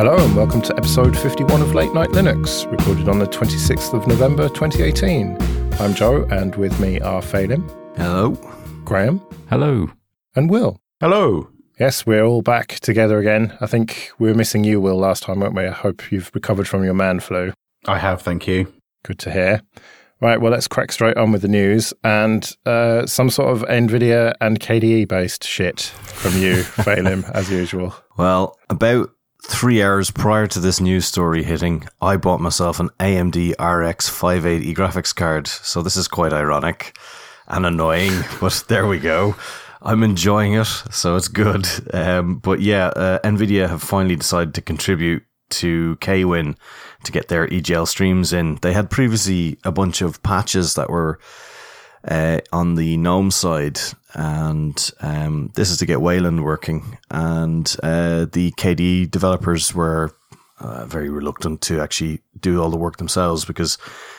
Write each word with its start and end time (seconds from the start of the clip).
Hello 0.00 0.16
and 0.16 0.34
welcome 0.34 0.62
to 0.62 0.74
episode 0.78 1.14
51 1.14 1.60
of 1.60 1.74
Late 1.74 1.92
Night 1.92 2.08
Linux, 2.08 2.64
recorded 2.72 3.06
on 3.06 3.18
the 3.18 3.26
26th 3.26 3.92
of 3.92 4.06
November 4.06 4.48
2018. 4.48 5.36
I'm 5.78 5.92
Joe, 5.92 6.26
and 6.30 6.56
with 6.56 6.80
me 6.80 6.98
are 7.00 7.20
Phelim, 7.20 7.68
Hello. 7.98 8.30
Graham, 8.86 9.20
Hello. 9.50 9.90
and 10.34 10.48
Will. 10.48 10.80
Hello. 11.00 11.50
Yes, 11.78 12.06
we're 12.06 12.24
all 12.24 12.40
back 12.40 12.80
together 12.80 13.18
again. 13.18 13.54
I 13.60 13.66
think 13.66 14.10
we 14.18 14.30
were 14.30 14.34
missing 14.34 14.64
you, 14.64 14.80
Will, 14.80 14.96
last 14.96 15.22
time, 15.22 15.40
weren't 15.40 15.54
we? 15.54 15.66
I 15.66 15.70
hope 15.70 16.10
you've 16.10 16.30
recovered 16.32 16.66
from 16.66 16.82
your 16.82 16.94
man 16.94 17.20
flu. 17.20 17.52
I 17.84 17.98
have, 17.98 18.22
thank 18.22 18.46
you. 18.46 18.72
Good 19.04 19.18
to 19.18 19.30
hear. 19.30 19.60
Right, 20.22 20.40
well, 20.40 20.52
let's 20.52 20.66
crack 20.66 20.92
straight 20.92 21.18
on 21.18 21.30
with 21.30 21.42
the 21.42 21.48
news 21.48 21.92
and 22.02 22.50
uh, 22.64 23.04
some 23.04 23.28
sort 23.28 23.54
of 23.54 23.68
NVIDIA 23.68 24.32
and 24.40 24.60
KDE 24.60 25.08
based 25.08 25.44
shit 25.44 25.80
from 25.82 26.40
you, 26.40 26.54
Phelim, 26.62 27.30
as 27.34 27.50
usual. 27.50 27.94
Well, 28.16 28.56
about 28.70 29.10
three 29.50 29.82
hours 29.82 30.10
prior 30.10 30.46
to 30.46 30.60
this 30.60 30.80
news 30.80 31.06
story 31.06 31.42
hitting, 31.42 31.84
I 32.00 32.16
bought 32.16 32.40
myself 32.40 32.78
an 32.78 32.88
AMD 33.00 33.54
RX 33.58 34.08
580 34.08 34.74
graphics 34.74 35.14
card. 35.14 35.48
So 35.48 35.82
this 35.82 35.96
is 35.96 36.06
quite 36.06 36.32
ironic 36.32 36.96
and 37.48 37.66
annoying, 37.66 38.12
but 38.40 38.64
there 38.68 38.86
we 38.86 38.98
go. 38.98 39.34
I'm 39.82 40.02
enjoying 40.02 40.54
it, 40.54 40.66
so 40.90 41.16
it's 41.16 41.28
good. 41.28 41.66
Um, 41.92 42.38
but 42.38 42.60
yeah, 42.60 42.88
uh, 42.88 43.18
NVIDIA 43.24 43.68
have 43.68 43.82
finally 43.82 44.16
decided 44.16 44.54
to 44.54 44.62
contribute 44.62 45.24
to 45.50 45.96
KWin 45.96 46.56
to 47.04 47.12
get 47.12 47.28
their 47.28 47.48
EGL 47.48 47.88
streams 47.88 48.32
in. 48.32 48.56
They 48.62 48.72
had 48.72 48.88
previously 48.88 49.58
a 49.64 49.72
bunch 49.72 50.00
of 50.00 50.22
patches 50.22 50.74
that 50.74 50.90
were 50.90 51.18
uh, 52.06 52.40
on 52.52 52.76
the 52.76 52.96
GNOME 52.96 53.30
side, 53.30 53.80
and 54.14 54.90
um, 55.00 55.52
this 55.54 55.70
is 55.70 55.78
to 55.78 55.86
get 55.86 56.00
Wayland 56.00 56.44
working. 56.44 56.98
And 57.10 57.66
uh, 57.82 58.26
the 58.32 58.52
KDE 58.52 59.10
developers 59.10 59.74
were 59.74 60.14
uh, 60.58 60.86
very 60.86 61.08
reluctant 61.08 61.60
to 61.62 61.80
actually 61.80 62.20
do 62.38 62.62
all 62.62 62.70
the 62.70 62.76
work 62.76 62.96
themselves 62.96 63.44
because 63.44 63.78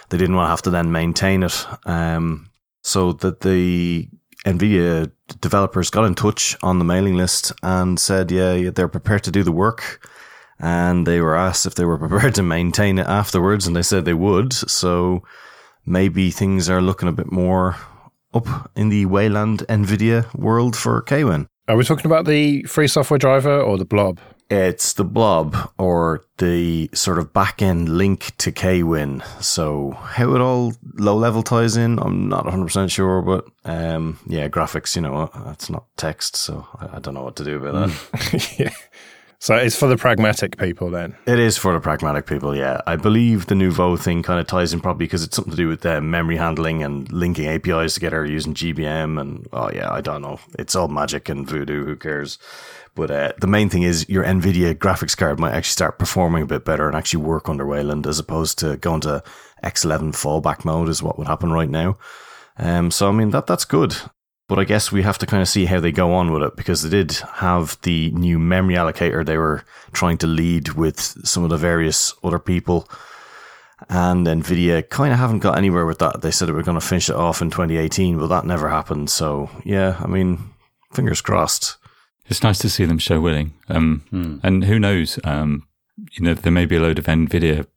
they 0.09 0.17
didn't 0.17 0.35
want 0.35 0.47
to 0.47 0.51
have 0.51 0.61
to 0.63 0.69
then 0.69 0.91
maintain 0.91 1.43
it. 1.43 1.65
Um, 1.85 2.49
so 2.83 3.13
that 3.13 3.41
the 3.41 4.09
NVIDIA 4.45 5.11
developers 5.39 5.89
got 5.89 6.05
in 6.05 6.15
touch 6.15 6.57
on 6.63 6.79
the 6.79 6.85
mailing 6.85 7.15
list 7.15 7.51
and 7.61 7.99
said, 7.99 8.31
yeah, 8.31 8.53
yeah, 8.53 8.71
they're 8.71 8.87
prepared 8.87 9.23
to 9.25 9.31
do 9.31 9.43
the 9.43 9.51
work. 9.51 10.07
And 10.59 11.05
they 11.05 11.21
were 11.21 11.35
asked 11.35 11.65
if 11.65 11.75
they 11.75 11.85
were 11.85 11.97
prepared 12.07 12.35
to 12.35 12.43
maintain 12.43 12.97
it 12.97 13.07
afterwards, 13.07 13.67
and 13.67 13.75
they 13.75 13.81
said 13.81 14.05
they 14.05 14.13
would. 14.13 14.53
So 14.53 15.23
maybe 15.85 16.31
things 16.31 16.69
are 16.69 16.81
looking 16.81 17.09
a 17.09 17.13
bit 17.13 17.31
more 17.31 17.77
up 18.33 18.71
in 18.75 18.89
the 18.89 19.05
Wayland 19.05 19.59
NVIDIA 19.67 20.33
world 20.33 20.75
for 20.75 21.01
KWin. 21.01 21.47
Are 21.67 21.77
we 21.77 21.83
talking 21.83 22.05
about 22.05 22.25
the 22.25 22.63
free 22.63 22.87
software 22.87 23.17
driver 23.17 23.61
or 23.61 23.77
the 23.77 23.85
blob? 23.85 24.19
It's 24.49 24.91
the 24.93 25.05
blob 25.05 25.55
or 25.77 26.25
the 26.37 26.89
sort 26.93 27.19
of 27.19 27.31
back 27.31 27.61
end 27.61 27.87
link 27.87 28.35
to 28.39 28.51
KWin. 28.51 29.23
So 29.41 29.91
how 29.91 30.35
it 30.35 30.41
all 30.41 30.73
low 30.95 31.15
level 31.15 31.41
ties 31.41 31.77
in, 31.77 31.97
I'm 31.99 32.27
not 32.27 32.45
100% 32.45 32.91
sure, 32.91 33.21
but 33.21 33.45
um, 33.63 34.19
yeah, 34.27 34.49
graphics, 34.49 34.97
you 34.97 35.01
know, 35.03 35.31
that's 35.45 35.69
not 35.69 35.85
text, 35.95 36.35
so 36.35 36.67
I, 36.79 36.97
I 36.97 36.99
don't 36.99 37.13
know 37.13 37.23
what 37.23 37.37
to 37.37 37.45
do 37.45 37.63
about 37.63 37.89
that. 37.89 38.55
yeah. 38.59 38.73
So 39.41 39.55
it's 39.55 39.75
for 39.75 39.87
the 39.87 39.97
pragmatic 39.97 40.57
people 40.57 40.91
then. 40.91 41.17
It 41.25 41.39
is 41.39 41.57
for 41.57 41.73
the 41.73 41.79
pragmatic 41.79 42.27
people, 42.27 42.55
yeah. 42.55 42.79
I 42.85 42.95
believe 42.95 43.47
the 43.47 43.55
Nouveau 43.55 43.97
thing 43.97 44.21
kind 44.21 44.39
of 44.39 44.45
ties 44.45 44.71
in 44.71 44.81
probably 44.81 45.07
because 45.07 45.23
it's 45.23 45.35
something 45.35 45.49
to 45.49 45.57
do 45.57 45.67
with 45.67 45.83
uh, 45.83 45.99
memory 45.99 46.37
handling 46.37 46.83
and 46.83 47.11
linking 47.11 47.47
APIs 47.47 47.95
together 47.95 48.23
using 48.23 48.53
GBM. 48.53 49.19
And 49.19 49.47
oh, 49.51 49.71
yeah, 49.73 49.91
I 49.91 49.99
don't 49.99 50.21
know. 50.21 50.39
It's 50.59 50.75
all 50.75 50.89
magic 50.89 51.27
and 51.27 51.49
voodoo. 51.49 51.85
Who 51.85 51.95
cares? 51.95 52.37
But 52.93 53.09
uh, 53.09 53.33
the 53.41 53.47
main 53.47 53.67
thing 53.67 53.81
is 53.81 54.07
your 54.07 54.23
NVIDIA 54.23 54.75
graphics 54.75 55.17
card 55.17 55.39
might 55.39 55.53
actually 55.53 55.71
start 55.71 55.97
performing 55.97 56.43
a 56.43 56.45
bit 56.45 56.63
better 56.63 56.87
and 56.87 56.95
actually 56.95 57.23
work 57.23 57.49
under 57.49 57.65
Wayland 57.65 58.05
as 58.05 58.19
opposed 58.19 58.59
to 58.59 58.77
going 58.77 59.01
to 59.01 59.23
X11 59.63 60.11
fallback 60.11 60.65
mode, 60.65 60.87
is 60.87 61.01
what 61.01 61.17
would 61.17 61.25
happen 61.25 61.51
right 61.51 61.69
now. 61.69 61.97
Um, 62.57 62.91
so, 62.91 63.09
I 63.09 63.11
mean, 63.11 63.31
that 63.31 63.47
that's 63.47 63.65
good. 63.65 63.95
But 64.51 64.59
I 64.59 64.65
guess 64.65 64.91
we 64.91 65.01
have 65.03 65.17
to 65.19 65.25
kind 65.25 65.41
of 65.41 65.47
see 65.47 65.63
how 65.63 65.79
they 65.79 65.93
go 65.93 66.11
on 66.13 66.29
with 66.29 66.43
it 66.43 66.57
because 66.57 66.83
they 66.83 66.89
did 66.89 67.13
have 67.35 67.79
the 67.83 68.11
new 68.11 68.37
memory 68.37 68.75
allocator 68.75 69.25
they 69.25 69.37
were 69.37 69.63
trying 69.93 70.17
to 70.17 70.27
lead 70.27 70.73
with 70.73 70.99
some 70.99 71.45
of 71.45 71.49
the 71.49 71.55
various 71.55 72.13
other 72.21 72.37
people. 72.37 72.89
And 73.87 74.27
Nvidia 74.27 74.89
kind 74.89 75.13
of 75.13 75.19
haven't 75.19 75.39
got 75.39 75.57
anywhere 75.57 75.85
with 75.85 75.99
that. 75.99 76.21
They 76.21 76.31
said 76.31 76.49
they 76.49 76.51
were 76.51 76.63
going 76.63 76.77
to 76.77 76.85
finish 76.85 77.09
it 77.09 77.15
off 77.15 77.41
in 77.41 77.49
2018, 77.49 78.19
but 78.19 78.27
that 78.27 78.45
never 78.45 78.67
happened. 78.67 79.09
So, 79.09 79.49
yeah, 79.63 79.95
I 80.01 80.07
mean, 80.07 80.49
fingers 80.91 81.21
crossed. 81.21 81.77
It's 82.25 82.43
nice 82.43 82.59
to 82.59 82.69
see 82.69 82.83
them 82.83 82.97
show 82.97 83.21
willing. 83.21 83.53
Um, 83.69 84.03
Hmm. 84.09 84.39
And 84.43 84.65
who 84.65 84.79
knows? 84.79 85.17
Um, 85.23 85.65
you 86.11 86.25
know, 86.25 86.33
there 86.33 86.51
may 86.51 86.65
be 86.65 86.75
a 86.75 86.81
load 86.81 86.99
of 86.99 87.05
NVIDIA 87.05 87.67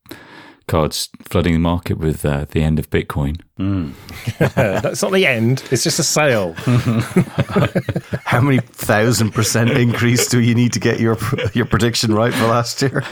cards 0.66 1.08
flooding 1.22 1.52
the 1.52 1.58
market 1.58 1.98
with 1.98 2.24
uh, 2.24 2.46
the 2.50 2.62
end 2.62 2.78
of 2.78 2.90
Bitcoin. 2.90 3.40
That's 4.54 5.02
not 5.02 5.12
the 5.12 5.26
end, 5.26 5.62
it's 5.70 5.84
just 5.84 5.98
a 5.98 6.02
sale. 6.02 6.54
How 8.24 8.40
many 8.40 8.58
thousand 8.58 9.32
percent 9.32 9.70
increase 9.70 10.28
do 10.28 10.40
you 10.40 10.54
need 10.54 10.72
to 10.72 10.80
get 10.80 10.98
your 11.00 11.16
your 11.52 11.64
prediction 11.66 12.14
right 12.14 12.34
for 12.34 12.46
last 12.46 12.82
year? 12.82 13.02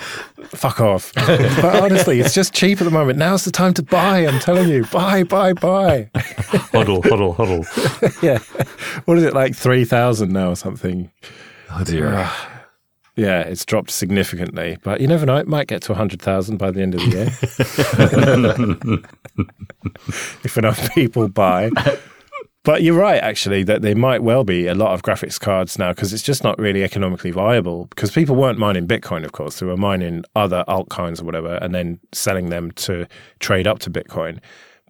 Fuck 0.49 0.81
off. 0.81 1.13
but 1.15 1.83
honestly, 1.83 2.21
it's 2.21 2.35
just 2.35 2.53
cheap 2.53 2.81
at 2.81 2.85
the 2.85 2.91
moment. 2.91 3.19
Now's 3.19 3.45
the 3.45 3.53
time 3.53 3.75
to 3.75 3.83
buy, 3.83 4.27
I'm 4.27 4.41
telling 4.41 4.69
you. 4.69 4.85
Buy, 4.87 5.23
buy, 5.23 5.53
buy. 5.53 6.11
Hodl, 6.15 7.03
hodl, 7.03 7.37
hodl. 7.37 8.23
yeah. 8.23 8.39
What 9.05 9.19
is 9.19 9.25
it, 9.25 9.33
like 9.35 9.55
3,000 9.55 10.33
now 10.33 10.51
or 10.51 10.57
something? 10.57 11.11
Oh 11.71 11.85
dear. 11.85 12.29
Yeah, 13.15 13.41
it's 13.41 13.67
dropped 13.67 13.91
significantly, 13.91 14.79
but 14.83 15.01
you 15.01 15.07
never 15.07 15.27
know. 15.27 15.37
It 15.37 15.47
might 15.47 15.67
get 15.67 15.83
to 15.83 15.93
100,000 15.93 16.57
by 16.57 16.71
the 16.71 16.81
end 16.81 16.95
of 16.95 17.01
the 17.01 17.11
year. 17.11 17.27
if 20.45 20.57
enough 20.57 20.95
people 20.95 21.29
buy. 21.29 21.71
But 22.65 22.83
you're 22.83 22.99
right, 22.99 23.21
actually, 23.21 23.65
that 23.65 23.83
there 23.83 23.97
might 23.97 24.23
well 24.23 24.45
be 24.45 24.69
a 24.69 24.75
lot 24.75 24.95
of 24.95 25.03
graphics 25.03 25.39
cards 25.39 25.79
now 25.79 25.93
because 25.93 26.13
it's 26.13 26.23
just 26.23 26.45
not 26.45 26.57
really 26.61 26.85
economically 26.85 27.33
viable. 27.33 27.87
Because 27.87 28.13
people 28.13 28.37
weren't 28.37 28.59
mining 28.59 28.87
Bitcoin, 28.87 29.25
of 29.25 29.33
course, 29.33 29.59
they 29.59 29.67
were 29.67 29.77
mining 29.77 30.25
other 30.37 30.65
altcoins 30.69 31.21
or 31.21 31.25
whatever 31.25 31.57
and 31.57 31.75
then 31.75 31.99
selling 32.13 32.51
them 32.51 32.71
to 32.73 33.07
trade 33.41 33.67
up 33.67 33.81
to 33.81 33.91
Bitcoin. 33.91 34.39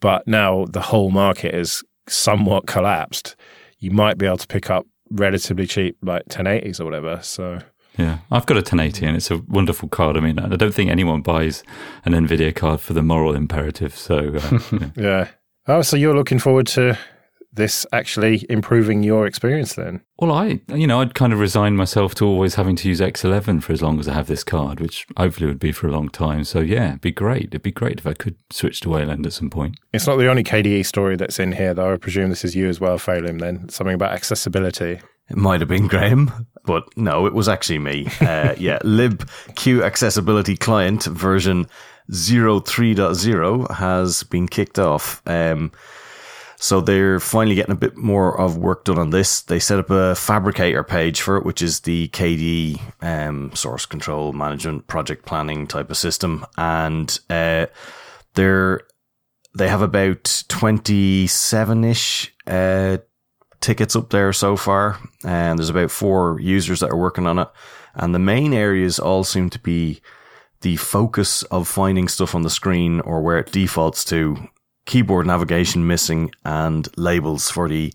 But 0.00 0.28
now 0.28 0.66
the 0.68 0.82
whole 0.82 1.10
market 1.10 1.54
is 1.54 1.82
somewhat 2.08 2.66
collapsed. 2.66 3.36
You 3.78 3.90
might 3.90 4.18
be 4.18 4.26
able 4.26 4.36
to 4.36 4.46
pick 4.46 4.68
up 4.68 4.86
relatively 5.10 5.66
cheap, 5.66 5.96
like 6.02 6.26
1080s 6.26 6.78
or 6.78 6.84
whatever. 6.84 7.20
So. 7.22 7.60
Yeah, 7.98 8.18
I've 8.30 8.46
got 8.46 8.56
a 8.56 8.60
1080 8.60 9.06
and 9.06 9.16
it's 9.16 9.30
a 9.30 9.38
wonderful 9.48 9.88
card. 9.88 10.16
I 10.16 10.20
mean, 10.20 10.38
I 10.38 10.56
don't 10.56 10.74
think 10.74 10.90
anyone 10.90 11.20
buys 11.22 11.62
an 12.04 12.12
NVIDIA 12.12 12.54
card 12.54 12.80
for 12.80 12.94
the 12.94 13.02
moral 13.02 13.34
imperative. 13.34 13.96
So, 13.96 14.36
uh, 14.36 14.58
yeah. 14.72 14.90
Yeah. 14.96 15.28
Oh, 15.66 15.82
so 15.82 15.96
you're 15.96 16.14
looking 16.14 16.38
forward 16.38 16.66
to 16.68 16.98
this 17.52 17.84
actually 17.92 18.46
improving 18.48 19.02
your 19.02 19.26
experience 19.26 19.74
then? 19.74 20.00
well, 20.18 20.32
I, 20.32 20.60
you 20.68 20.86
know, 20.86 21.00
I'd 21.00 21.14
kind 21.14 21.32
of 21.32 21.40
resigned 21.40 21.76
myself 21.76 22.14
to 22.16 22.24
always 22.26 22.54
having 22.54 22.76
to 22.76 22.88
use 22.88 23.00
X11 23.00 23.62
for 23.62 23.72
as 23.72 23.82
long 23.82 23.98
as 23.98 24.08
I 24.08 24.14
have 24.14 24.28
this 24.28 24.44
card, 24.44 24.78
which 24.80 25.06
hopefully 25.16 25.46
would 25.46 25.58
be 25.58 25.72
for 25.72 25.88
a 25.88 25.90
long 25.90 26.08
time. 26.08 26.44
So, 26.44 26.60
yeah, 26.60 26.90
it'd 26.90 27.00
be 27.00 27.10
great. 27.10 27.46
It'd 27.46 27.62
be 27.62 27.72
great 27.72 27.98
if 27.98 28.06
I 28.06 28.14
could 28.14 28.36
switch 28.50 28.80
to 28.82 28.88
Wayland 28.88 29.26
at 29.26 29.32
some 29.32 29.50
point. 29.50 29.78
It's 29.92 30.06
not 30.06 30.16
the 30.16 30.28
only 30.28 30.44
KDE 30.44 30.86
story 30.86 31.16
that's 31.16 31.40
in 31.40 31.52
here, 31.52 31.74
though. 31.74 31.92
I 31.92 31.96
presume 31.96 32.30
this 32.30 32.44
is 32.44 32.54
you 32.54 32.68
as 32.68 32.80
well, 32.80 32.98
Phelim, 32.98 33.40
then. 33.40 33.68
Something 33.68 33.94
about 33.94 34.12
accessibility. 34.12 35.00
It 35.28 35.36
might 35.36 35.60
have 35.60 35.68
been 35.68 35.88
Graham, 35.88 36.46
but 36.64 36.84
no, 36.96 37.26
it 37.26 37.34
was 37.34 37.48
actually 37.48 37.78
me. 37.78 38.06
Uh, 38.20 38.54
yeah, 38.58 38.78
libq 38.84 39.82
accessibility 39.82 40.56
client 40.56 41.04
version 41.04 41.66
03.0 42.10 43.70
has 43.76 44.22
been 44.24 44.48
kicked 44.48 44.78
off. 44.78 45.22
Um, 45.26 45.72
so 46.62 46.80
they're 46.80 47.18
finally 47.18 47.56
getting 47.56 47.72
a 47.72 47.76
bit 47.76 47.96
more 47.96 48.38
of 48.38 48.56
work 48.56 48.84
done 48.84 48.96
on 48.98 49.10
this. 49.10 49.40
They 49.40 49.58
set 49.58 49.80
up 49.80 49.90
a 49.90 50.14
Phabricator 50.14 50.86
page 50.86 51.20
for 51.20 51.36
it, 51.36 51.44
which 51.44 51.60
is 51.60 51.80
the 51.80 52.06
KDE 52.08 52.80
um, 53.00 53.50
source 53.52 53.84
control 53.84 54.32
management 54.32 54.86
project 54.86 55.26
planning 55.26 55.66
type 55.66 55.90
of 55.90 55.96
system, 55.96 56.46
and 56.56 57.18
uh, 57.28 57.66
they're 58.34 58.82
they 59.58 59.66
have 59.68 59.82
about 59.82 60.44
twenty 60.46 61.26
seven 61.26 61.82
ish 61.82 62.32
uh, 62.46 62.98
tickets 63.62 63.96
up 63.96 64.10
there 64.10 64.32
so 64.32 64.56
far, 64.56 64.98
and 65.24 65.58
there's 65.58 65.70
about 65.70 65.90
four 65.90 66.38
users 66.40 66.80
that 66.80 66.90
are 66.90 66.96
working 66.96 67.26
on 67.26 67.38
it. 67.38 67.48
And 67.94 68.14
the 68.14 68.18
main 68.18 68.52
areas 68.52 68.98
all 68.98 69.24
seem 69.24 69.50
to 69.50 69.58
be 69.58 70.00
the 70.62 70.76
focus 70.76 71.42
of 71.44 71.68
finding 71.68 72.08
stuff 72.08 72.34
on 72.34 72.42
the 72.42 72.50
screen 72.50 73.00
or 73.00 73.22
where 73.22 73.38
it 73.38 73.52
defaults 73.52 74.04
to, 74.06 74.36
keyboard 74.86 75.26
navigation 75.26 75.86
missing, 75.86 76.30
and 76.44 76.88
labels 76.96 77.50
for 77.50 77.68
the 77.68 77.92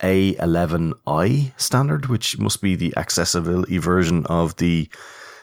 A11i 0.00 1.52
standard, 1.60 2.06
which 2.06 2.38
must 2.38 2.62
be 2.62 2.74
the 2.74 2.94
accessibility 2.96 3.78
version 3.78 4.26
of 4.26 4.56
the 4.56 4.88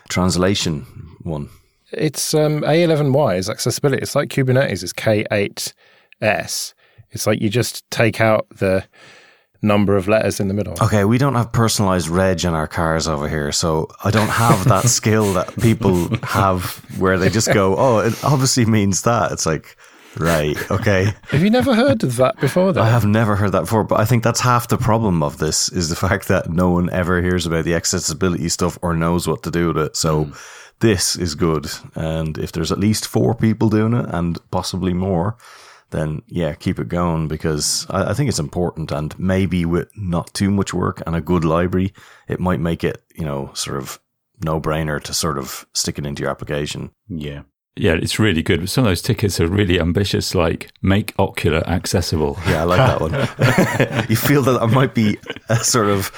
translation 0.09 0.81
one. 1.21 1.49
It's 1.91 2.33
um, 2.33 2.61
A11Y 2.61 3.37
is 3.37 3.49
accessibility. 3.49 4.01
It's 4.01 4.15
like 4.15 4.29
Kubernetes 4.29 4.83
is 4.83 4.93
K8S. 4.93 6.73
It's 7.11 7.25
like 7.25 7.41
you 7.41 7.49
just 7.49 7.89
take 7.89 8.19
out 8.19 8.47
the 8.49 8.83
number 9.61 9.97
of 9.97 10.07
letters 10.07 10.39
in 10.39 10.47
the 10.47 10.53
middle. 10.53 10.75
Okay, 10.81 11.05
we 11.05 11.17
don't 11.17 11.35
have 11.35 11.51
personalized 11.51 12.07
reg 12.09 12.45
in 12.45 12.53
our 12.53 12.67
cars 12.67 13.07
over 13.07 13.27
here, 13.27 13.51
so 13.51 13.89
I 14.03 14.11
don't 14.11 14.29
have 14.29 14.65
that 14.65 14.85
skill 14.89 15.33
that 15.33 15.55
people 15.59 16.09
have 16.23 16.83
where 16.99 17.17
they 17.17 17.29
just 17.29 17.53
go, 17.53 17.75
"Oh, 17.77 17.99
it 17.99 18.23
obviously 18.23 18.65
means 18.65 19.03
that." 19.03 19.31
It's 19.31 19.45
like, 19.45 19.77
right, 20.17 20.57
okay. 20.71 21.13
Have 21.29 21.41
you 21.41 21.49
never 21.49 21.75
heard 21.75 22.03
of 22.03 22.17
that 22.17 22.39
before? 22.39 22.73
Then? 22.73 22.83
I 22.83 22.89
have 22.89 23.05
never 23.05 23.35
heard 23.35 23.51
that 23.51 23.61
before, 23.61 23.83
but 23.83 23.99
I 23.99 24.05
think 24.05 24.23
that's 24.23 24.41
half 24.41 24.67
the 24.67 24.77
problem 24.77 25.23
of 25.23 25.37
this 25.37 25.69
is 25.69 25.89
the 25.89 25.95
fact 25.95 26.27
that 26.27 26.49
no 26.49 26.69
one 26.69 26.89
ever 26.91 27.21
hears 27.21 27.45
about 27.45 27.65
the 27.65 27.75
accessibility 27.75 28.49
stuff 28.49 28.77
or 28.81 28.95
knows 28.95 29.27
what 29.27 29.43
to 29.43 29.51
do 29.51 29.67
with 29.67 29.77
it. 29.77 29.95
So 29.95 30.25
hmm. 30.25 30.33
this 30.79 31.15
is 31.15 31.35
good, 31.35 31.67
and 31.95 32.37
if 32.37 32.51
there's 32.51 32.71
at 32.71 32.79
least 32.79 33.07
four 33.07 33.33
people 33.33 33.69
doing 33.69 33.93
it, 33.93 34.05
and 34.09 34.37
possibly 34.51 34.93
more, 34.93 35.37
then 35.91 36.21
yeah, 36.27 36.53
keep 36.53 36.79
it 36.79 36.89
going 36.89 37.27
because 37.27 37.85
I, 37.89 38.11
I 38.11 38.13
think 38.13 38.29
it's 38.29 38.39
important. 38.39 38.91
And 38.91 39.17
maybe 39.19 39.65
with 39.65 39.89
not 39.95 40.33
too 40.33 40.51
much 40.51 40.73
work 40.73 41.01
and 41.05 41.15
a 41.15 41.21
good 41.21 41.43
library, 41.43 41.93
it 42.27 42.39
might 42.39 42.59
make 42.59 42.83
it 42.83 43.01
you 43.15 43.25
know 43.25 43.51
sort 43.53 43.77
of 43.77 43.99
no 44.43 44.61
brainer 44.61 45.01
to 45.01 45.13
sort 45.13 45.37
of 45.37 45.65
stick 45.73 45.97
it 45.97 46.05
into 46.05 46.21
your 46.21 46.31
application. 46.31 46.91
Yeah. 47.07 47.43
Yeah, 47.79 47.93
it's 47.93 48.17
really 48.17 48.41
good. 48.41 48.61
But 48.61 48.69
some 48.69 48.85
of 48.85 48.89
those 48.89 49.03
tickets 49.03 49.39
are 49.39 49.47
really 49.47 49.79
ambitious, 49.79 50.33
like 50.33 50.71
make 50.81 51.15
Okular 51.17 51.65
accessible. 51.67 52.37
Yeah, 52.47 52.61
I 52.61 52.63
like 52.63 52.77
that 52.77 53.01
one. 53.01 54.05
you 54.09 54.15
feel 54.15 54.41
that 54.43 54.59
that 54.59 54.67
might 54.69 54.95
be 54.95 55.17
a 55.49 55.57
sort 55.57 55.87
of 55.87 56.11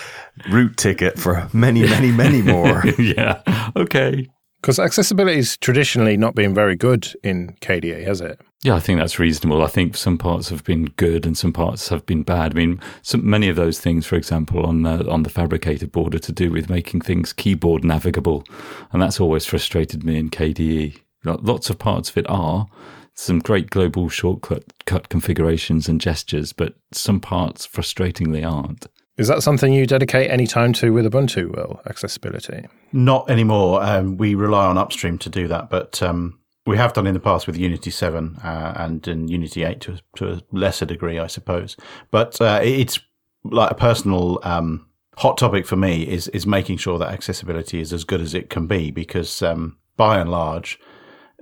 root 0.50 0.78
ticket 0.78 1.20
for 1.20 1.50
many, 1.52 1.82
many, 1.84 2.12
many 2.12 2.42
more. 2.42 2.86
yeah. 3.00 3.42
Okay. 3.76 4.30
Because 4.62 4.80
accessibility's 4.80 5.58
traditionally 5.58 6.18
not 6.18 6.36
been 6.36 6.54
very 6.54 6.76
good 6.76 7.14
in 7.24 7.56
KDE, 7.62 8.06
has 8.06 8.22
it? 8.22 8.40
Yeah, 8.62 8.76
I 8.76 8.82
think 8.82 9.00
that's 9.00 9.20
reasonable. 9.20 9.62
I 9.64 9.68
think 9.68 9.96
some 9.96 10.18
parts 10.18 10.50
have 10.50 10.66
been 10.66 10.86
good 10.98 11.26
and 11.26 11.38
some 11.38 11.54
parts 11.54 11.88
have 11.90 12.06
been 12.06 12.24
bad. 12.24 12.52
I 12.52 12.56
mean, 12.56 12.82
some, 13.02 13.28
many 13.30 13.48
of 13.48 13.56
those 13.56 13.80
things, 13.80 14.06
for 14.06 14.16
example, 14.16 14.66
on 14.66 14.82
the, 14.82 15.10
on 15.10 15.24
the 15.24 15.30
fabricated 15.30 15.94
board 15.94 16.14
are 16.14 16.20
to 16.20 16.34
do 16.34 16.52
with 16.52 16.70
making 16.70 17.02
things 17.02 17.32
keyboard 17.32 17.86
navigable, 17.86 18.44
and 18.92 19.02
that's 19.02 19.20
always 19.22 19.46
frustrated 19.46 20.04
me 20.04 20.18
in 20.18 20.30
KDE. 20.30 21.00
Lots 21.24 21.70
of 21.70 21.80
parts 21.80 22.10
of 22.10 22.18
it 22.18 22.30
are 22.30 22.68
some 23.14 23.40
great 23.40 23.70
global 23.70 24.08
shortcut 24.08 24.64
cut 24.86 25.10
configurations 25.10 25.90
and 25.90 26.00
gestures, 26.00 26.54
but 26.54 26.76
some 26.94 27.20
parts 27.20 27.68
frustratingly 27.68 28.50
aren't. 28.50 28.88
Is 29.18 29.28
that 29.28 29.44
something 29.44 29.74
you 29.74 29.86
dedicate 29.86 30.32
any 30.32 30.48
time 30.48 30.72
to 30.74 30.94
with 30.94 31.06
Ubuntu, 31.06 31.54
Will? 31.54 31.82
Accessibility? 31.86 32.66
Not 32.94 33.30
anymore. 33.30 33.84
Um, 33.84 34.16
we 34.16 34.36
rely 34.36 34.66
on 34.66 34.78
Upstream 34.78 35.18
to 35.20 35.30
do 35.30 35.50
that, 35.50 35.70
but 35.70 36.02
um, 36.02 36.40
we 36.66 36.78
have 36.78 36.94
done 36.94 37.08
in 37.08 37.14
the 37.14 37.20
past 37.20 37.48
with 37.48 37.58
Unity 37.58 37.90
7 37.90 38.38
uh, 38.44 38.74
and 38.76 39.08
in 39.08 39.28
Unity 39.28 39.64
8 39.64 39.82
to, 39.82 40.00
to 40.18 40.34
a 40.34 40.42
lesser 40.52 40.86
degree, 40.86 41.18
I 41.18 41.28
suppose. 41.28 41.76
But 42.12 42.40
uh, 42.42 42.60
it's 42.64 43.00
like 43.44 43.72
a 43.72 43.76
personal 43.76 44.40
um, 44.44 44.88
hot 45.18 45.38
topic 45.38 45.66
for 45.66 45.76
me 45.76 46.08
is 46.08 46.28
is 46.30 46.46
making 46.46 46.78
sure 46.78 46.98
that 47.00 47.10
accessibility 47.10 47.80
is 47.82 47.92
as 47.92 48.04
good 48.04 48.22
as 48.22 48.34
it 48.34 48.50
can 48.50 48.68
be 48.68 48.92
because 48.92 49.42
um, 49.42 49.78
by 49.98 50.20
and 50.20 50.32
large, 50.32 50.80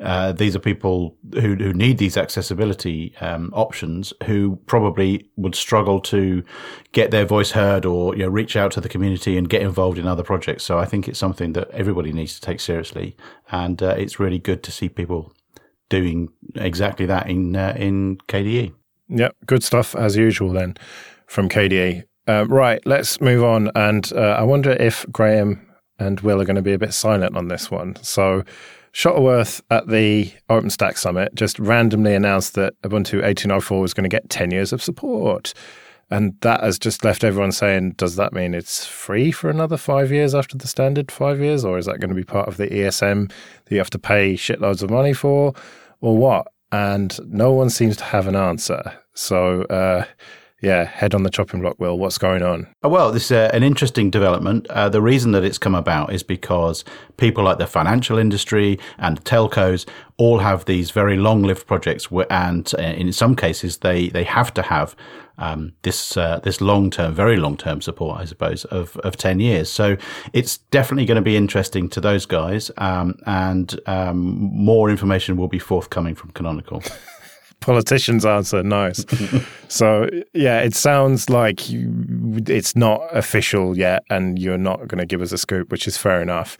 uh, 0.01 0.31
these 0.31 0.55
are 0.55 0.59
people 0.59 1.15
who, 1.33 1.55
who 1.55 1.73
need 1.73 1.97
these 1.97 2.17
accessibility 2.17 3.15
um, 3.19 3.51
options 3.53 4.13
who 4.25 4.59
probably 4.67 5.29
would 5.37 5.55
struggle 5.55 5.99
to 5.99 6.43
get 6.91 7.09
their 7.09 7.25
voice 7.25 7.51
heard 7.51 7.83
or 7.83 8.15
you 8.15 8.21
know, 8.21 8.29
reach 8.29 8.55
out 8.55 8.71
to 8.71 8.81
the 8.81 8.89
community 8.89 9.37
and 9.37 9.49
get 9.49 9.63
involved 9.63 9.97
in 9.97 10.05
other 10.05 10.23
projects. 10.23 10.63
So 10.63 10.77
I 10.77 10.85
think 10.85 11.07
it's 11.07 11.17
something 11.17 11.53
that 11.53 11.69
everybody 11.71 12.13
needs 12.13 12.35
to 12.35 12.41
take 12.41 12.59
seriously, 12.59 13.15
and 13.51 13.81
uh, 13.81 13.95
it's 13.97 14.19
really 14.19 14.39
good 14.39 14.61
to 14.63 14.71
see 14.71 14.87
people 14.87 15.33
doing 15.89 16.29
exactly 16.55 17.05
that 17.07 17.27
in 17.27 17.55
uh, 17.55 17.73
in 17.75 18.17
KDE. 18.27 18.73
Yep, 19.09 19.35
good 19.47 19.63
stuff 19.63 19.95
as 19.95 20.15
usual. 20.15 20.51
Then 20.51 20.75
from 21.25 21.49
KDE. 21.49 22.03
Uh, 22.27 22.45
right, 22.47 22.85
let's 22.85 23.19
move 23.19 23.43
on, 23.43 23.71
and 23.73 24.11
uh, 24.13 24.35
I 24.37 24.43
wonder 24.43 24.71
if 24.71 25.05
Graham 25.11 25.65
and 25.97 26.19
Will 26.19 26.39
are 26.39 26.45
going 26.45 26.57
to 26.57 26.61
be 26.61 26.73
a 26.73 26.77
bit 26.77 26.93
silent 26.93 27.35
on 27.35 27.47
this 27.47 27.71
one. 27.71 27.95
So. 28.03 28.43
Shuttleworth 28.97 29.61
at 29.69 29.89
the 29.89 30.33
OpenStack 30.49 30.97
Summit 30.97 31.35
just 31.35 31.59
randomly 31.59 32.15
announced 32.15 32.55
that 32.55 32.73
Ubuntu 32.81 33.23
18.04 33.23 33.79
was 33.79 33.93
going 33.93 34.05
to 34.05 34.09
get 34.09 34.27
10 34.31 34.49
years 34.49 34.73
of 34.73 34.81
support. 34.81 35.53
And 36.09 36.33
that 36.41 36.61
has 36.63 36.79
just 36.79 37.05
left 37.05 37.23
everyone 37.23 37.51
saying, 37.51 37.91
does 37.97 38.15
that 38.15 38.33
mean 38.33 38.55
it's 38.55 38.87
free 38.87 39.31
for 39.31 39.51
another 39.51 39.77
five 39.77 40.11
years 40.11 40.33
after 40.33 40.57
the 40.57 40.67
standard 40.67 41.11
five 41.11 41.39
years? 41.39 41.63
Or 41.63 41.77
is 41.77 41.85
that 41.85 41.99
going 41.99 42.09
to 42.09 42.15
be 42.15 42.23
part 42.23 42.47
of 42.47 42.57
the 42.57 42.65
ESM 42.65 43.29
that 43.29 43.71
you 43.71 43.77
have 43.77 43.91
to 43.91 43.99
pay 43.99 44.33
shitloads 44.33 44.81
of 44.81 44.89
money 44.89 45.13
for? 45.13 45.53
Or 46.01 46.17
what? 46.17 46.47
And 46.71 47.19
no 47.31 47.51
one 47.51 47.69
seems 47.69 47.97
to 47.97 48.03
have 48.03 48.25
an 48.25 48.35
answer. 48.35 48.99
So, 49.13 49.61
uh, 49.65 50.05
yeah, 50.61 50.85
head 50.85 51.13
on 51.13 51.21
the 51.21 51.29
chopping 51.29 51.61
block, 51.61 51.79
Will. 51.79 51.97
What's 51.99 52.17
going 52.17 52.41
on? 52.41 52.67
Oh, 52.81 52.89
well, 52.89 53.11
this 53.11 53.25
is 53.25 53.31
uh, 53.31 53.51
an 53.53 53.61
interesting 53.61 54.09
development. 54.09 54.65
Uh, 54.67 54.89
the 54.89 55.01
reason 55.01 55.31
that 55.33 55.43
it's 55.43 55.59
come 55.59 55.75
about 55.75 56.11
is 56.11 56.23
because 56.23 56.83
people 57.17 57.43
like 57.43 57.59
the 57.59 57.67
financial 57.67 58.17
industry 58.17 58.79
and 58.97 59.23
telcos 59.23 59.87
all 60.17 60.39
have 60.39 60.65
these 60.65 60.89
very 60.89 61.15
long-lived 61.15 61.67
projects, 61.67 62.07
and 62.31 62.73
uh, 62.77 62.81
in 62.81 63.13
some 63.13 63.35
cases, 63.35 63.77
they 63.77 64.09
they 64.09 64.23
have 64.23 64.51
to 64.55 64.63
have 64.63 64.95
um, 65.37 65.73
this 65.83 66.17
uh, 66.17 66.39
this 66.39 66.59
long-term, 66.59 67.13
very 67.13 67.37
long-term 67.37 67.81
support, 67.81 68.19
I 68.19 68.25
suppose, 68.25 68.65
of 68.65 68.97
of 68.97 69.15
ten 69.15 69.39
years. 69.39 69.71
So 69.71 69.95
it's 70.33 70.57
definitely 70.71 71.05
going 71.05 71.17
to 71.17 71.21
be 71.21 71.37
interesting 71.37 71.87
to 71.89 72.01
those 72.01 72.25
guys, 72.25 72.71
um, 72.77 73.13
and 73.27 73.79
um, 73.85 74.17
more 74.51 74.89
information 74.89 75.37
will 75.37 75.47
be 75.47 75.59
forthcoming 75.59 76.15
from 76.15 76.31
Canonical. 76.31 76.81
politician's 77.59 78.25
answer. 78.25 78.63
Nice. 78.63 79.05
so 79.67 80.09
yeah, 80.33 80.59
it 80.61 80.75
sounds 80.75 81.29
like 81.29 81.69
you, 81.69 82.41
it's 82.47 82.75
not 82.75 83.01
official 83.11 83.77
yet, 83.77 84.03
and 84.09 84.39
you're 84.39 84.57
not 84.57 84.87
going 84.87 84.99
to 84.99 85.05
give 85.05 85.21
us 85.21 85.31
a 85.31 85.37
scoop, 85.37 85.71
which 85.71 85.87
is 85.87 85.97
fair 85.97 86.21
enough. 86.21 86.57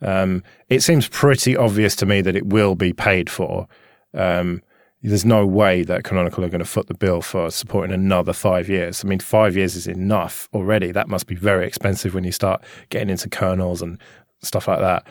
Um, 0.00 0.42
it 0.68 0.82
seems 0.82 1.08
pretty 1.08 1.56
obvious 1.56 1.96
to 1.96 2.06
me 2.06 2.20
that 2.22 2.36
it 2.36 2.46
will 2.46 2.74
be 2.74 2.92
paid 2.92 3.28
for. 3.28 3.66
Um, 4.14 4.62
there's 5.02 5.24
no 5.24 5.46
way 5.46 5.84
that 5.84 6.02
Canonical 6.02 6.44
are 6.44 6.48
going 6.48 6.58
to 6.58 6.64
foot 6.64 6.88
the 6.88 6.94
bill 6.94 7.22
for 7.22 7.50
supporting 7.50 7.94
another 7.94 8.32
five 8.32 8.68
years. 8.68 9.04
I 9.04 9.08
mean, 9.08 9.20
five 9.20 9.56
years 9.56 9.76
is 9.76 9.86
enough 9.86 10.48
already. 10.52 10.90
That 10.90 11.08
must 11.08 11.26
be 11.26 11.36
very 11.36 11.66
expensive 11.66 12.14
when 12.14 12.24
you 12.24 12.32
start 12.32 12.64
getting 12.88 13.10
into 13.10 13.28
kernels 13.28 13.80
and 13.80 14.00
stuff 14.42 14.66
like 14.66 14.80
that. 14.80 15.06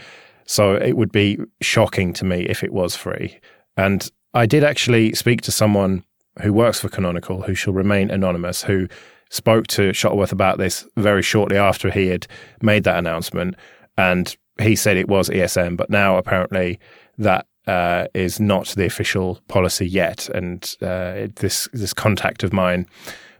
So 0.45 0.75
it 0.75 0.97
would 0.97 1.11
be 1.11 1.37
shocking 1.61 2.13
to 2.13 2.25
me 2.25 2.41
if 2.43 2.63
it 2.63 2.73
was 2.73 2.95
free. 2.95 3.39
And 3.77 4.09
I 4.37 4.45
did 4.45 4.63
actually 4.63 5.13
speak 5.13 5.41
to 5.41 5.51
someone 5.51 6.03
who 6.43 6.53
works 6.53 6.79
for 6.79 6.89
Canonical, 6.89 7.41
who 7.41 7.55
shall 7.55 7.73
remain 7.73 8.11
anonymous, 8.11 8.61
who 8.61 8.87
spoke 9.31 9.65
to 9.67 9.93
Shuttleworth 9.93 10.31
about 10.31 10.59
this 10.59 10.85
very 10.95 11.23
shortly 11.23 11.57
after 11.57 11.89
he 11.89 12.05
had 12.09 12.27
made 12.61 12.83
that 12.83 12.99
announcement. 12.99 13.55
And 13.97 14.37
he 14.61 14.75
said 14.75 14.95
it 14.95 15.07
was 15.07 15.29
ESM, 15.29 15.75
but 15.75 15.89
now 15.89 16.17
apparently 16.17 16.79
that 17.17 17.47
uh, 17.65 18.05
is 18.13 18.39
not 18.39 18.67
the 18.67 18.85
official 18.85 19.39
policy 19.47 19.87
yet. 19.87 20.29
And 20.29 20.63
uh, 20.83 21.29
this 21.37 21.67
this 21.73 21.93
contact 21.93 22.43
of 22.43 22.53
mine 22.53 22.85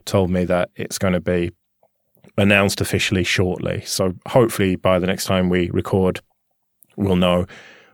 told 0.05 0.31
me 0.31 0.45
that 0.45 0.71
it's 0.75 0.97
going 0.97 1.13
to 1.13 1.21
be 1.21 1.51
announced 2.39 2.81
officially 2.81 3.23
shortly. 3.23 3.83
So 3.85 4.15
hopefully 4.25 4.75
by 4.75 4.97
the 4.97 5.05
next 5.05 5.25
time 5.25 5.49
we 5.49 5.69
record, 5.69 6.21
we'll 6.95 7.15
know. 7.15 7.45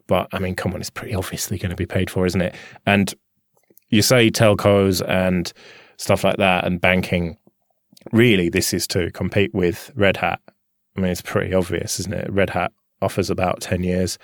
But 0.08 0.28
I 0.32 0.40
mean, 0.40 0.56
come 0.56 0.74
on, 0.74 0.82
it's 0.82 0.90
pretty 0.90 1.16
obviously 1.16 1.58
going 1.58 1.70
to 1.70 1.76
be 1.76 1.86
paid 1.86 2.10
for, 2.10 2.26
isn't 2.26 2.42
it? 2.42 2.56
And 2.86 3.14
you 3.90 4.02
say 4.02 4.30
telcos 4.30 5.08
and 5.08 5.52
stuff 5.98 6.24
like 6.24 6.38
that 6.38 6.66
and 6.66 6.82
banking. 6.82 7.38
Really, 8.12 8.50
this 8.50 8.74
is 8.74 8.86
to 8.88 9.12
compete 9.12 9.54
with 9.54 9.92
Red 9.96 10.18
Hat. 10.18 10.42
I 10.98 11.02
mean, 11.02 11.12
it's 11.12 11.22
pretty 11.22 11.54
obvious, 11.54 12.00
isn't 12.02 12.14
it? 12.14 12.32
Red 12.32 12.50
Hat 12.50 12.72
offers 13.02 13.30
about 13.30 13.62
10 13.62 13.84
years, 13.84 14.18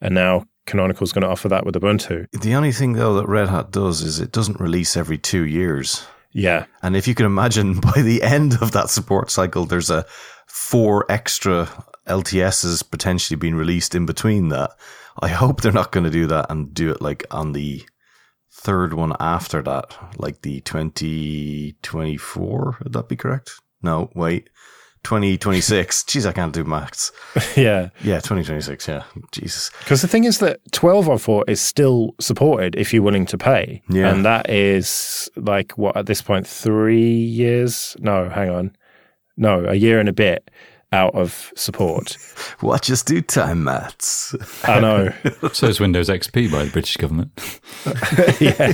and 0.00 0.14
now 0.14 0.44
Canonical's 0.66 1.12
going 1.12 1.22
to 1.22 1.28
offer 1.28 1.48
that 1.48 1.64
with 1.64 1.74
Ubuntu. 1.74 2.26
The 2.32 2.54
only 2.54 2.72
thing, 2.72 2.94
though, 2.94 3.14
that 3.14 3.26
Red 3.26 3.48
Hat 3.48 3.70
does 3.70 4.02
is 4.02 4.20
it 4.20 4.32
doesn't 4.32 4.60
release 4.60 4.96
every 4.96 5.18
two 5.18 5.44
years. 5.44 6.06
Yeah. 6.32 6.66
And 6.82 6.96
if 6.96 7.08
you 7.08 7.14
can 7.14 7.26
imagine, 7.26 7.80
by 7.94 8.02
the 8.02 8.22
end 8.22 8.58
of 8.60 8.72
that 8.72 8.90
support 8.90 9.30
cycle, 9.30 9.64
there's 9.64 9.90
a 9.90 10.06
four 10.46 11.10
extra 11.10 11.68
LTSs 12.06 12.88
potentially 12.90 13.36
being 13.36 13.54
released 13.54 13.94
in 13.94 14.06
between 14.06 14.48
that. 14.48 14.70
I 15.20 15.28
hope 15.28 15.60
they're 15.60 15.72
not 15.72 15.92
going 15.92 16.04
to 16.04 16.10
do 16.10 16.26
that 16.26 16.46
and 16.50 16.72
do 16.72 16.90
it 16.90 17.02
like 17.02 17.26
on 17.30 17.52
the 17.52 17.84
third 18.52 18.94
one 18.94 19.14
after 19.20 19.62
that, 19.62 19.96
like 20.18 20.42
the 20.42 20.60
2024. 20.60 22.78
Would 22.82 22.92
that 22.92 23.08
be 23.08 23.16
correct? 23.16 23.52
No, 23.82 24.10
wait. 24.14 24.48
2026. 25.04 26.02
Jeez, 26.04 26.26
I 26.26 26.32
can't 26.32 26.52
do 26.52 26.64
maths. 26.64 27.12
yeah. 27.56 27.90
Yeah, 28.02 28.16
2026. 28.16 28.88
Yeah. 28.88 29.04
Jesus. 29.32 29.70
Because 29.78 30.02
the 30.02 30.08
thing 30.08 30.24
is 30.24 30.38
that 30.38 30.60
12 30.72 31.08
on 31.08 31.18
4 31.18 31.44
is 31.48 31.60
still 31.60 32.14
supported 32.20 32.76
if 32.76 32.92
you're 32.92 33.02
willing 33.02 33.26
to 33.26 33.38
pay. 33.38 33.82
Yeah. 33.88 34.12
And 34.12 34.24
that 34.24 34.50
is 34.50 35.30
like, 35.36 35.78
what, 35.78 35.96
at 35.96 36.06
this 36.06 36.20
point, 36.20 36.46
three 36.46 37.10
years? 37.10 37.96
No, 38.00 38.28
hang 38.28 38.50
on. 38.50 38.76
No, 39.36 39.64
a 39.66 39.74
year 39.74 40.00
and 40.00 40.08
a 40.08 40.12
bit 40.12 40.50
out 40.92 41.14
of 41.14 41.52
support. 41.56 42.16
Watch 42.62 42.90
us 42.90 43.02
do 43.02 43.20
time 43.20 43.64
maths. 43.64 44.34
I 44.64 44.80
know. 44.80 45.12
so 45.52 45.66
is 45.66 45.80
Windows 45.80 46.08
XP 46.08 46.50
by 46.50 46.64
the 46.64 46.70
British 46.70 46.96
government. 46.96 47.30
yeah, 48.40 48.72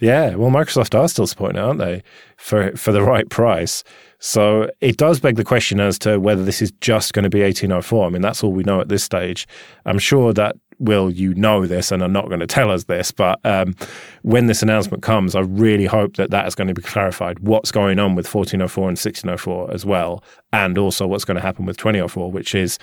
yeah. 0.00 0.34
Well, 0.34 0.50
Microsoft 0.50 0.98
are 0.98 1.08
still 1.08 1.26
supporting 1.26 1.58
it, 1.58 1.64
aren't 1.64 1.78
they? 1.78 2.02
For 2.36 2.76
for 2.76 2.92
the 2.92 3.02
right 3.02 3.28
price. 3.28 3.84
So 4.18 4.70
it 4.80 4.96
does 4.96 5.20
beg 5.20 5.36
the 5.36 5.44
question 5.44 5.78
as 5.78 5.98
to 6.00 6.18
whether 6.18 6.42
this 6.42 6.62
is 6.62 6.72
just 6.80 7.12
going 7.12 7.24
to 7.24 7.30
be 7.30 7.42
1804. 7.42 8.06
I 8.06 8.08
mean, 8.08 8.22
that's 8.22 8.42
all 8.42 8.52
we 8.52 8.62
know 8.62 8.80
at 8.80 8.88
this 8.88 9.04
stage. 9.04 9.46
I'm 9.84 9.98
sure 9.98 10.32
that 10.32 10.56
Will, 10.78 11.10
you 11.10 11.34
know 11.34 11.66
this 11.66 11.90
and 11.90 12.02
are 12.02 12.08
not 12.08 12.28
going 12.28 12.40
to 12.40 12.46
tell 12.46 12.70
us 12.70 12.84
this, 12.84 13.10
but 13.10 13.40
um, 13.44 13.74
when 14.22 14.46
this 14.46 14.62
announcement 14.62 15.02
comes, 15.02 15.34
I 15.34 15.40
really 15.40 15.86
hope 15.86 16.16
that 16.16 16.30
that 16.30 16.46
is 16.46 16.54
going 16.54 16.68
to 16.68 16.74
be 16.74 16.82
clarified. 16.82 17.38
What's 17.40 17.70
going 17.70 17.98
on 17.98 18.14
with 18.14 18.26
1404 18.26 18.82
and 18.82 18.98
1604 18.98 19.72
as 19.72 19.86
well, 19.86 20.22
and 20.52 20.76
also 20.76 21.06
what's 21.06 21.24
going 21.24 21.36
to 21.36 21.40
happen 21.40 21.64
with 21.64 21.76
2004, 21.78 22.30
which 22.30 22.54
is 22.54 22.78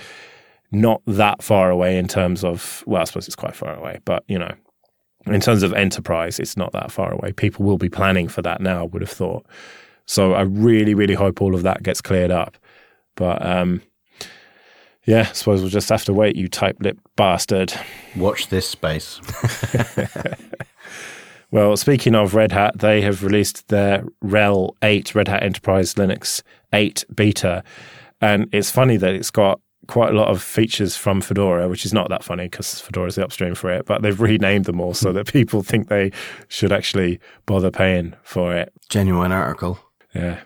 not 0.72 1.02
that 1.06 1.42
far 1.42 1.70
away 1.70 1.96
in 1.98 2.08
terms 2.08 2.44
of, 2.44 2.82
well, 2.86 3.02
I 3.02 3.04
suppose 3.04 3.26
it's 3.26 3.36
quite 3.36 3.54
far 3.54 3.74
away, 3.74 4.00
but 4.04 4.24
you 4.26 4.38
know, 4.38 4.52
in 5.26 5.40
terms 5.40 5.62
of 5.62 5.72
enterprise, 5.72 6.38
it's 6.38 6.56
not 6.56 6.72
that 6.72 6.90
far 6.90 7.12
away. 7.12 7.32
People 7.32 7.64
will 7.64 7.78
be 7.78 7.88
planning 7.88 8.28
for 8.28 8.42
that 8.42 8.60
now, 8.60 8.80
I 8.80 8.86
would 8.86 9.02
have 9.02 9.10
thought. 9.10 9.46
So 10.06 10.34
I 10.34 10.42
really, 10.42 10.94
really 10.94 11.14
hope 11.14 11.40
all 11.40 11.54
of 11.54 11.62
that 11.62 11.82
gets 11.82 12.00
cleared 12.00 12.30
up. 12.30 12.56
But 13.16 13.44
um, 13.44 13.80
yeah, 15.06 15.26
I 15.28 15.32
suppose 15.32 15.60
we'll 15.60 15.70
just 15.70 15.88
have 15.90 16.04
to 16.06 16.12
wait, 16.12 16.36
you 16.36 16.48
tight 16.48 16.80
lipped 16.80 17.02
bastard. 17.16 17.74
Watch 18.16 18.48
this 18.48 18.68
space. 18.68 19.20
well, 21.50 21.76
speaking 21.76 22.14
of 22.14 22.34
Red 22.34 22.52
Hat, 22.52 22.78
they 22.78 23.02
have 23.02 23.22
released 23.22 23.68
their 23.68 24.04
RHEL 24.24 24.70
8, 24.82 25.14
Red 25.14 25.28
Hat 25.28 25.42
Enterprise 25.42 25.94
Linux 25.94 26.42
8 26.72 27.04
beta. 27.14 27.62
And 28.20 28.48
it's 28.52 28.70
funny 28.70 28.96
that 28.96 29.14
it's 29.14 29.30
got 29.30 29.60
quite 29.86 30.10
a 30.10 30.16
lot 30.16 30.28
of 30.28 30.42
features 30.42 30.96
from 30.96 31.20
Fedora, 31.20 31.68
which 31.68 31.84
is 31.84 31.92
not 31.92 32.08
that 32.08 32.24
funny 32.24 32.44
because 32.44 32.80
Fedora 32.80 33.08
is 33.08 33.16
the 33.16 33.24
upstream 33.24 33.54
for 33.54 33.70
it, 33.70 33.84
but 33.84 34.00
they've 34.00 34.20
renamed 34.20 34.64
them 34.64 34.80
all 34.80 34.94
so 34.94 35.12
that 35.12 35.30
people 35.30 35.62
think 35.62 35.88
they 35.88 36.10
should 36.48 36.72
actually 36.72 37.20
bother 37.44 37.70
paying 37.70 38.14
for 38.22 38.56
it. 38.56 38.72
Genuine 38.88 39.32
article. 39.32 39.78
Yeah 40.14 40.40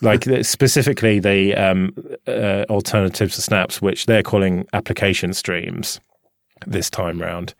like 0.00 0.24
specifically 0.42 1.18
the 1.18 1.54
um, 1.54 1.94
uh, 2.26 2.64
alternatives 2.68 3.36
to 3.36 3.42
snaps, 3.42 3.80
which 3.80 4.06
they're 4.06 4.22
calling 4.22 4.66
application 4.72 5.32
streams 5.32 6.00
this 6.66 6.90
time 6.90 7.20
round. 7.20 7.54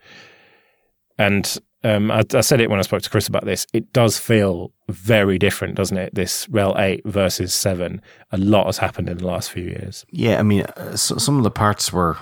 And 1.17 1.57
um, 1.83 2.11
I, 2.11 2.23
I, 2.33 2.41
said 2.41 2.61
it 2.61 2.69
when 2.69 2.79
I 2.79 2.83
spoke 2.83 3.01
to 3.01 3.09
Chris 3.09 3.27
about 3.27 3.45
this. 3.45 3.65
It 3.73 3.91
does 3.91 4.17
feel 4.17 4.71
very 4.89 5.39
different, 5.39 5.75
doesn't 5.75 5.97
it? 5.97 6.13
This 6.13 6.45
RHEL 6.47 6.79
8 6.79 7.01
versus 7.05 7.53
7. 7.53 8.01
A 8.31 8.37
lot 8.37 8.67
has 8.67 8.77
happened 8.77 9.09
in 9.09 9.17
the 9.17 9.25
last 9.25 9.51
few 9.51 9.63
years. 9.63 10.05
Yeah, 10.11 10.39
I 10.39 10.43
mean, 10.43 10.63
uh, 10.77 10.95
so, 10.95 11.17
some 11.17 11.37
of 11.37 11.43
the 11.43 11.51
parts 11.51 11.91
were, 11.91 12.17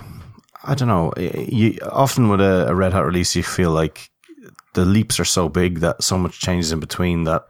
I 0.64 0.76
don't 0.76 0.88
know. 0.88 1.14
You, 1.18 1.78
often 1.92 2.30
with 2.30 2.40
a, 2.40 2.68
a 2.70 2.76
Red 2.76 2.94
Hat 2.94 3.06
release, 3.06 3.36
you 3.36 3.44
feel 3.44 3.72
like 3.72 4.10
the 4.76 4.86
leaps 4.86 5.20
are 5.20 5.26
so 5.26 5.50
big 5.50 5.80
that 5.80 6.04
so 6.04 6.18
much 6.18 6.40
changes 6.40 6.72
in 6.72 6.80
between 6.80 7.26
that 7.26 7.46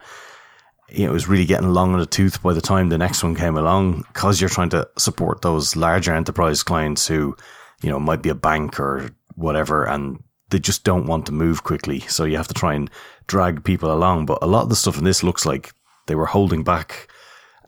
you 0.91 1.05
know, 1.05 1.11
it 1.11 1.13
was 1.13 1.27
really 1.27 1.45
getting 1.45 1.69
long 1.69 1.93
in 1.93 1.99
the 1.99 2.05
tooth 2.05 2.41
by 2.41 2.53
the 2.53 2.61
time 2.61 2.89
the 2.89 2.97
next 2.97 3.23
one 3.23 3.35
came 3.35 3.57
along 3.57 4.03
because 4.13 4.39
you're 4.39 4.49
trying 4.49 4.69
to 4.69 4.87
support 4.97 5.41
those 5.41 5.75
larger 5.75 6.13
enterprise 6.13 6.63
clients 6.63 7.07
who, 7.07 7.35
you 7.81 7.89
know, 7.89 7.99
might 7.99 8.21
be 8.21 8.29
a 8.29 8.35
bank 8.35 8.79
or 8.79 9.09
whatever, 9.35 9.85
and 9.85 10.23
they 10.49 10.59
just 10.59 10.83
don't 10.83 11.05
want 11.05 11.25
to 11.25 11.31
move 11.31 11.63
quickly. 11.63 11.99
So 12.01 12.25
you 12.25 12.37
have 12.37 12.47
to 12.47 12.53
try 12.53 12.73
and 12.73 12.89
drag 13.27 13.63
people 13.63 13.91
along. 13.91 14.25
But 14.25 14.39
a 14.41 14.47
lot 14.47 14.63
of 14.63 14.69
the 14.69 14.75
stuff 14.75 14.97
in 14.97 15.03
this 15.03 15.23
looks 15.23 15.45
like 15.45 15.73
they 16.07 16.15
were 16.15 16.25
holding 16.25 16.63
back 16.63 17.07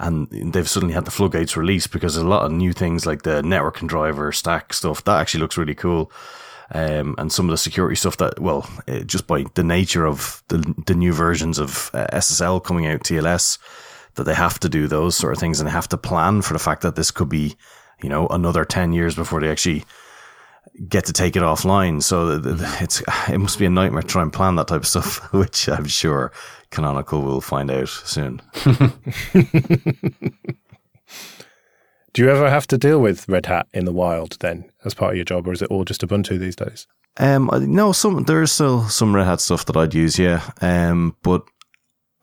and 0.02 0.28
they've 0.32 0.68
suddenly 0.68 0.96
had 0.96 1.06
the 1.06 1.12
floodgates 1.12 1.56
released 1.56 1.92
because 1.92 2.18
a 2.18 2.28
lot 2.28 2.44
of 2.44 2.52
new 2.52 2.74
things 2.74 3.06
like 3.06 3.22
the 3.22 3.42
networking 3.44 3.88
driver 3.88 4.32
stack 4.32 4.74
stuff 4.74 5.04
that 5.04 5.20
actually 5.20 5.42
looks 5.42 5.58
really 5.58 5.76
cool 5.76 6.12
um, 6.74 7.16
and 7.18 7.32
some 7.32 7.48
of 7.48 7.52
the 7.52 7.58
security 7.58 7.96
stuff 7.96 8.18
that, 8.18 8.40
well, 8.40 8.70
uh, 8.88 9.00
just 9.00 9.28
by 9.28 9.46
the 9.56 9.64
nature 9.64 10.06
of 10.06 10.42
the, 10.48 10.58
the 10.86 10.96
new 10.96 11.12
versions 11.14 11.60
of 11.60 11.92
uh, 11.94 12.08
SSL 12.14 12.64
coming 12.64 12.88
out, 12.88 13.02
TLS, 13.02 13.58
that 14.16 14.24
they 14.24 14.34
have 14.34 14.60
to 14.60 14.70
do 14.70 14.88
those 14.88 15.16
sort 15.16 15.34
of 15.34 15.40
things 15.40 15.60
and 15.60 15.70
have 15.70 15.90
to 15.90 15.98
plan 15.98 16.42
for 16.42 16.54
the 16.54 16.60
fact 16.60 16.82
that 16.82 16.96
this 16.96 17.12
could 17.12 17.30
be, 17.30 17.56
you 18.02 18.10
know, 18.10 18.28
another 18.28 18.64
10 18.64 18.94
years 18.94 19.16
before 19.16 19.42
they 19.42 19.50
actually 19.50 19.84
get 20.88 21.06
to 21.06 21.14
take 21.14 21.36
it 21.36 21.44
offline. 21.44 22.02
So 22.02 22.42
it's, 22.80 23.02
it 23.30 23.38
must 23.38 23.60
be 23.60 23.66
a 23.66 23.70
nightmare 23.70 24.04
to 24.04 24.08
try 24.08 24.22
and 24.22 24.32
plan 24.32 24.56
that 24.56 24.68
type 24.68 24.82
of 24.82 24.88
stuff, 24.88 25.32
which 25.34 25.68
I'm 25.68 25.86
sure 25.86 26.32
Canonical 26.70 27.22
will 27.22 27.42
find 27.42 27.70
out 27.70 27.90
soon. 27.90 28.42
Do 32.14 32.22
you 32.22 32.30
ever 32.30 32.50
have 32.50 32.68
to 32.68 32.78
deal 32.78 33.00
with 33.00 33.28
Red 33.30 33.46
Hat 33.46 33.68
in 33.74 33.86
the 33.86 33.94
wild 33.94 34.38
then 34.42 34.70
as 34.84 34.94
part 34.94 35.12
of 35.12 35.16
your 35.16 35.26
job, 35.26 35.48
or 35.48 35.54
is 35.54 35.62
it 35.62 35.72
all 35.72 35.86
just 35.86 36.02
Ubuntu 36.02 36.38
these 36.38 36.56
days? 36.56 36.88
Um, 37.18 37.50
no, 37.68 37.92
some 37.92 38.24
there 38.24 38.42
is 38.42 38.52
still 38.52 38.88
some 38.90 39.16
Red 39.16 39.28
Hat 39.28 39.42
stuff 39.42 39.66
that 39.66 39.78
I'd 39.78 39.94
use, 39.94 40.20
yeah. 40.20 40.50
Um, 40.62 41.16
but 41.24 41.44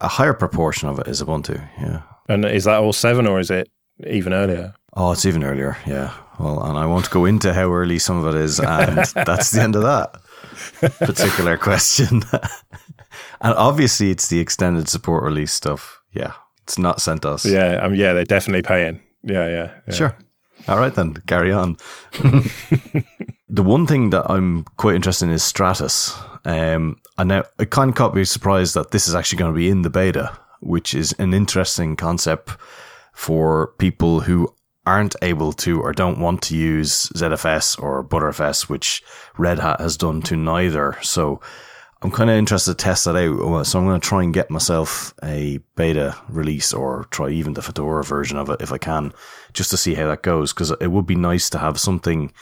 a 0.01 0.09
higher 0.09 0.35
proportion 0.35 0.89
of 0.89 0.99
it 0.99 1.09
is 1.09 1.23
Ubuntu, 1.23 1.67
yeah. 1.81 2.03
And 2.29 2.45
is 2.45 2.65
that 2.65 2.81
all 2.81 2.93
seven, 2.93 3.27
or 3.27 3.41
is 3.41 3.51
it 3.51 3.71
even 4.07 4.33
earlier? 4.33 4.75
Oh, 4.95 5.13
it's 5.13 5.25
even 5.25 5.43
earlier, 5.43 5.77
yeah. 5.87 6.13
Well, 6.39 6.63
and 6.63 6.79
I 6.79 6.87
won't 6.87 7.11
go 7.11 7.25
into 7.25 7.55
how 7.55 7.73
early 7.73 7.99
some 7.99 8.23
of 8.23 8.35
it 8.35 8.41
is, 8.41 8.61
and 8.61 8.99
that's 9.15 9.51
the 9.51 9.63
end 9.63 9.75
of 9.75 9.83
that 9.83 10.21
particular 10.99 11.57
question. 11.57 12.23
and 13.41 13.55
obviously, 13.55 14.11
it's 14.11 14.29
the 14.29 14.41
extended 14.41 14.89
support 14.89 15.25
release 15.25 15.53
stuff. 15.53 16.03
Yeah, 16.13 16.33
it's 16.65 16.79
not 16.79 16.99
CentOS. 16.99 17.51
Yeah, 17.51 17.83
um, 17.83 17.95
yeah, 17.95 18.13
they're 18.13 18.25
definitely 18.25 18.63
paying. 18.63 19.01
Yeah, 19.23 19.49
yeah, 19.49 19.75
yeah. 19.87 19.95
Sure. 19.95 20.17
All 20.67 20.79
right 20.79 20.95
then, 20.95 21.15
carry 21.27 21.53
on. 21.53 21.77
the 23.49 23.63
one 23.63 23.87
thing 23.87 24.11
that 24.11 24.31
I'm 24.31 24.65
quite 24.77 24.97
interested 24.97 25.27
in 25.27 25.33
is 25.33 25.43
Stratis. 25.43 26.17
Um, 26.45 27.01
and 27.17 27.29
now 27.29 27.45
I 27.59 27.65
kind 27.65 27.91
of 27.91 27.97
caught 27.97 28.15
me 28.15 28.25
surprised 28.25 28.75
that 28.75 28.91
this 28.91 29.09
is 29.09 29.15
actually 29.15 29.39
going 29.39 29.53
to 29.53 29.57
be 29.57 29.69
in 29.69 29.83
the 29.83 29.91
beta, 29.91 30.39
which 30.61 30.95
is 30.95 31.13
an 31.15 31.35
interesting 31.35 31.97
concept 31.97 32.57
for 33.13 33.69
people 33.79 34.21
who 34.21 34.53
aren't 34.87 35.17
able 35.21 35.53
to 35.53 35.81
or 35.81 35.93
don't 35.93 36.19
want 36.19 36.41
to 36.41 36.57
use 36.57 37.11
ZFS 37.11 37.81
or 37.83 38.03
Btrfs, 38.03 38.69
which 38.69 39.03
Red 39.37 39.59
Hat 39.59 39.81
has 39.81 39.97
done 39.97 40.23
to 40.23 40.37
neither. 40.37 40.97
So 41.03 41.41
I'm 42.01 42.13
kind 42.13 42.31
of 42.31 42.37
interested 42.37 42.79
to 42.79 42.85
test 42.85 43.07
that 43.07 43.17
out. 43.17 43.41
Uh, 43.41 43.65
so 43.65 43.79
I'm 43.79 43.85
going 43.85 44.01
to 44.01 44.07
try 44.07 44.23
and 44.23 44.33
get 44.33 44.51
myself 44.51 45.13
a 45.23 45.59
beta 45.75 46.17
release 46.29 46.73
or 46.73 47.07
try 47.11 47.31
even 47.31 47.55
the 47.55 47.63
Fedora 47.63 48.05
version 48.05 48.39
of 48.39 48.49
it 48.51 48.63
if 48.63 48.73
I 48.73 48.79
can, 48.79 49.13
just 49.53 49.71
to 49.71 49.77
see 49.77 49.95
how 49.95 50.07
that 50.07 50.23
goes. 50.23 50.53
Because 50.53 50.71
it 50.81 50.93
would 50.93 51.07
be 51.07 51.17
nice 51.17 51.51
to 51.51 51.59
have 51.59 51.81
something 51.81 52.33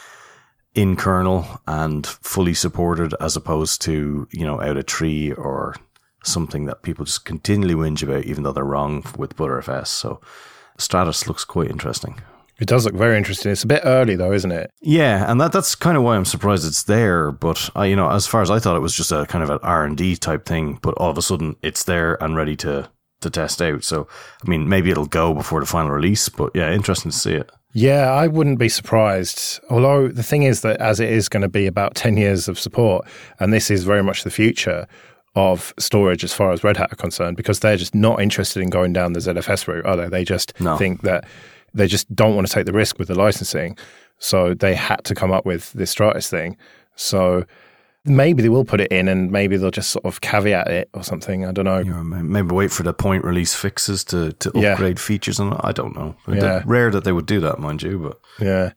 in 0.74 0.94
kernel 0.94 1.62
and 1.66 2.06
fully 2.06 2.52
supported 2.52 3.14
as 3.18 3.34
opposed 3.34 3.80
to, 3.82 4.28
you 4.30 4.44
know, 4.44 4.60
out 4.60 4.76
of 4.76 4.84
tree 4.84 5.32
or 5.32 5.74
something 6.22 6.66
that 6.66 6.82
people 6.82 7.06
just 7.06 7.24
continually 7.24 7.74
whinge 7.74 8.02
about, 8.02 8.24
even 8.24 8.42
though 8.42 8.52
they're 8.52 8.64
wrong 8.64 9.02
with 9.16 9.36
ButterFS. 9.36 9.86
So 9.86 10.20
Stratis 10.78 11.26
looks 11.26 11.44
quite 11.44 11.70
interesting. 11.70 12.20
It 12.58 12.68
does 12.68 12.86
look 12.86 12.94
very 12.94 13.18
interesting. 13.18 13.52
It's 13.52 13.64
a 13.64 13.66
bit 13.68 13.82
early 13.84 14.16
though, 14.16 14.32
isn't 14.32 14.50
it? 14.50 14.70
Yeah, 14.80 15.30
and 15.30 15.40
that 15.40 15.52
that's 15.52 15.74
kind 15.74 15.96
of 15.96 16.02
why 16.02 16.16
I'm 16.16 16.24
surprised 16.24 16.66
it's 16.66 16.84
there. 16.84 17.30
But 17.30 17.68
I, 17.74 17.86
you 17.86 17.96
know, 17.96 18.10
as 18.10 18.26
far 18.26 18.40
as 18.40 18.50
I 18.50 18.58
thought, 18.58 18.76
it 18.76 18.80
was 18.80 18.94
just 18.94 19.12
a 19.12 19.26
kind 19.26 19.44
of 19.44 19.50
an 19.50 19.58
R 19.62 19.84
and 19.84 19.96
D 19.96 20.16
type 20.16 20.46
thing. 20.46 20.78
But 20.80 20.94
all 20.94 21.10
of 21.10 21.18
a 21.18 21.22
sudden, 21.22 21.56
it's 21.62 21.84
there 21.84 22.22
and 22.22 22.34
ready 22.36 22.56
to 22.56 22.88
to 23.20 23.30
test 23.30 23.60
out. 23.60 23.84
So, 23.84 24.08
I 24.44 24.48
mean, 24.48 24.68
maybe 24.68 24.90
it'll 24.90 25.06
go 25.06 25.34
before 25.34 25.60
the 25.60 25.66
final 25.66 25.90
release. 25.90 26.28
But 26.28 26.52
yeah, 26.54 26.72
interesting 26.72 27.10
to 27.10 27.16
see 27.16 27.34
it. 27.34 27.50
Yeah, 27.72 28.10
I 28.10 28.26
wouldn't 28.26 28.58
be 28.58 28.70
surprised. 28.70 29.60
Although 29.68 30.08
the 30.08 30.22
thing 30.22 30.44
is 30.44 30.62
that 30.62 30.80
as 30.80 30.98
it 30.98 31.10
is 31.10 31.28
going 31.28 31.42
to 31.42 31.48
be 31.48 31.66
about 31.66 31.94
10 31.94 32.16
years 32.16 32.48
of 32.48 32.58
support, 32.58 33.06
and 33.38 33.52
this 33.52 33.70
is 33.70 33.84
very 33.84 34.02
much 34.02 34.24
the 34.24 34.30
future 34.30 34.86
of 35.34 35.74
storage 35.78 36.24
as 36.24 36.32
far 36.32 36.52
as 36.52 36.64
Red 36.64 36.78
Hat 36.78 36.90
are 36.90 36.96
concerned, 36.96 37.36
because 37.36 37.60
they're 37.60 37.76
just 37.76 37.94
not 37.94 38.22
interested 38.22 38.62
in 38.62 38.70
going 38.70 38.94
down 38.94 39.12
the 39.12 39.20
ZFS 39.20 39.68
route, 39.68 39.84
are 39.84 39.94
they? 39.94 40.08
They 40.08 40.24
just 40.24 40.58
no. 40.58 40.78
think 40.78 41.02
that 41.02 41.26
they 41.76 41.86
just 41.86 42.12
don't 42.14 42.34
want 42.34 42.46
to 42.46 42.52
take 42.52 42.66
the 42.66 42.72
risk 42.72 42.98
with 42.98 43.08
the 43.08 43.14
licensing. 43.14 43.76
So 44.18 44.54
they 44.54 44.74
had 44.74 45.04
to 45.04 45.14
come 45.14 45.30
up 45.30 45.44
with 45.44 45.72
this 45.72 45.94
Stratis 45.94 46.28
thing. 46.28 46.56
So 46.96 47.44
maybe 48.04 48.42
they 48.42 48.48
will 48.48 48.64
put 48.64 48.80
it 48.80 48.90
in 48.90 49.08
and 49.08 49.30
maybe 49.30 49.56
they'll 49.56 49.70
just 49.70 49.90
sort 49.90 50.04
of 50.04 50.20
caveat 50.20 50.68
it 50.68 50.88
or 50.94 51.02
something. 51.02 51.44
I 51.44 51.52
don't 51.52 51.64
know. 51.64 51.78
Yeah, 51.78 52.02
maybe 52.02 52.54
wait 52.54 52.72
for 52.72 52.82
the 52.82 52.94
point 52.94 53.24
release 53.24 53.54
fixes 53.54 54.04
to, 54.04 54.32
to 54.32 54.48
upgrade 54.48 54.98
yeah. 54.98 55.02
features. 55.02 55.38
And 55.38 55.54
I 55.60 55.72
don't 55.72 55.94
know. 55.94 56.16
Yeah. 56.28 56.62
Rare 56.64 56.90
that 56.90 57.04
they 57.04 57.12
would 57.12 57.26
do 57.26 57.40
that, 57.40 57.58
mind 57.58 57.82
you. 57.82 57.98
But 57.98 58.20
yeah. 58.40 58.72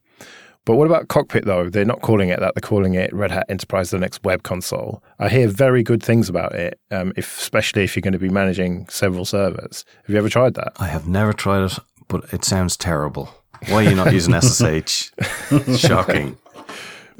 But 0.65 0.75
what 0.75 0.85
about 0.85 1.07
Cockpit 1.07 1.45
though? 1.45 1.67
They're 1.69 1.85
not 1.85 2.01
calling 2.01 2.29
it 2.29 2.39
that. 2.41 2.53
They're 2.53 2.61
calling 2.61 2.93
it 2.93 3.11
Red 3.11 3.31
Hat 3.31 3.45
Enterprise 3.49 3.91
Linux 3.91 4.23
Web 4.23 4.43
Console. 4.43 5.01
I 5.17 5.27
hear 5.27 5.47
very 5.47 5.81
good 5.81 6.03
things 6.03 6.29
about 6.29 6.53
it, 6.53 6.79
um, 6.91 7.11
if, 7.17 7.39
especially 7.39 7.83
if 7.83 7.95
you're 7.95 8.01
going 8.01 8.13
to 8.13 8.19
be 8.19 8.29
managing 8.29 8.87
several 8.87 9.25
servers. 9.25 9.83
Have 10.03 10.13
you 10.13 10.17
ever 10.17 10.29
tried 10.29 10.53
that? 10.55 10.73
I 10.77 10.85
have 10.85 11.07
never 11.07 11.33
tried 11.33 11.63
it 11.63 11.79
but 12.09 12.33
it 12.33 12.43
sounds 12.43 12.75
terrible. 12.75 13.29
Why 13.69 13.85
are 13.85 13.89
you 13.89 13.95
not 13.95 14.11
using 14.11 14.33
SSH? 14.41 15.11
Shocking. 15.77 16.37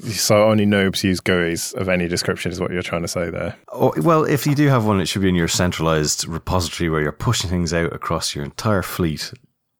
So 0.01 0.50
only 0.50 0.65
noobs 0.65 1.03
use 1.03 1.19
GUIs 1.19 1.74
of 1.75 1.89
any 1.89 2.08
description 2.08 2.51
is 2.51 2.60
what 2.60 2.72
you're 2.72 2.81
trying 2.81 3.01
to 3.01 3.08
say 3.08 3.29
there. 3.29 3.55
Oh, 3.69 3.93
well, 3.98 4.24
if 4.24 4.46
you 4.48 4.55
do 4.55 4.67
have 4.67 4.86
one, 4.86 5.01
it 5.01 5.08
should 5.08 5.22
be 5.22 5.29
in 5.29 5.36
your 5.36 5.50
centralized 5.50 6.27
repository 6.27 6.89
where 6.89 7.01
you're 7.01 7.12
pushing 7.12 7.50
things 7.50 7.74
out 7.74 7.91
across 7.93 8.34
your 8.34 8.46
entire 8.46 8.81
fleet 8.81 9.34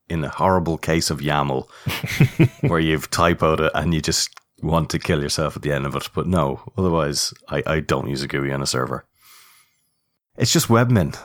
in 0.10 0.24
a 0.24 0.30
horrible 0.30 0.78
case 0.78 1.10
of 1.10 1.20
YAML 1.20 1.70
where 2.70 2.80
you've 2.80 3.10
typoed 3.12 3.62
it 3.62 3.72
and 3.76 3.94
you 3.94 4.02
just 4.02 4.30
want 4.62 4.90
to 4.90 5.00
kill 5.00 5.22
yourself 5.22 5.56
at 5.56 5.62
the 5.62 5.72
end 5.72 5.86
of 5.86 5.96
it. 5.96 6.10
But 6.14 6.28
no, 6.28 6.62
otherwise, 6.78 7.34
I, 7.48 7.64
I 7.66 7.80
don't 7.80 8.10
use 8.10 8.22
a 8.22 8.28
GUI 8.28 8.52
on 8.52 8.62
a 8.62 8.68
server. 8.68 9.06
It's 10.38 10.52
just 10.52 10.68
webmin. 10.68 11.18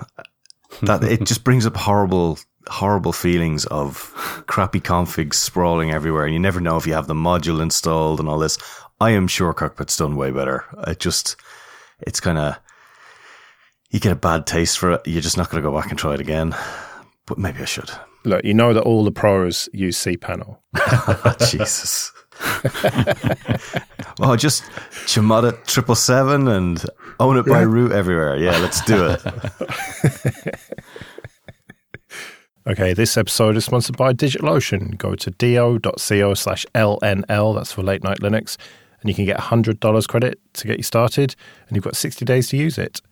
That 0.82 1.04
it 1.04 1.24
just 1.24 1.44
brings 1.44 1.66
up 1.66 1.76
horrible 1.76 2.38
horrible 2.68 3.12
feelings 3.12 3.64
of 3.66 4.12
crappy 4.46 4.80
configs 4.80 5.34
sprawling 5.34 5.90
everywhere, 5.90 6.24
and 6.24 6.34
you 6.34 6.40
never 6.40 6.60
know 6.60 6.76
if 6.76 6.86
you 6.86 6.94
have 6.94 7.06
the 7.06 7.14
module 7.14 7.60
installed 7.60 8.20
and 8.20 8.28
all 8.28 8.38
this. 8.38 8.58
I 9.00 9.10
am 9.10 9.26
sure 9.26 9.52
Cockpit's 9.52 9.96
done 9.96 10.16
way 10.16 10.30
better. 10.30 10.64
It 10.86 11.00
just, 11.00 11.36
it's 12.00 12.20
kind 12.20 12.38
of, 12.38 12.58
you 13.90 14.00
get 14.00 14.12
a 14.12 14.16
bad 14.16 14.46
taste 14.46 14.78
for 14.78 14.92
it. 14.92 15.02
You're 15.04 15.20
just 15.20 15.36
not 15.36 15.50
going 15.50 15.62
to 15.62 15.68
go 15.68 15.76
back 15.76 15.90
and 15.90 15.98
try 15.98 16.14
it 16.14 16.20
again. 16.20 16.54
But 17.26 17.38
maybe 17.38 17.60
I 17.60 17.64
should. 17.64 17.90
Look, 18.24 18.44
you 18.44 18.54
know 18.54 18.72
that 18.72 18.82
all 18.82 19.04
the 19.04 19.12
pros 19.12 19.68
use 19.72 19.98
cPanel. 19.98 20.58
Jesus. 21.50 22.12
well, 24.18 24.36
just 24.36 24.64
it 24.64 25.66
triple 25.66 25.94
seven 25.94 26.48
and 26.48 26.84
own 27.20 27.36
it 27.36 27.46
by 27.46 27.60
root 27.60 27.92
everywhere. 27.92 28.36
Yeah, 28.36 28.58
let's 28.58 28.84
do 28.84 29.06
it. 29.06 30.60
Okay, 32.66 32.94
this 32.94 33.18
episode 33.18 33.58
is 33.58 33.66
sponsored 33.66 33.98
by 33.98 34.14
DigitalOcean. 34.14 34.96
Go 34.96 35.14
to 35.16 35.30
do.co 35.32 36.32
slash 36.32 36.64
LNL, 36.74 37.54
that's 37.54 37.72
for 37.72 37.82
late 37.82 38.02
night 38.02 38.20
Linux, 38.20 38.56
and 39.02 39.10
you 39.10 39.14
can 39.14 39.26
get 39.26 39.38
$100 39.38 40.08
credit 40.08 40.40
to 40.54 40.66
get 40.66 40.78
you 40.78 40.82
started, 40.82 41.36
and 41.68 41.76
you've 41.76 41.84
got 41.84 41.94
60 41.94 42.24
days 42.24 42.48
to 42.48 42.56
use 42.56 42.78
it. 42.78 43.02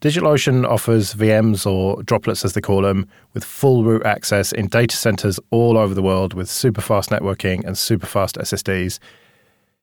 DigitalOcean 0.00 0.66
offers 0.66 1.12
VMs, 1.12 1.70
or 1.70 2.02
droplets 2.04 2.42
as 2.42 2.54
they 2.54 2.62
call 2.62 2.80
them, 2.80 3.06
with 3.34 3.44
full 3.44 3.84
root 3.84 4.06
access 4.06 4.50
in 4.50 4.68
data 4.68 4.96
centers 4.96 5.38
all 5.50 5.76
over 5.76 5.92
the 5.92 6.02
world 6.02 6.32
with 6.32 6.48
super 6.48 6.80
fast 6.80 7.10
networking 7.10 7.62
and 7.66 7.76
super 7.76 8.06
fast 8.06 8.36
SSDs. 8.36 8.98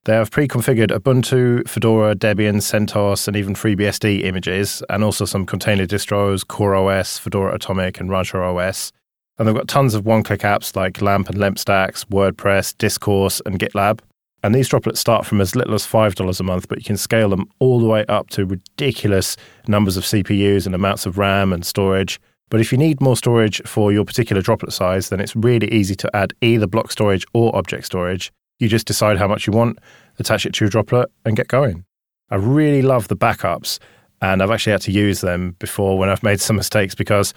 They 0.06 0.14
have 0.14 0.32
pre 0.32 0.48
configured 0.48 0.90
Ubuntu, 0.90 1.68
Fedora, 1.68 2.16
Debian, 2.16 2.56
CentOS, 2.56 3.28
and 3.28 3.38
even 3.38 3.54
FreeBSD 3.54 4.24
images, 4.24 4.82
and 4.90 5.04
also 5.04 5.26
some 5.26 5.46
container 5.46 5.86
distros, 5.86 6.44
CoreOS, 6.44 7.20
Fedora 7.20 7.54
Atomic, 7.54 8.00
and 8.00 8.10
Rancher 8.10 8.44
OS. 8.44 8.92
And 9.38 9.48
they've 9.48 9.56
got 9.56 9.68
tons 9.68 9.94
of 9.94 10.04
one 10.04 10.24
click 10.24 10.42
apps 10.42 10.76
like 10.76 11.04
LAMP 11.04 11.30
and 11.30 11.38
LEMP 11.38 11.60
stacks, 11.60 12.04
WordPress, 12.06 12.76
Discourse, 12.80 13.44
and 13.46 13.60
GitLab. 13.60 14.00
And 14.42 14.56
these 14.56 14.70
droplets 14.70 15.00
start 15.00 15.28
from 15.28 15.40
as 15.40 15.56
little 15.56 15.76
as 15.76 15.86
$5 15.86 16.40
a 16.40 16.44
month, 16.44 16.68
but 16.68 16.80
you 16.80 16.84
can 16.84 16.98
scale 16.98 17.30
them 17.30 17.46
all 17.60 17.80
the 17.80 17.86
way 17.86 18.04
up 18.10 18.32
to 18.32 18.46
ridiculous 18.48 19.38
numbers 19.68 19.98
of 19.98 20.04
CPUs 20.04 20.66
and 20.66 20.74
amounts 20.74 21.06
of 21.06 21.20
RAM 21.20 21.54
and 21.54 21.64
storage. 21.64 22.20
But 22.50 22.60
if 22.60 22.72
you 22.72 22.78
need 22.80 23.02
more 23.02 23.16
storage 23.16 23.62
for 23.68 23.92
your 23.92 24.04
particular 24.04 24.42
droplet 24.42 24.74
size, 24.74 25.10
then 25.10 25.20
it's 25.20 25.36
really 25.36 25.72
easy 25.72 25.96
to 25.96 26.16
add 26.16 26.34
either 26.42 26.66
block 26.66 26.92
storage 26.92 27.24
or 27.34 27.56
object 27.56 27.86
storage. 27.86 28.32
You 28.62 28.70
just 28.70 28.86
decide 28.86 29.18
how 29.18 29.28
much 29.28 29.48
you 29.48 29.54
want, 29.54 29.80
attach 30.20 30.46
it 30.46 30.54
to 30.54 30.66
your 30.66 30.70
droplet, 30.70 31.10
and 31.26 31.36
get 31.36 31.48
going. 31.48 31.84
I 32.30 32.36
really 32.36 32.84
love 32.84 33.08
the 33.08 33.18
backups, 33.18 33.80
and 34.22 34.44
I've 34.44 34.52
actually 34.52 34.74
had 34.74 34.82
to 34.82 34.92
use 34.92 35.22
them 35.22 35.56
before 35.58 35.98
when 35.98 36.10
I've 36.10 36.22
made 36.32 36.40
some 36.40 36.58
mistakes 36.58 36.94
because 36.94 37.34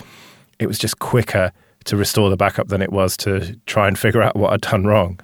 it 0.58 0.66
was 0.66 0.78
just 0.78 0.98
quicker 0.98 1.50
to 1.86 1.96
restore 1.96 2.28
the 2.28 2.36
backup 2.36 2.68
than 2.68 2.82
it 2.82 2.92
was 2.92 3.16
to 3.18 3.56
try 3.64 3.88
and 3.88 3.98
figure 3.98 4.22
out 4.22 4.36
what 4.36 4.52
I'd 4.52 4.60
done 4.60 4.84
wrong. 4.84 5.18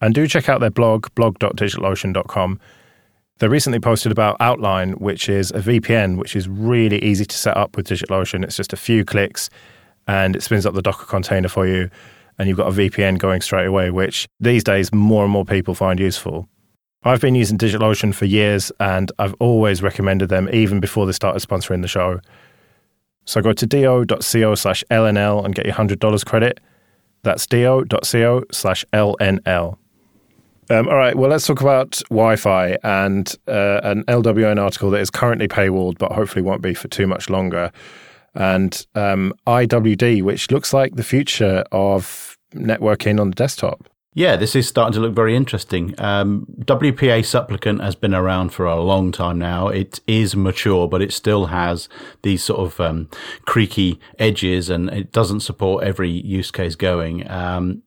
And 0.00 0.14
do 0.14 0.26
check 0.26 0.48
out 0.48 0.60
their 0.60 0.70
blog, 0.70 1.06
blog.digitalocean.com. 1.14 2.60
They 3.38 3.48
recently 3.48 3.78
posted 3.78 4.10
about 4.10 4.36
Outline, 4.40 4.94
which 4.94 5.28
is 5.28 5.52
a 5.52 5.60
VPN, 5.60 6.18
which 6.18 6.34
is 6.34 6.48
really 6.48 7.02
easy 7.04 7.24
to 7.24 7.36
set 7.36 7.56
up 7.56 7.76
with 7.76 7.86
DigitalOcean. 7.86 8.42
It's 8.42 8.56
just 8.56 8.72
a 8.72 8.76
few 8.76 9.04
clicks 9.04 9.48
and 10.08 10.34
it 10.34 10.42
spins 10.42 10.66
up 10.66 10.74
the 10.74 10.82
Docker 10.82 11.06
container 11.06 11.48
for 11.48 11.66
you 11.66 11.88
and 12.38 12.48
you've 12.48 12.58
got 12.58 12.68
a 12.68 12.72
VPN 12.72 13.18
going 13.18 13.40
straight 13.40 13.66
away, 13.66 13.90
which 13.90 14.28
these 14.40 14.64
days 14.64 14.92
more 14.92 15.24
and 15.24 15.32
more 15.32 15.44
people 15.44 15.74
find 15.74 15.98
useful. 15.98 16.48
I've 17.04 17.20
been 17.20 17.34
using 17.34 17.56
DigitalOcean 17.56 18.14
for 18.14 18.24
years 18.24 18.72
and 18.80 19.12
I've 19.18 19.34
always 19.38 19.82
recommended 19.82 20.28
them 20.28 20.48
even 20.52 20.80
before 20.80 21.06
they 21.06 21.12
started 21.12 21.46
sponsoring 21.46 21.82
the 21.82 21.88
show. 21.88 22.20
So 23.24 23.40
go 23.40 23.52
to 23.52 23.66
do.co 23.66 24.54
slash 24.54 24.84
LNL 24.90 25.44
and 25.44 25.54
get 25.54 25.66
your 25.66 25.74
$100 25.74 26.26
credit. 26.26 26.60
That's 27.22 27.46
do.co 27.46 28.44
slash 28.50 28.84
LNL. 28.92 29.78
Um, 30.68 30.88
all 30.88 30.96
right, 30.96 31.14
well, 31.16 31.30
let's 31.30 31.46
talk 31.46 31.60
about 31.60 32.00
Wi 32.10 32.34
Fi 32.34 32.76
and 32.82 33.32
uh, 33.46 33.80
an 33.84 34.02
LWN 34.04 34.60
article 34.60 34.90
that 34.90 35.00
is 35.00 35.10
currently 35.10 35.46
paywalled, 35.46 35.96
but 35.98 36.10
hopefully 36.10 36.42
won't 36.42 36.60
be 36.60 36.74
for 36.74 36.88
too 36.88 37.06
much 37.06 37.30
longer 37.30 37.70
and 38.36 38.86
um, 38.94 39.32
IWD, 39.46 40.22
which 40.22 40.50
looks 40.50 40.72
like 40.72 40.96
the 40.96 41.02
future 41.02 41.64
of 41.72 42.36
networking 42.54 43.20
on 43.20 43.30
the 43.30 43.34
desktop. 43.34 43.88
Yeah, 44.16 44.36
this 44.36 44.56
is 44.56 44.66
starting 44.66 44.94
to 44.94 45.00
look 45.00 45.12
very 45.12 45.36
interesting. 45.36 45.94
Um, 45.98 46.46
WPA 46.60 47.22
supplicant 47.22 47.82
has 47.82 47.94
been 47.94 48.14
around 48.14 48.48
for 48.48 48.64
a 48.64 48.80
long 48.80 49.12
time 49.12 49.38
now. 49.38 49.68
It 49.68 50.00
is 50.06 50.34
mature, 50.34 50.88
but 50.88 51.02
it 51.02 51.12
still 51.12 51.46
has 51.46 51.90
these 52.22 52.42
sort 52.42 52.60
of 52.60 52.80
um, 52.80 53.10
creaky 53.44 54.00
edges 54.18 54.70
and 54.70 54.88
it 54.88 55.12
doesn't 55.12 55.40
support 55.40 55.84
every 55.84 56.08
use 56.08 56.50
case 56.50 56.76
going. 56.76 57.28
Um, 57.30 57.82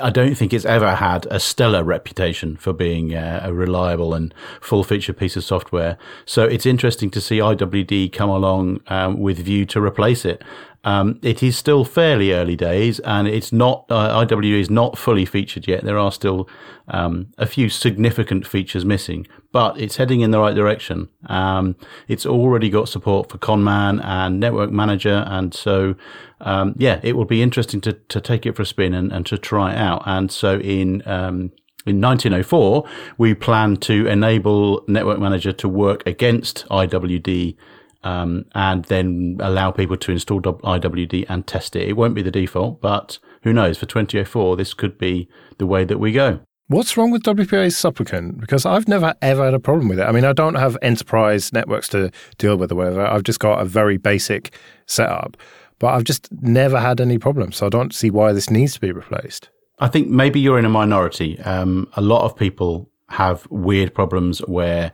I 0.00 0.10
don't 0.10 0.36
think 0.36 0.52
it's 0.52 0.64
ever 0.64 0.94
had 0.94 1.26
a 1.32 1.40
stellar 1.40 1.82
reputation 1.82 2.56
for 2.56 2.72
being 2.72 3.14
uh, 3.16 3.40
a 3.42 3.52
reliable 3.52 4.14
and 4.14 4.32
full 4.60 4.84
feature 4.84 5.12
piece 5.12 5.36
of 5.36 5.42
software. 5.42 5.98
So 6.26 6.44
it's 6.44 6.66
interesting 6.66 7.10
to 7.10 7.20
see 7.20 7.38
IWD 7.38 8.12
come 8.12 8.30
along 8.30 8.82
um, 8.86 9.18
with 9.18 9.38
view 9.38 9.66
to 9.66 9.80
replace 9.80 10.24
it. 10.24 10.42
Um, 10.84 11.20
it 11.22 11.42
is 11.42 11.56
still 11.56 11.84
fairly 11.84 12.32
early 12.32 12.56
days, 12.56 12.98
and 13.00 13.28
it's 13.28 13.52
not 13.52 13.84
uh, 13.88 14.24
IWD 14.24 14.60
is 14.60 14.70
not 14.70 14.98
fully 14.98 15.24
featured 15.24 15.68
yet. 15.68 15.84
There 15.84 15.98
are 15.98 16.10
still 16.10 16.48
um, 16.88 17.28
a 17.38 17.46
few 17.46 17.68
significant 17.68 18.46
features 18.46 18.84
missing, 18.84 19.26
but 19.52 19.78
it's 19.80 19.96
heading 19.96 20.22
in 20.22 20.32
the 20.32 20.40
right 20.40 20.54
direction. 20.54 21.08
Um, 21.26 21.76
it's 22.08 22.26
already 22.26 22.68
got 22.68 22.88
support 22.88 23.30
for 23.30 23.38
ConnMan 23.38 24.04
and 24.04 24.40
Network 24.40 24.72
Manager, 24.72 25.24
and 25.28 25.54
so 25.54 25.94
um, 26.40 26.74
yeah, 26.76 26.98
it 27.04 27.16
will 27.16 27.26
be 27.26 27.42
interesting 27.42 27.80
to 27.82 27.92
to 27.92 28.20
take 28.20 28.44
it 28.44 28.56
for 28.56 28.62
a 28.62 28.66
spin 28.66 28.92
and, 28.92 29.12
and 29.12 29.24
to 29.26 29.38
try 29.38 29.72
it 29.72 29.78
out. 29.78 30.02
And 30.04 30.32
so 30.32 30.58
in 30.58 31.06
um, 31.06 31.52
in 31.86 32.00
1904, 32.00 32.88
we 33.18 33.34
plan 33.34 33.76
to 33.78 34.06
enable 34.06 34.84
Network 34.86 35.18
Manager 35.18 35.52
to 35.52 35.68
work 35.68 36.06
against 36.06 36.64
IWD 36.68 37.56
um, 38.04 38.44
and 38.54 38.84
then 38.86 39.36
allow 39.40 39.70
people 39.70 39.96
to 39.96 40.12
install 40.12 40.40
IWD 40.40 41.26
and 41.28 41.46
test 41.46 41.76
it. 41.76 41.88
It 41.88 41.96
won't 41.96 42.14
be 42.14 42.22
the 42.22 42.30
default, 42.30 42.80
but 42.80 43.18
who 43.42 43.52
knows? 43.52 43.78
For 43.78 43.86
2004, 43.86 44.56
this 44.56 44.74
could 44.74 44.98
be 44.98 45.28
the 45.58 45.66
way 45.66 45.84
that 45.84 45.98
we 45.98 46.12
go. 46.12 46.40
What's 46.68 46.96
wrong 46.96 47.10
with 47.10 47.22
WPA's 47.22 47.76
supplicant? 47.76 48.40
Because 48.40 48.64
I've 48.64 48.88
never 48.88 49.14
ever 49.20 49.44
had 49.44 49.54
a 49.54 49.60
problem 49.60 49.88
with 49.88 49.98
it. 49.98 50.04
I 50.04 50.12
mean, 50.12 50.24
I 50.24 50.32
don't 50.32 50.54
have 50.54 50.78
enterprise 50.80 51.52
networks 51.52 51.88
to 51.88 52.10
deal 52.38 52.56
with 52.56 52.72
or 52.72 52.76
whatever. 52.76 53.06
I've 53.06 53.24
just 53.24 53.40
got 53.40 53.60
a 53.60 53.64
very 53.64 53.98
basic 53.98 54.56
setup, 54.86 55.36
but 55.78 55.88
I've 55.88 56.04
just 56.04 56.32
never 56.40 56.80
had 56.80 57.00
any 57.00 57.18
problems. 57.18 57.56
So 57.56 57.66
I 57.66 57.68
don't 57.68 57.94
see 57.94 58.10
why 58.10 58.32
this 58.32 58.48
needs 58.48 58.74
to 58.74 58.80
be 58.80 58.92
replaced. 58.92 59.50
I 59.80 59.88
think 59.88 60.08
maybe 60.08 60.38
you're 60.38 60.58
in 60.58 60.64
a 60.64 60.70
minority. 60.70 61.38
Um, 61.40 61.88
a 61.94 62.00
lot 62.00 62.24
of 62.24 62.36
people 62.36 62.88
have 63.12 63.46
weird 63.50 63.94
problems 63.94 64.40
where 64.40 64.92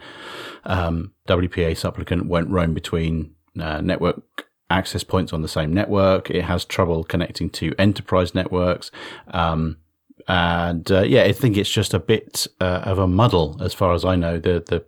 um, 0.64 1.12
WPA 1.28 1.76
supplicant 1.76 2.26
won't 2.26 2.50
roam 2.50 2.74
between 2.74 3.35
uh, 3.61 3.81
network 3.81 4.48
access 4.70 5.02
points 5.02 5.33
on 5.33 5.42
the 5.42 5.48
same 5.48 5.72
network. 5.72 6.31
It 6.31 6.44
has 6.44 6.64
trouble 6.64 7.04
connecting 7.04 7.50
to 7.50 7.74
enterprise 7.78 8.35
networks. 8.35 8.90
Um, 9.28 9.78
and 10.26 10.90
uh, 10.90 11.02
yeah, 11.02 11.22
I 11.22 11.33
think 11.33 11.57
it's 11.57 11.70
just 11.70 11.94
a 11.94 11.98
bit 11.98 12.46
uh, 12.61 12.83
of 12.85 12.98
a 12.98 13.07
muddle 13.07 13.57
as 13.61 13.72
far 13.72 13.94
as 13.94 14.04
I 14.04 14.16
know. 14.16 14.38
The 14.38 14.62
the 14.66 14.85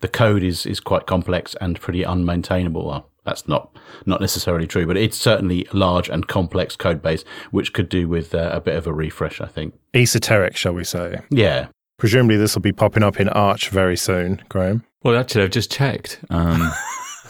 the 0.00 0.08
code 0.08 0.42
is 0.42 0.64
is 0.64 0.80
quite 0.80 1.06
complex 1.06 1.54
and 1.60 1.80
pretty 1.80 2.02
unmaintainable. 2.02 2.86
Well, 2.86 3.10
that's 3.24 3.46
not 3.46 3.76
not 4.06 4.20
necessarily 4.20 4.66
true, 4.66 4.86
but 4.86 4.96
it's 4.96 5.18
certainly 5.18 5.66
a 5.72 5.76
large 5.76 6.08
and 6.08 6.26
complex 6.26 6.76
code 6.76 7.02
base, 7.02 7.24
which 7.50 7.72
could 7.72 7.88
do 7.88 8.08
with 8.08 8.34
uh, 8.34 8.50
a 8.52 8.60
bit 8.60 8.76
of 8.76 8.86
a 8.86 8.92
refresh. 8.92 9.40
I 9.40 9.46
think 9.46 9.74
esoteric, 9.92 10.56
shall 10.56 10.72
we 10.72 10.84
say? 10.84 11.20
Yeah. 11.30 11.68
Presumably, 11.98 12.36
this 12.36 12.54
will 12.54 12.62
be 12.62 12.72
popping 12.72 13.02
up 13.02 13.18
in 13.18 13.28
Arch 13.28 13.70
very 13.70 13.96
soon, 13.96 14.42
Graham. 14.48 14.84
Well, 15.02 15.16
actually, 15.16 15.44
I've 15.44 15.50
just 15.50 15.70
checked. 15.70 16.20
Um, 16.30 16.72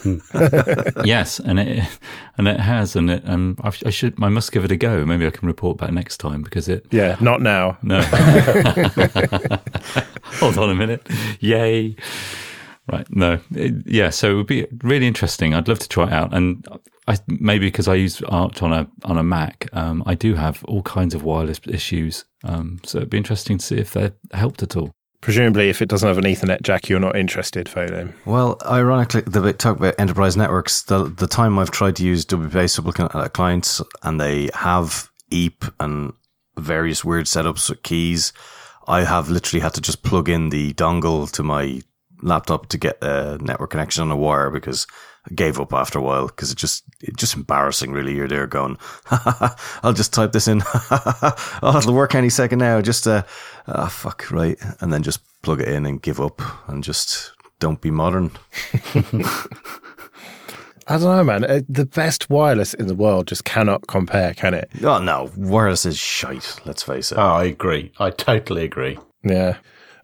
yes, 1.03 1.39
and 1.39 1.59
it 1.59 1.87
and 2.37 2.47
it 2.47 2.59
has, 2.59 2.95
and 2.95 3.09
it 3.09 3.27
um, 3.27 3.57
I, 3.63 3.73
I, 3.85 3.89
should 3.89 4.21
I 4.23 4.29
must 4.29 4.51
give 4.51 4.63
it 4.63 4.71
a 4.71 4.77
go. 4.77 5.05
Maybe 5.05 5.25
I 5.25 5.31
can 5.31 5.47
report 5.47 5.77
back 5.77 5.91
next 5.91 6.17
time 6.17 6.43
because 6.43 6.69
it. 6.69 6.85
Yeah, 6.91 7.17
not 7.19 7.41
now. 7.41 7.79
No. 7.81 8.01
Hold 10.39 10.59
on 10.59 10.69
a 10.69 10.75
minute. 10.75 11.07
Yay. 11.39 11.95
Right. 12.91 13.07
No. 13.09 13.39
It, 13.53 13.73
yeah. 13.85 14.09
So 14.09 14.31
it 14.31 14.35
would 14.35 14.47
be 14.47 14.67
really 14.83 15.07
interesting. 15.07 15.53
I'd 15.53 15.67
love 15.67 15.79
to 15.79 15.89
try 15.89 16.07
it 16.07 16.13
out, 16.13 16.33
and 16.33 16.65
I, 17.07 17.17
maybe 17.27 17.67
because 17.67 17.87
I 17.87 17.95
use 17.95 18.21
Arch 18.23 18.61
on 18.61 18.71
a 18.71 18.87
on 19.03 19.17
a 19.17 19.23
Mac, 19.23 19.67
um, 19.73 20.03
I 20.05 20.15
do 20.15 20.35
have 20.35 20.63
all 20.65 20.83
kinds 20.83 21.13
of 21.13 21.23
wireless 21.23 21.59
issues. 21.67 22.25
Um, 22.43 22.79
so 22.83 22.99
it'd 22.99 23.09
be 23.09 23.17
interesting 23.17 23.57
to 23.57 23.65
see 23.65 23.77
if 23.77 23.91
they 23.91 24.11
helped 24.31 24.63
at 24.63 24.75
all. 24.77 24.91
Presumably, 25.21 25.69
if 25.69 25.81
it 25.81 25.89
doesn't 25.89 26.07
have 26.07 26.17
an 26.17 26.23
Ethernet 26.23 26.61
jack, 26.61 26.87
you're 26.87 26.99
not 26.99 27.17
interested, 27.17 27.67
Phelim. 27.67 28.13
Well, 28.25 28.57
ironically, 28.65 29.21
the 29.21 29.51
talk 29.51 29.77
about 29.77 29.95
enterprise 29.99 30.37
networks. 30.37 30.83
The 30.83 31.05
the 31.05 31.27
time 31.27 31.59
I've 31.59 31.71
tried 31.71 31.97
to 31.97 32.05
use 32.05 32.25
WPA 32.25 32.69
supplicant 32.69 33.11
clients, 33.33 33.81
and 34.03 34.19
they 34.19 34.49
have 34.53 35.09
EAP 35.29 35.65
and 35.79 36.13
various 36.57 37.03
weird 37.03 37.25
setups 37.25 37.69
with 37.69 37.83
keys. 37.83 38.33
I 38.87 39.03
have 39.03 39.29
literally 39.29 39.61
had 39.61 39.73
to 39.75 39.81
just 39.81 40.03
plug 40.03 40.29
in 40.29 40.49
the 40.49 40.73
dongle 40.73 41.29
to 41.33 41.43
my 41.43 41.81
laptop 42.21 42.67
to 42.69 42.77
get 42.77 42.97
a 43.03 43.37
network 43.41 43.69
connection 43.71 44.03
on 44.03 44.11
a 44.11 44.15
wire 44.17 44.49
because 44.49 44.85
I 45.29 45.33
gave 45.33 45.59
up 45.59 45.73
after 45.73 45.99
a 45.99 46.01
while 46.01 46.27
because 46.27 46.51
it 46.51 46.57
just 46.57 46.83
it's 47.01 47.17
just 47.17 47.35
embarrassing. 47.35 47.91
Really, 47.91 48.15
you're 48.15 48.27
there 48.27 48.47
going, 48.47 48.77
"I'll 49.83 49.93
just 49.93 50.13
type 50.13 50.31
this 50.31 50.47
in. 50.47 50.61
oh, 50.91 51.75
it'll 51.77 51.93
work 51.93 52.15
any 52.15 52.29
second 52.29 52.59
now. 52.59 52.81
Just 52.81 53.07
uh, 53.07 53.23
oh, 53.67 53.87
fuck 53.87 54.29
right," 54.31 54.57
and 54.81 54.91
then 54.93 55.03
just 55.03 55.19
plug 55.41 55.61
it 55.61 55.67
in 55.67 55.85
and 55.85 56.01
give 56.01 56.19
up 56.21 56.41
and 56.69 56.83
just 56.83 57.31
don't 57.59 57.81
be 57.81 57.91
modern. 57.91 58.31
I 60.91 60.97
don't 60.97 61.03
know, 61.15 61.23
man. 61.23 61.43
Uh, 61.43 61.61
The 61.69 61.85
best 61.85 62.29
wireless 62.31 62.73
in 62.73 62.87
the 62.87 62.95
world 62.95 63.27
just 63.27 63.45
cannot 63.45 63.85
compare, 63.87 64.33
can 64.33 64.53
it? 64.55 64.69
Oh 64.83 64.99
no, 64.99 65.29
wireless 65.37 65.85
is 65.85 65.97
shite. 65.97 66.59
Let's 66.65 66.81
face 66.83 67.11
it. 67.11 67.17
Oh, 67.17 67.21
I 67.21 67.43
agree. 67.43 67.91
I 67.99 68.09
totally 68.09 68.63
agree. 68.63 68.97
Yeah. 69.23 69.57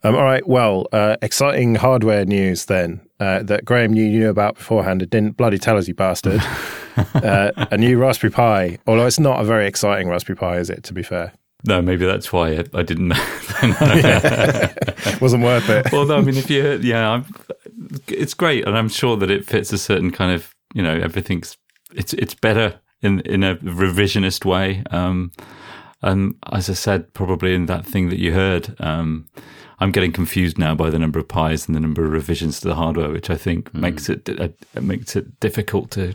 Um, 0.05 0.15
all 0.15 0.23
right. 0.23 0.47
Well, 0.47 0.85
uh, 0.91 1.17
exciting 1.23 1.73
hardware 1.73 2.25
news 2.25 2.65
then 2.65 3.01
uh, 3.19 3.41
that 3.41 3.65
Graham 3.65 3.91
knew 3.91 4.03
you 4.03 4.19
knew 4.19 4.29
about 4.29 4.55
beforehand 4.55 5.01
and 5.01 5.09
didn't 5.09 5.35
bloody 5.35 5.57
tell 5.57 5.79
us, 5.79 5.87
you 5.87 5.95
bastard. 5.95 6.41
uh, 7.15 7.51
a 7.71 7.75
new 7.75 7.97
Raspberry 7.97 8.29
Pi. 8.29 8.77
Although 8.85 9.07
it's 9.07 9.19
not 9.19 9.41
a 9.41 9.43
very 9.43 9.65
exciting 9.65 10.07
Raspberry 10.07 10.37
Pi, 10.37 10.57
is 10.57 10.69
it? 10.69 10.83
To 10.83 10.93
be 10.93 11.01
fair, 11.01 11.33
No, 11.67 11.81
maybe 11.81 12.05
that's 12.05 12.31
why 12.31 12.51
I, 12.51 12.65
I 12.75 12.83
didn't 12.83 13.07
know. 13.07 13.15
wasn't 15.21 15.43
worth 15.43 15.67
it. 15.69 15.91
well, 15.91 16.05
no, 16.05 16.17
I 16.17 16.21
mean, 16.21 16.37
if 16.37 16.51
you, 16.51 16.73
yeah, 16.83 17.09
I'm, 17.09 17.25
it's 18.07 18.35
great, 18.35 18.67
and 18.67 18.77
I'm 18.77 18.89
sure 18.89 19.17
that 19.17 19.31
it 19.31 19.43
fits 19.43 19.73
a 19.73 19.79
certain 19.79 20.11
kind 20.11 20.31
of, 20.31 20.53
you 20.75 20.83
know, 20.83 20.93
everything's 20.93 21.57
it's 21.95 22.13
it's 22.13 22.35
better 22.35 22.79
in 23.01 23.21
in 23.21 23.43
a 23.43 23.55
revisionist 23.55 24.45
way. 24.45 24.83
Um, 24.91 25.31
and 26.03 26.35
as 26.51 26.69
I 26.69 26.73
said, 26.73 27.11
probably 27.15 27.55
in 27.55 27.65
that 27.65 27.87
thing 27.87 28.09
that 28.09 28.19
you 28.19 28.33
heard, 28.33 28.75
um, 28.79 29.25
I'm 29.79 29.91
getting 29.91 30.11
confused 30.11 30.57
now 30.57 30.75
by 30.75 30.89
the 30.89 30.99
number 30.99 31.19
of 31.19 31.27
pies 31.27 31.67
and 31.67 31.75
the 31.75 31.79
number 31.79 32.05
of 32.05 32.11
revisions 32.11 32.59
to 32.61 32.67
the 32.67 32.75
hardware, 32.75 33.09
which 33.09 33.29
I 33.29 33.35
think 33.35 33.73
makes 33.73 34.09
it 34.09 34.29
uh, 34.29 34.49
makes 34.81 35.15
it 35.15 35.39
difficult 35.39 35.91
to 35.91 36.13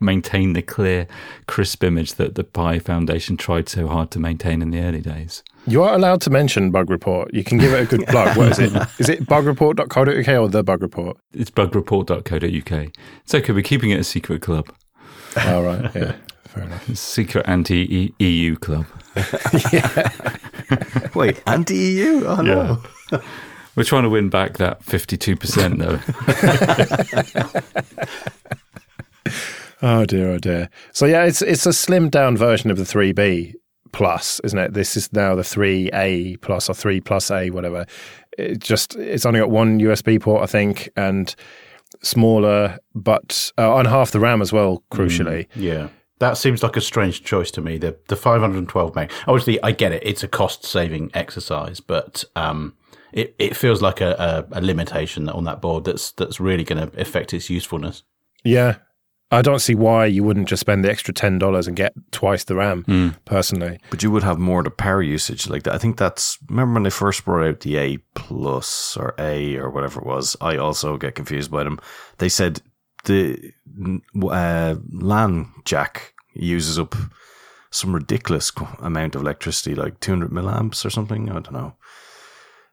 maintain 0.00 0.52
the 0.52 0.62
clear, 0.62 1.06
crisp 1.46 1.82
image 1.84 2.14
that 2.14 2.34
the 2.34 2.44
Pi 2.44 2.78
Foundation 2.78 3.36
tried 3.36 3.68
so 3.68 3.88
hard 3.88 4.10
to 4.12 4.18
maintain 4.18 4.62
in 4.62 4.70
the 4.70 4.80
early 4.80 5.00
days. 5.00 5.42
You 5.66 5.82
are 5.82 5.94
allowed 5.94 6.20
to 6.22 6.30
mention 6.30 6.70
Bug 6.70 6.90
Report. 6.90 7.32
You 7.32 7.42
can 7.42 7.58
give 7.58 7.72
it 7.72 7.82
a 7.82 7.86
good 7.86 8.06
plug. 8.06 8.36
What 8.36 8.52
is 8.52 8.58
it? 8.58 8.72
Is 8.98 9.08
it 9.08 9.26
bugreport.co.uk 9.26 10.28
or 10.28 10.48
the 10.48 10.62
Bug 10.62 10.82
Report? 10.82 11.16
It's 11.32 11.50
bugreport.co.uk. 11.50 12.90
It's 13.22 13.34
okay, 13.34 13.52
we're 13.52 13.62
keeping 13.62 13.90
it 13.90 14.00
a 14.00 14.04
secret 14.04 14.42
club. 14.42 14.68
Oh, 15.36 15.62
right. 15.64 15.94
Yeah. 15.94 16.16
Fair 16.44 16.64
enough. 16.64 16.86
Secret 16.96 17.48
anti 17.48 18.14
EU 18.18 18.56
club. 18.56 18.86
Wait, 21.14 21.42
anti 21.46 21.76
EU? 21.76 22.24
Oh 22.26 22.40
no. 22.42 22.82
We're 23.76 23.84
trying 23.84 24.04
to 24.04 24.08
win 24.10 24.28
back 24.30 24.58
that 24.58 24.80
52% 24.84 25.78
though. 25.78 25.98
Oh 29.82 30.06
dear, 30.06 30.30
oh 30.30 30.38
dear. 30.38 30.70
So 30.92 31.04
yeah, 31.04 31.24
it's 31.24 31.42
it's 31.42 31.66
a 31.66 31.70
slimmed 31.70 32.10
down 32.10 32.36
version 32.38 32.70
of 32.70 32.78
the 32.78 32.84
3B 32.84 33.52
plus, 33.92 34.40
isn't 34.42 34.58
it? 34.58 34.72
This 34.72 34.96
is 34.96 35.12
now 35.12 35.34
the 35.34 35.42
3A 35.42 36.40
plus 36.40 36.70
or 36.70 36.74
3 36.74 37.00
plus 37.02 37.30
A, 37.30 37.50
whatever. 37.50 37.84
It 38.38 38.60
just 38.60 38.96
it's 38.96 39.26
only 39.26 39.40
got 39.40 39.50
one 39.50 39.80
USB 39.80 40.20
port, 40.20 40.42
I 40.42 40.46
think, 40.46 40.88
and 40.96 41.34
smaller, 42.02 42.78
but 42.94 43.52
uh, 43.58 43.74
on 43.74 43.84
half 43.84 44.10
the 44.12 44.20
RAM 44.20 44.40
as 44.40 44.52
well. 44.54 44.82
Crucially, 44.90 45.48
Yeah. 45.54 45.88
That 46.24 46.38
seems 46.38 46.62
like 46.62 46.76
a 46.76 46.80
strange 46.80 47.22
choice 47.22 47.50
to 47.50 47.60
me. 47.60 47.76
The 47.76 47.96
the 48.08 48.16
512 48.16 48.94
meg. 48.94 49.12
Obviously, 49.26 49.62
I 49.62 49.72
get 49.72 49.92
it. 49.92 50.02
It's 50.04 50.22
a 50.22 50.28
cost 50.28 50.64
saving 50.64 51.10
exercise, 51.12 51.80
but 51.80 52.24
um, 52.34 52.74
it 53.12 53.34
it 53.38 53.54
feels 53.56 53.82
like 53.82 54.00
a, 54.00 54.46
a, 54.50 54.58
a 54.58 54.60
limitation 54.62 55.28
on 55.28 55.44
that 55.44 55.60
board 55.60 55.84
that's 55.84 56.12
that's 56.12 56.40
really 56.40 56.64
going 56.64 56.88
to 56.88 56.98
affect 57.00 57.34
its 57.34 57.50
usefulness. 57.50 58.02
yeah. 58.42 58.76
I 59.30 59.42
don't 59.42 59.58
see 59.58 59.74
why 59.74 60.06
you 60.06 60.22
wouldn't 60.22 60.48
just 60.48 60.60
spend 60.60 60.84
the 60.84 60.90
extra 60.90 61.12
ten 61.12 61.38
dollars 61.38 61.66
and 61.66 61.76
get 61.76 61.92
twice 62.12 62.44
the 62.44 62.54
RAM. 62.54 63.16
Personally, 63.24 63.80
But 63.90 64.02
you 64.02 64.10
would 64.12 64.22
have 64.22 64.38
more 64.38 64.62
the 64.62 64.70
power 64.70 65.02
usage 65.02 65.48
like 65.48 65.64
that. 65.64 65.74
I 65.74 65.78
think 65.78 65.96
that's 65.96 66.38
remember 66.48 66.74
when 66.74 66.82
they 66.84 66.90
first 66.90 67.24
brought 67.24 67.46
out 67.48 67.60
the 67.60 67.76
A 67.78 67.96
plus 68.14 68.96
or 68.96 69.14
A 69.18 69.56
or 69.56 69.70
whatever 69.70 70.00
it 70.00 70.06
was. 70.06 70.36
I 70.40 70.56
also 70.56 70.96
get 70.96 71.16
confused 71.16 71.50
by 71.50 71.64
them. 71.64 71.80
They 72.18 72.28
said 72.28 72.62
the 73.04 73.52
uh, 74.30 74.76
LAN 74.92 75.52
jack 75.64 76.13
uses 76.34 76.78
up 76.78 76.94
some 77.70 77.94
ridiculous 77.94 78.52
amount 78.80 79.14
of 79.14 79.22
electricity, 79.22 79.74
like 79.74 79.98
200 80.00 80.30
milliamps 80.30 80.84
or 80.84 80.90
something. 80.90 81.28
I 81.28 81.34
don't 81.34 81.52
know. 81.52 81.74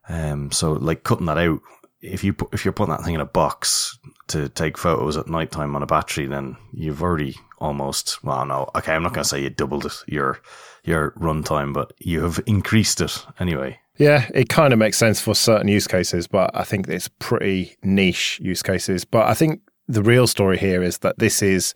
Um, 0.09 0.51
so 0.51 0.73
like 0.73 1.03
cutting 1.03 1.25
that 1.27 1.37
out, 1.37 1.59
if 2.01 2.23
you 2.23 2.35
if 2.51 2.65
you're 2.65 2.71
putting 2.71 2.91
that 2.91 3.03
thing 3.03 3.15
in 3.15 3.21
a 3.21 3.25
box 3.25 3.97
to 4.27 4.49
take 4.49 4.77
photos 4.77 5.17
at 5.17 5.27
nighttime 5.27 5.75
on 5.75 5.83
a 5.83 5.87
battery, 5.87 6.25
then 6.25 6.57
you've 6.73 7.03
already 7.03 7.35
almost 7.59 8.23
well, 8.23 8.45
no, 8.45 8.69
okay, 8.75 8.93
I'm 8.93 9.03
not 9.03 9.13
going 9.13 9.23
to 9.23 9.29
say 9.29 9.41
you 9.41 9.49
doubled 9.49 9.85
it, 9.85 9.93
your 10.07 10.41
your 10.83 11.11
runtime, 11.11 11.73
but 11.73 11.93
you 11.99 12.23
have 12.23 12.39
increased 12.47 13.01
it 13.01 13.25
anyway. 13.39 13.79
Yeah, 13.97 14.27
it 14.33 14.49
kind 14.49 14.73
of 14.73 14.79
makes 14.79 14.97
sense 14.97 15.21
for 15.21 15.35
certain 15.35 15.67
use 15.67 15.85
cases, 15.85 16.27
but 16.27 16.49
I 16.55 16.63
think 16.63 16.87
it's 16.87 17.07
pretty 17.19 17.77
niche 17.83 18.39
use 18.41 18.63
cases. 18.63 19.05
But 19.05 19.27
I 19.27 19.35
think 19.35 19.61
the 19.87 20.01
real 20.01 20.25
story 20.25 20.57
here 20.57 20.81
is 20.81 20.99
that 20.99 21.19
this 21.19 21.43
is 21.43 21.75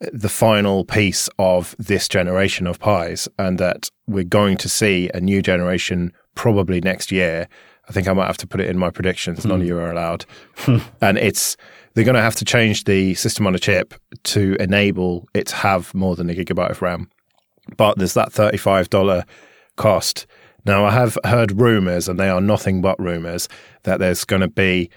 the 0.00 0.28
final 0.28 0.84
piece 0.84 1.28
of 1.38 1.74
this 1.78 2.08
generation 2.08 2.66
of 2.66 2.78
pies, 2.78 3.28
and 3.38 3.58
that 3.58 3.90
we're 4.06 4.24
going 4.24 4.56
to 4.58 4.68
see 4.68 5.10
a 5.14 5.20
new 5.20 5.42
generation 5.42 6.12
probably 6.34 6.80
next 6.80 7.10
year. 7.10 7.48
I 7.88 7.92
think 7.92 8.08
I 8.08 8.12
might 8.12 8.26
have 8.26 8.36
to 8.38 8.46
put 8.46 8.60
it 8.60 8.68
in 8.68 8.78
my 8.78 8.90
predictions. 8.90 9.44
None 9.44 9.60
of 9.60 9.60
hmm. 9.62 9.68
you 9.68 9.78
are 9.78 9.90
allowed. 9.90 10.26
and 11.00 11.18
it's 11.18 11.56
they're 11.94 12.04
going 12.04 12.14
to 12.14 12.20
have 12.20 12.36
to 12.36 12.44
change 12.44 12.84
the 12.84 13.14
system 13.14 13.46
on 13.46 13.54
a 13.54 13.58
chip 13.58 13.94
to 14.24 14.56
enable 14.60 15.26
it 15.32 15.46
to 15.46 15.54
have 15.56 15.94
more 15.94 16.14
than 16.14 16.28
a 16.28 16.34
gigabyte 16.34 16.70
of 16.70 16.82
RAM. 16.82 17.08
But 17.76 17.98
there's 17.98 18.14
that 18.14 18.32
$35 18.32 19.24
cost. 19.76 20.26
Now, 20.66 20.84
I 20.84 20.90
have 20.90 21.16
heard 21.24 21.58
rumors, 21.58 22.08
and 22.08 22.20
they 22.20 22.28
are 22.28 22.40
nothing 22.40 22.82
but 22.82 23.00
rumors, 23.00 23.48
that 23.84 23.98
there's 23.98 24.24
going 24.24 24.42
to 24.42 24.48
be 24.48 24.90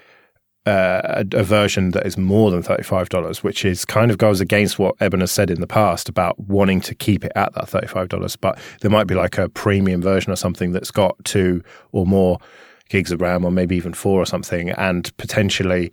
uh, 0.69 1.23
a, 1.33 1.37
a 1.37 1.43
version 1.43 1.91
that 1.91 2.05
is 2.05 2.17
more 2.17 2.51
than 2.51 2.61
$35, 2.61 3.43
which 3.43 3.65
is 3.65 3.85
kind 3.85 4.11
of 4.11 4.17
goes 4.17 4.39
against 4.39 4.77
what 4.77 4.95
Eben 4.99 5.21
has 5.21 5.31
said 5.31 5.49
in 5.49 5.61
the 5.61 5.67
past 5.67 6.07
about 6.07 6.39
wanting 6.39 6.81
to 6.81 6.95
keep 6.95 7.25
it 7.25 7.31
at 7.35 7.53
that 7.53 7.65
$35. 7.65 8.37
But 8.39 8.59
there 8.81 8.91
might 8.91 9.07
be 9.07 9.15
like 9.15 9.37
a 9.37 9.49
premium 9.49 10.01
version 10.01 10.31
or 10.31 10.35
something 10.35 10.71
that's 10.71 10.91
got 10.91 11.15
two 11.25 11.63
or 11.91 12.05
more 12.05 12.37
gigs 12.89 13.11
of 13.11 13.21
RAM, 13.21 13.45
or 13.45 13.51
maybe 13.51 13.75
even 13.75 13.93
four 13.93 14.21
or 14.21 14.25
something, 14.25 14.71
and 14.71 15.15
potentially 15.17 15.91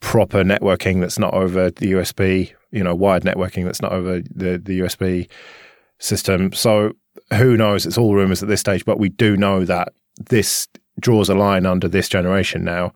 proper 0.00 0.44
networking 0.44 1.00
that's 1.00 1.18
not 1.18 1.34
over 1.34 1.70
the 1.70 1.92
USB, 1.92 2.52
you 2.70 2.84
know, 2.84 2.94
wired 2.94 3.24
networking 3.24 3.64
that's 3.64 3.82
not 3.82 3.92
over 3.92 4.20
the, 4.20 4.58
the 4.58 4.80
USB 4.80 5.28
system. 5.98 6.52
So 6.52 6.92
who 7.34 7.56
knows? 7.56 7.86
It's 7.86 7.98
all 7.98 8.14
rumors 8.14 8.42
at 8.42 8.48
this 8.48 8.60
stage, 8.60 8.84
but 8.84 8.98
we 8.98 9.08
do 9.08 9.36
know 9.36 9.64
that 9.64 9.92
this 10.30 10.68
draws 11.00 11.28
a 11.28 11.34
line 11.34 11.66
under 11.66 11.88
this 11.88 12.08
generation 12.08 12.64
now, 12.64 12.92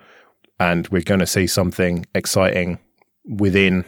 and 0.63 0.87
we're 0.89 1.03
going 1.03 1.21
to 1.21 1.27
see 1.27 1.47
something 1.47 2.07
exciting 2.15 2.79
within 3.25 3.85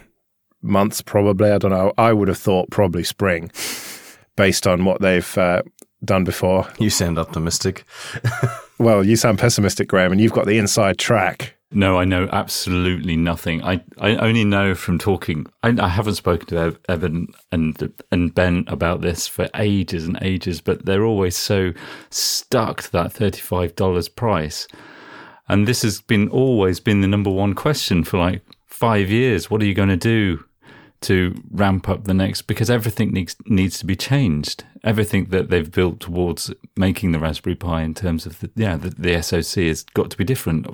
months, 0.61 1.03
probably. 1.03 1.51
I 1.51 1.59
don't 1.59 1.71
know. 1.71 1.93
I 1.97 2.13
would 2.13 2.29
have 2.29 2.39
thought 2.39 2.71
probably 2.71 3.05
spring, 3.05 3.51
based 4.37 4.67
on 4.67 4.85
what 4.85 5.01
they've 5.01 5.39
uh, 5.39 5.63
done 6.05 6.25
before. 6.25 6.69
You 6.79 6.91
sound 6.91 7.19
optimistic. 7.19 7.85
Well, 8.79 9.07
you 9.07 9.15
sound 9.15 9.39
pessimistic, 9.39 9.89
Graham, 9.89 10.11
and 10.13 10.21
you've 10.21 10.33
got 10.33 10.47
the 10.47 10.59
inside 10.59 10.99
track. 10.99 11.55
No, 11.71 11.99
I 11.99 12.05
know 12.05 12.29
absolutely 12.33 13.17
nothing. 13.17 13.63
I, 13.63 13.81
I 13.99 14.17
only 14.17 14.45
know 14.45 14.75
from 14.75 14.99
talking. 14.99 15.47
I, 15.63 15.75
I 15.79 15.89
haven't 15.89 16.17
spoken 16.17 16.47
to 16.49 16.59
Ev- 16.59 16.79
Evan 16.89 17.29
and 17.51 17.93
and 18.11 18.35
Ben 18.35 18.65
about 18.67 19.01
this 19.01 19.27
for 19.29 19.49
ages 19.55 20.07
and 20.07 20.19
ages, 20.23 20.61
but 20.61 20.87
they're 20.87 21.05
always 21.05 21.37
so 21.37 21.73
stuck 22.11 22.83
to 22.83 22.93
that 22.93 23.13
thirty 23.13 23.41
five 23.41 23.77
dollars 23.77 24.09
price, 24.09 24.67
and 25.49 25.69
this 25.69 25.83
has 25.83 26.01
been 26.01 26.29
always 26.29 26.81
been 26.81 27.01
the 27.01 27.09
number 27.09 27.31
one 27.31 27.55
question 27.55 28.05
for 28.05 28.19
like 28.19 28.43
five 28.67 29.11
years. 29.11 29.51
What 29.51 29.63
are 29.63 29.67
you 29.67 29.75
going 29.75 29.89
to 29.91 29.97
do 29.97 30.45
to 31.03 31.35
ramp 31.51 31.89
up 31.89 32.05
the 32.05 32.15
next? 32.15 32.43
Because 32.43 32.71
everything 32.71 33.13
needs 33.13 33.37
needs 33.47 33.79
to 33.79 33.87
be 33.87 33.97
changed. 33.97 34.65
Everything 34.83 35.27
that 35.27 35.51
they've 35.51 35.71
built 35.71 36.01
towards 36.01 36.53
making 36.77 37.13
the 37.13 37.19
Raspberry 37.19 37.57
Pi 37.57 37.83
in 37.83 37.95
terms 37.95 38.27
of 38.27 38.41
the 38.41 38.51
yeah 38.57 38.77
the, 38.77 38.91
the 38.91 39.23
SoC 39.23 39.65
has 39.65 39.83
got 39.83 40.11
to 40.11 40.17
be 40.17 40.25
different. 40.25 40.67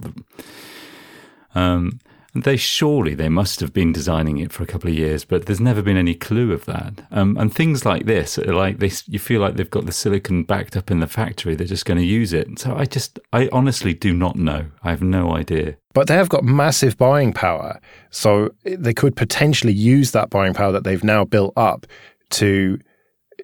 Um, 1.54 1.98
they 2.34 2.56
surely 2.56 3.14
they 3.14 3.28
must 3.28 3.60
have 3.60 3.72
been 3.72 3.92
designing 3.92 4.38
it 4.38 4.52
for 4.52 4.62
a 4.62 4.66
couple 4.66 4.88
of 4.88 4.96
years, 4.96 5.24
but 5.24 5.46
there's 5.46 5.60
never 5.60 5.82
been 5.82 5.96
any 5.96 6.14
clue 6.14 6.52
of 6.52 6.64
that. 6.66 7.06
Um, 7.10 7.36
and 7.36 7.52
things 7.52 7.84
like 7.84 8.06
this, 8.06 8.38
are 8.38 8.54
like 8.54 8.78
they, 8.78 8.92
you 9.06 9.18
feel 9.18 9.40
like 9.40 9.56
they've 9.56 9.70
got 9.70 9.86
the 9.86 9.92
silicon 9.92 10.44
backed 10.44 10.76
up 10.76 10.90
in 10.90 11.00
the 11.00 11.06
factory. 11.06 11.54
They're 11.54 11.66
just 11.66 11.86
going 11.86 11.98
to 11.98 12.04
use 12.04 12.32
it. 12.32 12.58
So 12.58 12.76
I 12.76 12.84
just, 12.84 13.18
I 13.32 13.48
honestly 13.52 13.94
do 13.94 14.12
not 14.12 14.36
know. 14.36 14.66
I 14.82 14.90
have 14.90 15.02
no 15.02 15.34
idea. 15.34 15.76
But 15.92 16.06
they 16.06 16.14
have 16.14 16.28
got 16.28 16.44
massive 16.44 16.96
buying 16.96 17.32
power. 17.32 17.80
So 18.10 18.50
eh, 18.64 18.76
they 18.78 18.94
could 18.94 19.16
potentially 19.16 19.72
use 19.72 20.12
that 20.12 20.30
buying 20.30 20.54
power 20.54 20.72
that 20.72 20.84
they've 20.84 21.04
now 21.04 21.24
built 21.24 21.52
up 21.56 21.86
to 22.30 22.78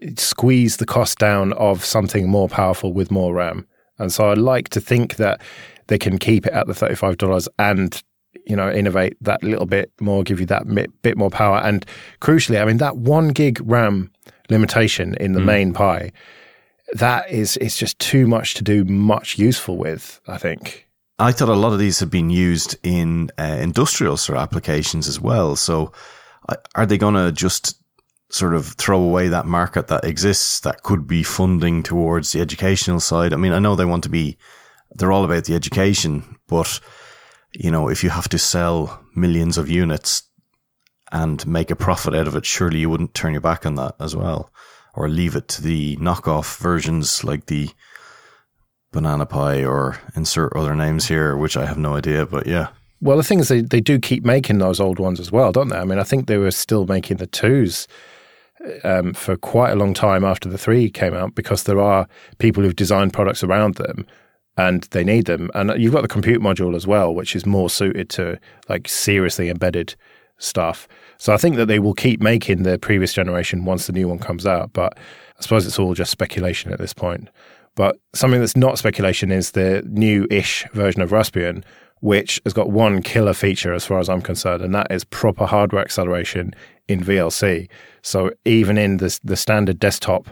eh, 0.01 0.12
squeeze 0.16 0.77
the 0.77 0.87
cost 0.87 1.18
down 1.18 1.53
of 1.55 1.85
something 1.85 2.29
more 2.29 2.49
powerful 2.49 2.92
with 2.92 3.11
more 3.11 3.35
RAM. 3.35 3.66
And 3.99 4.12
so 4.12 4.31
I'd 4.31 4.38
like 4.38 4.68
to 4.70 4.81
think 4.81 5.16
that 5.16 5.40
they 5.88 5.99
can 5.99 6.18
keep 6.18 6.46
it 6.46 6.53
at 6.53 6.66
the 6.66 6.72
$35 6.72 7.49
and 7.59 8.03
you 8.46 8.57
know, 8.57 8.70
innovate 8.70 9.16
that 9.20 9.42
little 9.42 9.66
bit 9.66 9.90
more, 10.01 10.22
give 10.22 10.40
you 10.40 10.46
that 10.46 10.66
bit 11.03 11.16
more 11.16 11.31
power. 11.31 11.59
And 11.59 11.87
crucially, 12.20 12.61
I 12.61 12.64
mean, 12.64 12.79
that 12.79 12.96
one 12.96 13.29
gig 13.29 13.61
RAM 13.64 14.11
limitation 14.51 15.14
in 15.14 15.33
the 15.33 15.40
mm. 15.40 15.46
main 15.46 15.72
Pi, 15.72 16.12
that 16.94 17.31
is, 17.31 17.57
it's 17.59 17.77
just 17.77 17.99
too 17.99 18.27
much 18.27 18.55
to 18.55 18.62
do 18.62 18.85
much 18.85 19.38
useful 19.38 19.77
with, 19.77 20.20
I 20.27 20.38
think. 20.38 20.88
I 21.18 21.33
thought 21.33 21.49
a 21.49 21.55
lot 21.55 21.72
of 21.72 21.79
these 21.79 21.99
have 22.01 22.11
been 22.11 22.31
used 22.31 22.77
in 22.83 23.31
uh, 23.38 23.57
industrial 23.61 24.16
sort 24.16 24.37
of 24.37 24.42
applications 24.42 25.09
as 25.09 25.18
well. 25.18 25.57
So 25.57 25.92
uh, 26.49 26.57
are 26.75 26.87
they 26.87 26.99
going 26.99 27.14
to 27.14 27.33
just 27.33 27.81
sort 28.29 28.55
of 28.55 28.66
throw 28.66 29.01
away 29.01 29.29
that 29.29 29.46
market 29.46 29.87
that 29.87 30.05
exists 30.05 30.61
that 30.61 30.83
could 30.83 31.07
be 31.07 31.22
funding 31.22 31.83
towards 31.83 32.33
the 32.33 32.40
educational 32.40 33.01
side? 33.01 33.33
I 33.33 33.37
mean, 33.37 33.53
I 33.53 33.59
know 33.59 33.75
they 33.75 33.85
want 33.85 34.03
to 34.05 34.11
be, 34.11 34.37
they're 34.94 35.12
all 35.12 35.25
about 35.25 35.44
the 35.44 35.55
education, 35.55 36.38
but 36.49 36.81
you 37.59 37.71
know, 37.71 37.88
if 37.88 38.05
you 38.05 38.11
have 38.11 38.29
to 38.29 38.38
sell 38.38 39.03
millions 39.14 39.59
of 39.59 39.71
units 39.71 40.23
and 41.12 41.47
make 41.47 41.71
a 41.71 41.77
profit 41.77 42.14
out 42.14 42.27
of 42.27 42.35
it, 42.35 42.45
surely 42.45 42.81
you 42.81 42.90
wouldn't 42.90 43.14
turn 43.14 43.33
your 43.33 43.40
back 43.40 43.64
on 43.64 43.77
that 43.77 43.95
as 44.01 44.14
well, 44.14 44.51
or 44.95 45.09
leave 45.09 45.37
it 45.37 45.49
to 45.49 45.62
the 45.62 45.97
knockoff 45.97 46.59
versions 46.59 47.25
like 47.25 47.47
the 47.47 47.71
Banana 48.92 49.27
Pi 49.27 49.64
or 49.64 49.99
insert 50.14 50.55
other 50.55 50.75
names 50.75 51.09
here, 51.09 51.37
which 51.37 51.57
I 51.57 51.66
have 51.66 51.79
no 51.79 51.97
idea, 51.97 52.27
but 52.27 52.47
yeah. 52.47 52.69
Well, 53.01 53.19
the 53.19 53.23
thing 53.23 53.40
is, 53.40 53.49
they, 53.49 53.61
they 53.61 53.81
do 53.81 53.99
keep 53.99 54.25
making 54.25 54.59
those 54.59 54.81
old 54.81 54.99
ones 54.99 55.21
as 55.21 55.31
well, 55.31 55.53
don't 55.53 55.69
they? 55.69 55.77
I 55.77 55.85
mean, 55.85 55.99
I 55.99 56.03
think 56.03 56.27
they 56.27 56.38
were 56.38 56.51
still 56.51 56.87
making 56.87 57.19
the 57.19 57.27
twos 57.27 57.87
um, 58.85 59.12
for 59.12 59.37
quite 59.37 59.73
a 59.73 59.77
long 59.77 59.92
time 59.92 60.25
after 60.25 60.49
the 60.49 60.59
three 60.59 60.90
came 60.90 61.14
out 61.14 61.35
because 61.35 61.64
there 61.64 61.81
are 61.81 62.09
people 62.38 62.62
who've 62.62 62.75
designed 62.75 63.12
products 63.12 63.42
around 63.42 63.75
them 63.75 64.07
and 64.57 64.83
they 64.85 65.05
need 65.05 65.27
them. 65.27 65.51
And 65.55 65.73
you've 65.81 65.92
got 65.92 66.03
the 66.03 66.09
compute 66.09 66.40
module 66.40 66.75
as 66.75 66.87
well, 66.87 67.14
which 67.14 67.37
is 67.37 67.45
more 67.47 67.69
suited 67.69 68.09
to 68.11 68.38
like 68.69 68.88
seriously 68.88 69.49
embedded 69.49 69.95
stuff. 70.38 70.88
So 71.19 71.33
I 71.33 71.37
think 71.37 71.57
that 71.57 71.66
they 71.66 71.79
will 71.79 71.95
keep 71.95 72.21
making 72.21 72.62
the 72.62 72.79
previous 72.79 73.12
generation 73.12 73.64
once 73.64 73.87
the 73.87 73.92
new 73.92 74.09
one 74.09 74.19
comes 74.19 74.47
out. 74.47 74.73
But 74.73 74.97
I 74.97 75.42
suppose 75.42 75.66
it's 75.66 75.79
all 75.79 75.95
just 75.95 76.11
speculation 76.11 76.73
at 76.73 76.79
this 76.79 76.92
point. 76.92 77.29
But 77.75 77.99
something 78.14 78.40
that's 78.40 78.57
not 78.57 78.79
speculation 78.79 79.31
is 79.31 79.51
the 79.51 79.83
new 79.87 80.27
ish 80.31 80.66
version 80.73 81.03
of 81.03 81.11
Raspbian, 81.11 81.62
which 82.01 82.40
has 82.45 82.55
got 82.55 82.71
one 82.71 83.03
killer 83.03 83.35
feature 83.35 83.75
as 83.75 83.85
far 83.85 83.99
as 83.99 84.09
I'm 84.09 84.23
concerned, 84.23 84.62
and 84.62 84.75
that 84.75 84.90
is 84.90 85.05
proper 85.05 85.47
hardware 85.47 85.83
acceleration 85.83 86.55
in 86.88 87.01
VLC. 87.01 87.69
So 88.03 88.31
even 88.45 88.79
in 88.79 88.97
the, 88.99 89.19
the 89.23 89.37
standard 89.37 89.79
desktop 89.79 90.29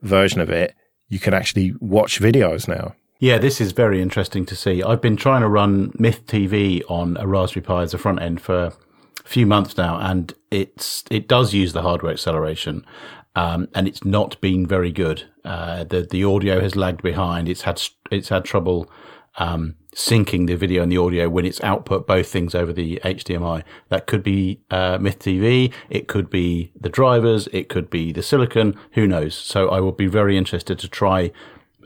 version 0.00 0.40
of 0.40 0.48
it, 0.48 0.74
you 1.08 1.18
can 1.18 1.34
actually 1.34 1.74
watch 1.80 2.20
videos 2.20 2.66
now. 2.66 2.94
Yeah, 3.20 3.36
this 3.36 3.60
is 3.60 3.72
very 3.72 4.00
interesting 4.00 4.46
to 4.46 4.56
see. 4.56 4.82
I've 4.82 5.02
been 5.02 5.16
trying 5.16 5.42
to 5.42 5.48
run 5.48 5.90
MythTV 5.92 6.84
on 6.88 7.18
a 7.18 7.26
Raspberry 7.26 7.62
Pi 7.62 7.82
as 7.82 7.92
a 7.92 7.98
front 7.98 8.22
end 8.22 8.40
for 8.40 8.64
a 8.64 8.72
few 9.24 9.44
months 9.44 9.76
now, 9.76 9.98
and 10.00 10.32
it's 10.50 11.04
it 11.10 11.28
does 11.28 11.52
use 11.52 11.74
the 11.74 11.82
hardware 11.82 12.12
acceleration, 12.12 12.82
um, 13.36 13.68
and 13.74 13.86
it's 13.86 14.06
not 14.06 14.40
been 14.40 14.66
very 14.66 14.90
good. 14.90 15.24
Uh, 15.44 15.84
the 15.84 16.00
the 16.00 16.24
audio 16.24 16.62
has 16.62 16.76
lagged 16.76 17.02
behind. 17.02 17.46
It's 17.46 17.62
had 17.62 17.82
it's 18.10 18.30
had 18.30 18.46
trouble 18.46 18.90
um, 19.36 19.74
syncing 19.94 20.46
the 20.46 20.56
video 20.56 20.82
and 20.82 20.90
the 20.90 20.96
audio 20.96 21.28
when 21.28 21.44
it's 21.44 21.62
output 21.62 22.06
both 22.06 22.26
things 22.26 22.54
over 22.54 22.72
the 22.72 23.02
HDMI. 23.04 23.64
That 23.90 24.06
could 24.06 24.22
be 24.22 24.62
uh, 24.70 24.96
MythTV. 24.96 25.74
It 25.90 26.08
could 26.08 26.30
be 26.30 26.72
the 26.74 26.88
drivers. 26.88 27.50
It 27.52 27.68
could 27.68 27.90
be 27.90 28.12
the 28.12 28.22
silicon. 28.22 28.78
Who 28.92 29.06
knows? 29.06 29.34
So 29.34 29.68
I 29.68 29.80
will 29.80 29.92
be 29.92 30.06
very 30.06 30.38
interested 30.38 30.78
to 30.78 30.88
try 30.88 31.32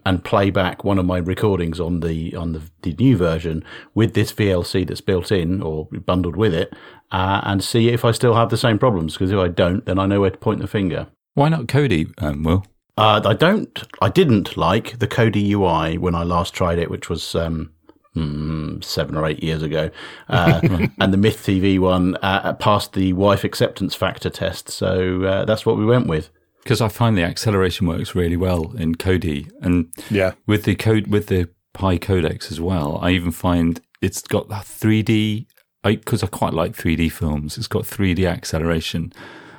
and 0.06 0.24
play 0.24 0.50
back 0.50 0.84
one 0.84 0.98
of 0.98 1.06
my 1.06 1.18
recordings 1.18 1.80
on 1.80 2.00
the 2.00 2.34
on 2.36 2.52
the, 2.52 2.62
the 2.82 2.94
new 2.94 3.16
version 3.16 3.64
with 3.94 4.14
this 4.14 4.32
VLC 4.32 4.86
that's 4.86 5.00
built 5.00 5.32
in 5.32 5.62
or 5.62 5.88
bundled 6.06 6.36
with 6.36 6.54
it, 6.54 6.72
uh, 7.10 7.40
and 7.44 7.62
see 7.62 7.88
if 7.88 8.04
I 8.04 8.12
still 8.12 8.34
have 8.34 8.50
the 8.50 8.56
same 8.56 8.78
problems. 8.78 9.14
Because 9.14 9.32
if 9.32 9.38
I 9.38 9.48
don't, 9.48 9.84
then 9.86 9.98
I 9.98 10.06
know 10.06 10.20
where 10.20 10.30
to 10.30 10.38
point 10.38 10.60
the 10.60 10.66
finger. 10.66 11.06
Why 11.34 11.48
not 11.48 11.66
Kodi, 11.66 12.12
um, 12.22 12.42
Will? 12.42 12.66
Uh, 12.96 13.20
I 13.24 13.34
don't. 13.34 13.82
I 14.00 14.08
didn't 14.08 14.56
like 14.56 14.98
the 14.98 15.08
Kodi 15.08 15.50
UI 15.50 15.98
when 15.98 16.14
I 16.14 16.22
last 16.22 16.54
tried 16.54 16.78
it, 16.78 16.90
which 16.90 17.08
was 17.08 17.34
um, 17.34 17.72
mm, 18.14 18.84
seven 18.84 19.16
or 19.16 19.26
eight 19.26 19.42
years 19.42 19.62
ago, 19.62 19.90
uh, 20.28 20.60
and 21.00 21.12
the 21.12 21.18
MythTV 21.18 21.80
one 21.80 22.16
uh, 22.22 22.52
passed 22.54 22.92
the 22.92 23.12
wife 23.14 23.42
acceptance 23.42 23.94
factor 23.94 24.30
test. 24.30 24.68
So 24.68 25.24
uh, 25.24 25.44
that's 25.44 25.66
what 25.66 25.76
we 25.76 25.84
went 25.84 26.06
with 26.06 26.30
because 26.64 26.80
I 26.80 26.88
find 26.88 27.16
the 27.16 27.22
acceleration 27.22 27.86
works 27.86 28.14
really 28.14 28.36
well 28.36 28.74
in 28.76 28.96
Kodi, 28.96 29.50
and 29.60 29.92
yeah, 30.10 30.32
with 30.46 30.64
the 30.64 30.74
code 30.74 31.06
with 31.06 31.28
the 31.28 31.48
Pi 31.74 31.98
codecs 31.98 32.50
as 32.50 32.60
well. 32.60 32.98
I 33.02 33.10
even 33.10 33.32
find 33.32 33.80
it's 34.00 34.22
got 34.22 34.48
that 34.48 34.64
3D 34.64 35.46
because 35.82 36.22
I, 36.22 36.26
I, 36.26 36.30
quite 36.30 36.54
like 36.54 36.74
3D 36.74 37.12
films. 37.12 37.58
It's 37.58 37.66
got 37.66 37.82
3D 37.82 38.26
acceleration, 38.26 39.12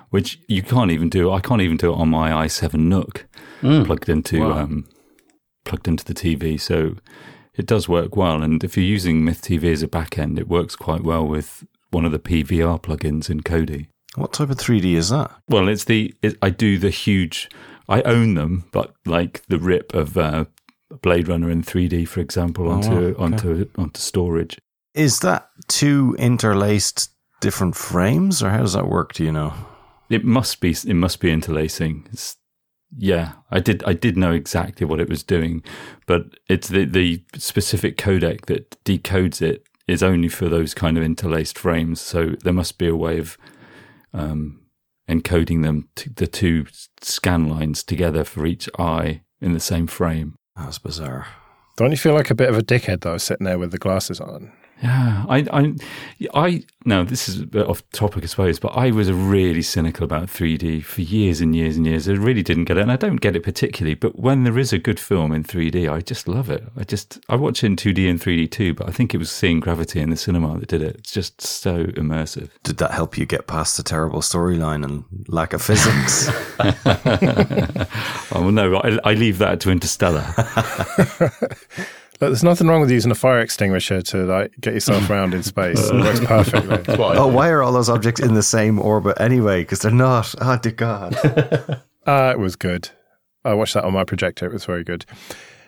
which 0.09 0.39
you 0.47 0.63
can't 0.63 0.91
even 0.91 1.09
do. 1.09 1.31
I 1.31 1.41
can't 1.41 1.61
even 1.61 1.77
do 1.77 1.91
it 1.91 1.97
on 1.97 2.09
my 2.09 2.31
i7 2.31 2.73
NUC 2.73 3.25
mm. 3.61 3.85
plugged 3.85 4.09
into 4.09 4.39
wow. 4.39 4.59
um, 4.59 4.87
plugged 5.65 5.87
into 5.87 6.05
the 6.05 6.13
TV. 6.13 6.59
So 6.59 6.95
it 7.53 7.65
does 7.65 7.89
work 7.89 8.15
well. 8.15 8.41
And 8.41 8.63
if 8.63 8.77
you're 8.77 8.85
using 8.85 9.21
MythTV 9.21 9.73
as 9.73 9.83
a 9.83 9.87
backend, 9.87 10.39
it 10.39 10.47
works 10.47 10.75
quite 10.75 11.03
well 11.03 11.27
with 11.27 11.65
one 11.91 12.05
of 12.05 12.13
the 12.13 12.19
PVR 12.19 12.81
plugins 12.81 13.29
in 13.29 13.41
Kodi. 13.41 13.87
What 14.15 14.33
type 14.33 14.49
of 14.49 14.57
3D 14.57 14.93
is 14.95 15.09
that? 15.09 15.31
Well, 15.49 15.67
it's 15.67 15.85
the 15.85 16.13
it, 16.21 16.37
I 16.41 16.49
do 16.49 16.77
the 16.77 16.89
huge. 16.89 17.49
I 17.87 18.01
own 18.01 18.33
them, 18.33 18.65
but 18.71 18.95
like 19.05 19.43
the 19.47 19.59
rip 19.59 19.93
of 19.93 20.17
uh, 20.17 20.45
Blade 21.01 21.27
Runner 21.27 21.49
in 21.49 21.63
3D, 21.63 22.07
for 22.07 22.19
example, 22.19 22.69
onto 22.69 22.91
oh, 22.91 22.95
okay. 22.95 23.21
onto 23.21 23.69
onto 23.77 23.99
storage. 23.99 24.57
Is 24.93 25.19
that 25.19 25.49
two 25.67 26.15
interlaced 26.17 27.09
different 27.41 27.75
frames, 27.75 28.41
or 28.41 28.49
how 28.49 28.61
does 28.61 28.73
that 28.73 28.87
work? 28.87 29.13
Do 29.13 29.23
you 29.23 29.31
know? 29.31 29.53
It 30.09 30.23
must 30.23 30.61
be. 30.61 30.71
It 30.71 30.95
must 30.95 31.19
be 31.19 31.31
interlacing. 31.31 32.07
It's, 32.11 32.37
yeah, 32.97 33.33
I 33.51 33.59
did. 33.59 33.83
I 33.85 33.93
did 33.93 34.17
know 34.17 34.31
exactly 34.31 34.85
what 34.85 34.99
it 34.99 35.09
was 35.09 35.23
doing, 35.23 35.63
but 36.05 36.25
it's 36.47 36.69
the 36.69 36.85
the 36.85 37.23
specific 37.35 37.97
codec 37.97 38.45
that 38.45 38.83
decodes 38.85 39.41
it 39.41 39.65
is 39.87 40.01
only 40.01 40.29
for 40.29 40.49
those 40.49 40.73
kind 40.73 40.97
of 40.97 41.03
interlaced 41.03 41.57
frames. 41.57 42.01
So 42.01 42.35
there 42.43 42.53
must 42.53 42.77
be 42.77 42.87
a 42.87 42.95
way 42.95 43.19
of 43.19 43.37
um, 44.15 44.61
encoding 45.09 45.63
them 45.63 45.89
to 45.95 46.09
the 46.09 46.27
two 46.27 46.65
scan 47.01 47.47
lines 47.47 47.83
together 47.83 48.23
for 48.23 48.45
each 48.45 48.69
eye 48.79 49.21
in 49.41 49.53
the 49.53 49.59
same 49.59 49.87
frame. 49.87 50.35
That's 50.55 50.79
bizarre. 50.79 51.27
Don't 51.77 51.91
you 51.91 51.97
feel 51.97 52.13
like 52.13 52.31
a 52.31 52.35
bit 52.35 52.49
of 52.49 52.57
a 52.57 52.63
dickhead 52.63 53.01
though, 53.01 53.17
sitting 53.17 53.45
there 53.45 53.59
with 53.59 53.71
the 53.71 53.77
glasses 53.77 54.21
on? 54.21 54.53
Yeah, 54.83 55.25
I, 55.29 55.45
I, 55.53 55.73
I. 56.33 56.63
No, 56.83 57.03
this 57.03 57.29
is 57.29 57.39
a 57.39 57.45
bit 57.47 57.65
off 57.65 57.89
topic, 57.91 58.23
I 58.23 58.27
suppose, 58.27 58.59
but 58.59 58.75
I 58.75 58.91
was 58.91 59.11
really 59.11 59.61
cynical 59.61 60.03
about 60.03 60.27
3D 60.27 60.83
for 60.83 61.01
years 61.01 61.39
and 61.39 61.55
years 61.55 61.77
and 61.77 61.85
years. 61.85 62.09
I 62.09 62.11
really 62.11 62.43
didn't 62.43 62.65
get 62.65 62.77
it, 62.77 62.81
and 62.81 62.91
I 62.91 62.97
don't 62.97 63.15
get 63.15 63.35
it 63.37 63.43
particularly. 63.43 63.95
But 63.95 64.19
when 64.19 64.43
there 64.43 64.59
is 64.59 64.73
a 64.73 64.77
good 64.77 64.99
film 64.99 65.31
in 65.31 65.43
3D, 65.43 65.91
I 65.91 66.01
just 66.01 66.27
love 66.27 66.49
it. 66.49 66.63
I 66.77 66.83
just, 66.83 67.19
I 67.29 67.37
watch 67.37 67.63
it 67.63 67.67
in 67.67 67.75
2D 67.77 68.09
and 68.09 68.19
3D 68.19 68.51
too. 68.51 68.73
But 68.73 68.89
I 68.89 68.91
think 68.91 69.13
it 69.13 69.17
was 69.17 69.31
seeing 69.31 69.61
Gravity 69.61 70.01
in 70.01 70.09
the 70.09 70.17
cinema 70.17 70.59
that 70.59 70.67
did 70.67 70.81
it. 70.81 70.97
It's 70.97 71.11
just 71.11 71.41
so 71.41 71.85
immersive. 71.85 72.49
Did 72.63 72.77
that 72.77 72.91
help 72.91 73.17
you 73.17 73.25
get 73.25 73.47
past 73.47 73.77
the 73.77 73.83
terrible 73.83 74.19
storyline 74.19 74.83
and 74.83 75.05
lack 75.29 75.53
of 75.53 75.61
physics? 75.61 76.27
oh 78.33 78.49
no, 78.51 78.75
I, 78.75 78.99
I 79.05 79.13
leave 79.13 79.37
that 79.37 79.61
to 79.61 79.71
Interstellar. 79.71 80.33
Look, 82.21 82.29
there's 82.29 82.43
nothing 82.43 82.67
wrong 82.67 82.79
with 82.79 82.91
using 82.91 83.11
a 83.11 83.15
fire 83.15 83.39
extinguisher 83.39 84.01
to 84.01 84.23
like 84.23 84.53
get 84.61 84.73
yourself 84.73 85.09
around 85.09 85.33
in 85.33 85.43
space. 85.43 85.89
It 85.89 85.95
works 85.95 86.19
perfectly. 86.25 86.95
oh, 86.97 87.27
why 87.27 87.49
are 87.49 87.61
all 87.61 87.73
those 87.73 87.89
objects 87.89 88.21
in 88.21 88.35
the 88.35 88.43
same 88.43 88.79
orbit 88.79 89.19
anyway? 89.19 89.61
Because 89.61 89.79
they're 89.79 89.91
not. 89.91 90.33
Oh, 90.39 90.57
dear 90.57 90.71
God. 90.71 91.15
uh, 92.05 92.31
it 92.33 92.39
was 92.39 92.55
good. 92.55 92.89
I 93.43 93.53
watched 93.53 93.73
that 93.73 93.83
on 93.83 93.93
my 93.93 94.05
projector. 94.05 94.45
It 94.45 94.53
was 94.53 94.63
very 94.63 94.85
good. 94.85 95.05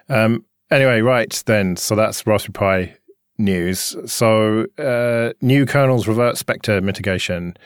Um, 0.08 0.46
anyway, 0.72 1.02
right 1.02 1.44
then. 1.46 1.76
So 1.76 1.96
that's 1.96 2.26
Raspberry 2.26 2.54
Pi 2.54 2.98
news. 3.38 3.96
So 4.06 4.66
uh, 4.78 5.34
new 5.42 5.66
kernels 5.66 6.08
revert 6.08 6.38
Spectre 6.38 6.80
mitigation. 6.80 7.58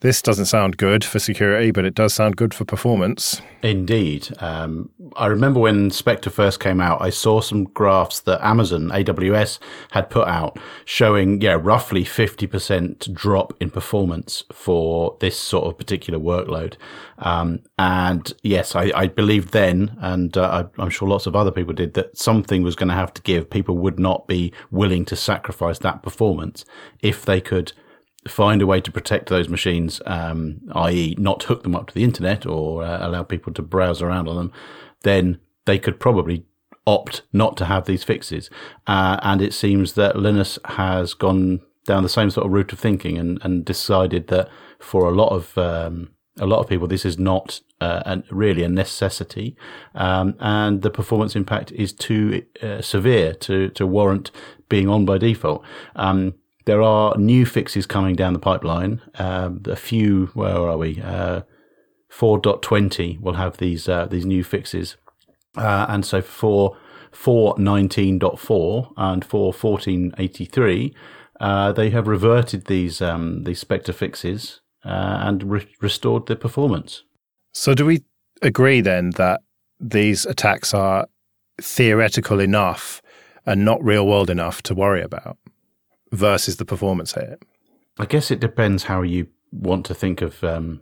This 0.00 0.22
doesn't 0.22 0.46
sound 0.46 0.76
good 0.76 1.04
for 1.04 1.18
security, 1.18 1.72
but 1.72 1.84
it 1.84 1.92
does 1.92 2.14
sound 2.14 2.36
good 2.36 2.54
for 2.54 2.64
performance. 2.64 3.42
Indeed. 3.64 4.28
Um, 4.38 4.90
I 5.16 5.26
remember 5.26 5.58
when 5.58 5.90
Spectre 5.90 6.30
first 6.30 6.60
came 6.60 6.80
out, 6.80 7.02
I 7.02 7.10
saw 7.10 7.40
some 7.40 7.64
graphs 7.64 8.20
that 8.20 8.40
Amazon 8.40 8.90
AWS 8.90 9.58
had 9.90 10.08
put 10.08 10.28
out 10.28 10.56
showing, 10.84 11.40
yeah, 11.40 11.58
roughly 11.60 12.04
50% 12.04 13.12
drop 13.12 13.52
in 13.60 13.70
performance 13.70 14.44
for 14.52 15.16
this 15.18 15.36
sort 15.36 15.66
of 15.66 15.76
particular 15.76 16.20
workload. 16.20 16.76
Um, 17.18 17.64
and 17.76 18.32
yes, 18.44 18.76
I, 18.76 18.92
I, 18.94 19.08
believed 19.08 19.52
then, 19.52 19.96
and 20.00 20.36
uh, 20.36 20.68
I, 20.78 20.80
I'm 20.82 20.90
sure 20.90 21.08
lots 21.08 21.26
of 21.26 21.34
other 21.34 21.50
people 21.50 21.74
did, 21.74 21.94
that 21.94 22.16
something 22.16 22.62
was 22.62 22.76
going 22.76 22.88
to 22.88 22.94
have 22.94 23.12
to 23.14 23.22
give. 23.22 23.50
People 23.50 23.76
would 23.78 23.98
not 23.98 24.28
be 24.28 24.52
willing 24.70 25.04
to 25.06 25.16
sacrifice 25.16 25.80
that 25.80 26.04
performance 26.04 26.64
if 27.02 27.24
they 27.24 27.40
could– 27.40 27.72
find 28.28 28.62
a 28.62 28.66
way 28.66 28.80
to 28.80 28.92
protect 28.92 29.28
those 29.28 29.48
machines, 29.48 30.00
um, 30.06 30.60
i.e., 30.74 31.14
not 31.18 31.44
hook 31.44 31.62
them 31.62 31.74
up 31.74 31.88
to 31.88 31.94
the 31.94 32.04
internet 32.04 32.46
or 32.46 32.84
uh, 32.84 33.06
allow 33.06 33.22
people 33.22 33.52
to 33.54 33.62
browse 33.62 34.02
around 34.02 34.28
on 34.28 34.36
them, 34.36 34.52
then 35.02 35.38
they 35.64 35.78
could 35.78 36.00
probably 36.00 36.44
opt 36.86 37.22
not 37.32 37.56
to 37.56 37.66
have 37.66 37.84
these 37.84 38.04
fixes. 38.04 38.48
Uh, 38.86 39.18
and 39.22 39.42
it 39.42 39.52
seems 39.52 39.92
that 39.94 40.18
Linus 40.18 40.58
has 40.64 41.14
gone 41.14 41.60
down 41.84 42.02
the 42.02 42.08
same 42.08 42.30
sort 42.30 42.46
of 42.46 42.52
route 42.52 42.72
of 42.72 42.78
thinking 42.78 43.18
and, 43.18 43.38
and 43.42 43.64
decided 43.64 44.28
that 44.28 44.48
for 44.78 45.08
a 45.08 45.12
lot 45.12 45.30
of 45.30 45.56
um, 45.58 46.10
a 46.40 46.46
lot 46.46 46.60
of 46.60 46.68
people, 46.68 46.86
this 46.86 47.04
is 47.04 47.18
not 47.18 47.60
uh, 47.80 48.02
an, 48.06 48.24
really 48.30 48.62
a 48.62 48.68
necessity, 48.68 49.56
um, 49.94 50.34
and 50.38 50.82
the 50.82 50.90
performance 50.90 51.34
impact 51.34 51.72
is 51.72 51.92
too 51.92 52.44
uh, 52.62 52.80
severe 52.80 53.34
to 53.34 53.70
to 53.70 53.86
warrant 53.86 54.30
being 54.68 54.88
on 54.88 55.04
by 55.04 55.18
default. 55.18 55.64
Um, 55.96 56.34
there 56.68 56.82
are 56.82 57.16
new 57.16 57.46
fixes 57.46 57.86
coming 57.86 58.14
down 58.14 58.34
the 58.34 58.38
pipeline. 58.38 59.00
Um, 59.14 59.62
a 59.64 59.74
few, 59.74 60.26
where 60.34 60.54
are 60.54 60.76
we? 60.76 61.00
Uh, 61.00 61.40
4.20 62.12 63.18
will 63.22 63.34
have 63.34 63.56
these 63.56 63.88
uh, 63.88 64.04
these 64.04 64.26
new 64.26 64.44
fixes, 64.44 64.98
uh, 65.56 65.86
and 65.88 66.04
so 66.04 66.20
for 66.20 66.76
4.19.4 67.12 68.92
and 68.98 69.24
for 69.24 69.52
14.83, 69.54 70.94
uh, 71.40 71.72
they 71.72 71.88
have 71.88 72.06
reverted 72.06 72.66
these 72.66 73.00
um, 73.00 73.44
these 73.44 73.60
Spectre 73.60 73.94
fixes 73.94 74.60
uh, 74.84 75.20
and 75.22 75.50
re- 75.50 75.74
restored 75.80 76.26
the 76.26 76.36
performance. 76.36 77.02
So, 77.54 77.72
do 77.72 77.86
we 77.86 78.02
agree 78.42 78.82
then 78.82 79.12
that 79.16 79.40
these 79.80 80.26
attacks 80.26 80.74
are 80.74 81.06
theoretical 81.58 82.40
enough 82.40 83.00
and 83.46 83.64
not 83.64 83.82
real 83.82 84.06
world 84.06 84.28
enough 84.28 84.60
to 84.64 84.74
worry 84.74 85.00
about 85.00 85.38
versus 86.12 86.56
the 86.56 86.64
performance 86.64 87.12
hit? 87.12 87.42
I 87.98 88.06
guess 88.06 88.30
it 88.30 88.40
depends 88.40 88.84
how 88.84 89.02
you 89.02 89.26
want 89.52 89.86
to 89.86 89.94
think 89.94 90.20
of 90.20 90.42
um, 90.44 90.80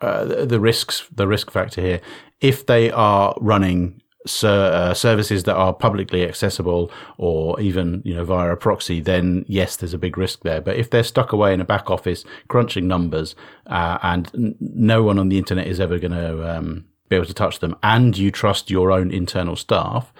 uh, 0.00 0.44
the 0.44 0.60
risks, 0.60 1.06
the 1.14 1.26
risk 1.26 1.50
factor 1.50 1.80
here. 1.80 2.00
If 2.40 2.66
they 2.66 2.90
are 2.90 3.34
running 3.40 4.00
ser- 4.26 4.70
uh, 4.72 4.94
services 4.94 5.44
that 5.44 5.56
are 5.56 5.72
publicly 5.72 6.26
accessible 6.26 6.90
or 7.18 7.58
even 7.60 8.02
you 8.04 8.14
know 8.14 8.24
via 8.24 8.52
a 8.52 8.56
proxy, 8.56 9.00
then 9.00 9.44
yes, 9.48 9.76
there's 9.76 9.94
a 9.94 9.98
big 9.98 10.18
risk 10.18 10.42
there. 10.42 10.60
But 10.60 10.76
if 10.76 10.90
they're 10.90 11.02
stuck 11.02 11.32
away 11.32 11.54
in 11.54 11.60
a 11.60 11.64
back 11.64 11.90
office 11.90 12.24
crunching 12.48 12.86
numbers 12.86 13.34
uh, 13.66 13.98
and 14.02 14.30
n- 14.34 14.56
no 14.60 15.02
one 15.02 15.18
on 15.18 15.28
the 15.28 15.38
internet 15.38 15.66
is 15.66 15.80
ever 15.80 15.98
going 15.98 16.12
to 16.12 16.56
um, 16.56 16.84
be 17.08 17.16
able 17.16 17.26
to 17.26 17.34
touch 17.34 17.60
them, 17.60 17.76
and 17.82 18.16
you 18.16 18.30
trust 18.30 18.70
your 18.70 18.92
own 18.92 19.10
internal 19.10 19.56
staff, 19.56 20.12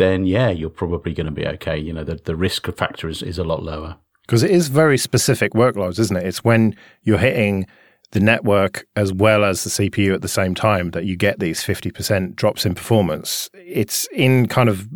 then 0.00 0.24
yeah, 0.24 0.48
you're 0.48 0.70
probably 0.70 1.12
going 1.12 1.26
to 1.26 1.32
be 1.32 1.46
okay. 1.46 1.78
You 1.78 1.92
know, 1.92 2.04
the, 2.04 2.14
the 2.14 2.34
risk 2.34 2.66
factor 2.74 3.08
is, 3.08 3.22
is 3.22 3.38
a 3.38 3.44
lot 3.44 3.62
lower. 3.62 3.98
Because 4.22 4.42
it 4.42 4.50
is 4.50 4.68
very 4.68 4.96
specific 4.96 5.52
workloads, 5.52 5.98
isn't 5.98 6.16
it? 6.16 6.24
It's 6.24 6.42
when 6.42 6.74
you're 7.02 7.18
hitting 7.18 7.66
the 8.12 8.20
network 8.20 8.86
as 8.96 9.12
well 9.12 9.44
as 9.44 9.62
the 9.62 9.70
CPU 9.70 10.14
at 10.14 10.22
the 10.22 10.28
same 10.28 10.54
time 10.54 10.92
that 10.92 11.04
you 11.04 11.16
get 11.16 11.38
these 11.38 11.62
50% 11.62 12.34
drops 12.34 12.64
in 12.64 12.74
performance. 12.74 13.50
It's 13.54 14.08
in 14.12 14.46
kind 14.46 14.68
of 14.68 14.88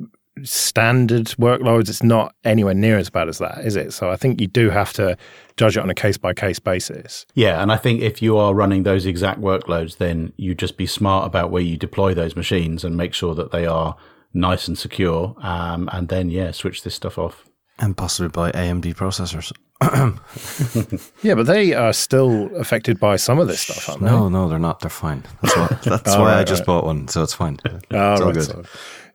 standard 0.43 1.27
workloads. 1.39 1.89
It's 1.89 2.03
not 2.03 2.35
anywhere 2.45 2.75
near 2.75 2.97
as 2.99 3.11
bad 3.11 3.29
as 3.29 3.39
that, 3.39 3.65
is 3.65 3.77
it? 3.77 3.93
So 3.93 4.11
I 4.11 4.17
think 4.17 4.41
you 4.41 4.47
do 4.47 4.71
have 4.71 4.93
to 4.95 5.17
judge 5.57 5.77
it 5.77 5.81
on 5.81 5.91
a 5.91 5.95
case 5.95 6.17
by 6.17 6.33
case 6.33 6.59
basis. 6.59 7.27
Yeah. 7.35 7.63
And 7.63 7.71
I 7.71 7.77
think 7.77 8.01
if 8.01 8.23
you 8.23 8.37
are 8.39 8.55
running 8.55 8.83
those 8.83 9.07
exact 9.07 9.41
workloads, 9.41 9.99
then 9.99 10.33
you 10.37 10.55
just 10.55 10.77
be 10.77 10.87
smart 10.87 11.27
about 11.27 11.51
where 11.51 11.63
you 11.63 11.77
deploy 11.77 12.15
those 12.15 12.35
machines 12.35 12.85
and 12.85 12.97
make 12.97 13.15
sure 13.15 13.35
that 13.35 13.53
they 13.53 13.67
are 13.67 13.97
nice 14.35 14.69
and 14.69 14.77
secure. 14.77 15.35
Um, 15.41 15.89
and 15.93 16.09
then, 16.09 16.29
yeah, 16.29 16.51
switch 16.51 16.83
this 16.83 16.95
stuff 16.95 17.19
off. 17.19 17.45
And 17.79 17.97
possibly 17.97 18.29
buy 18.29 18.53
AMD 18.53 18.95
processors. 18.95 19.53
yeah, 21.23 21.35
but 21.35 21.47
they 21.47 21.75
are 21.75 21.93
still 21.93 22.55
affected 22.57 23.01
by 23.01 23.17
some 23.17 23.41
of 23.41 23.49
this 23.49 23.61
stuff, 23.61 23.89
aren't 23.89 24.03
they? 24.03 24.11
No, 24.11 24.29
no, 24.29 24.49
they're 24.49 24.59
not. 24.59 24.81
They're 24.81 24.91
fine. 24.91 25.25
That's 25.43 25.57
why, 25.57 25.67
that's 25.85 26.17
why 26.17 26.33
right, 26.33 26.39
I 26.39 26.45
just 26.45 26.61
right. 26.61 26.67
bought 26.67 26.85
one, 26.85 27.09
so 27.09 27.23
it's 27.23 27.35
fine. 27.35 27.59
Oh, 27.65 27.77
it's 27.77 27.93
all 27.93 28.27
right, 28.27 28.35
good. 28.35 28.45
So, 28.45 28.65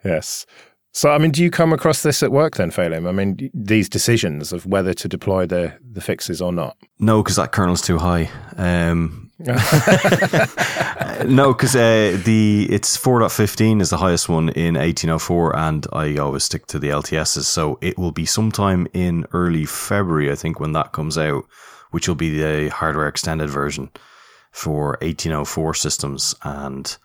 yes. 0.03 0.45
So, 0.91 1.11
I 1.11 1.17
mean, 1.17 1.31
do 1.31 1.43
you 1.43 1.51
come 1.51 1.71
across 1.71 2.03
this 2.03 2.21
at 2.23 2.31
work 2.31 2.55
then, 2.55 2.71
Phelim? 2.71 3.07
I 3.07 3.11
mean, 3.11 3.49
these 3.53 3.87
decisions 3.87 4.51
of 4.51 4.65
whether 4.65 4.93
to 4.95 5.07
deploy 5.07 5.45
the, 5.45 5.73
the 5.89 6.01
fixes 6.01 6.41
or 6.41 6.51
not? 6.51 6.75
No, 6.99 7.23
because 7.23 7.37
that 7.37 7.51
kernel's 7.51 7.81
too 7.81 7.99
high. 7.99 8.29
Um, 8.57 9.28
no, 11.25 11.53
because 11.53 11.73
uh, 11.73 12.19
the 12.25 12.67
it's 12.69 12.97
4.15 12.97 13.81
is 13.81 13.89
the 13.89 13.97
highest 13.97 14.27
one 14.27 14.49
in 14.49 14.75
1804, 14.75 15.55
and 15.55 15.87
I 15.93 16.17
always 16.17 16.43
stick 16.43 16.67
to 16.67 16.79
the 16.79 16.89
LTSs. 16.89 17.43
So 17.43 17.77
it 17.81 17.97
will 17.97 18.11
be 18.11 18.25
sometime 18.25 18.87
in 18.93 19.25
early 19.31 19.65
February, 19.65 20.29
I 20.29 20.35
think, 20.35 20.59
when 20.59 20.73
that 20.73 20.91
comes 20.91 21.17
out, 21.17 21.45
which 21.91 22.09
will 22.09 22.15
be 22.15 22.37
the 22.37 22.69
hardware 22.69 23.07
extended 23.07 23.49
version 23.49 23.91
for 24.51 24.97
1804 25.01 25.73
systems. 25.73 26.35
And 26.43 26.97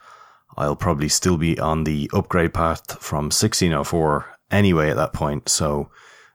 I'll 0.57 0.75
probably 0.75 1.09
still 1.09 1.37
be 1.37 1.61
on 1.61 1.85
the 1.85 2.11
upgrade 2.13 2.53
path 2.53 3.01
from 3.01 3.27
1604 3.27 4.27
anyway 4.51 4.91
at 4.91 4.97
that 4.97 5.13
point. 5.13 5.49
So, 5.49 5.91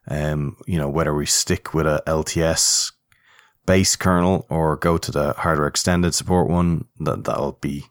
um, 0.07 0.55
you 0.65 0.77
know, 0.77 0.89
whether 0.89 1.13
we 1.13 1.25
stick 1.25 1.73
with 1.73 1.87
a 1.87 2.01
LTS 2.07 2.93
base 3.69 3.95
kernel 3.95 4.47
or 4.49 4.77
go 4.77 4.97
to 4.97 5.11
the 5.11 5.31
hardware 5.33 5.67
extended 5.67 6.15
support 6.15 6.49
one, 6.49 6.85
that 7.01 7.23
that'll 7.25 7.51
be 7.61 7.85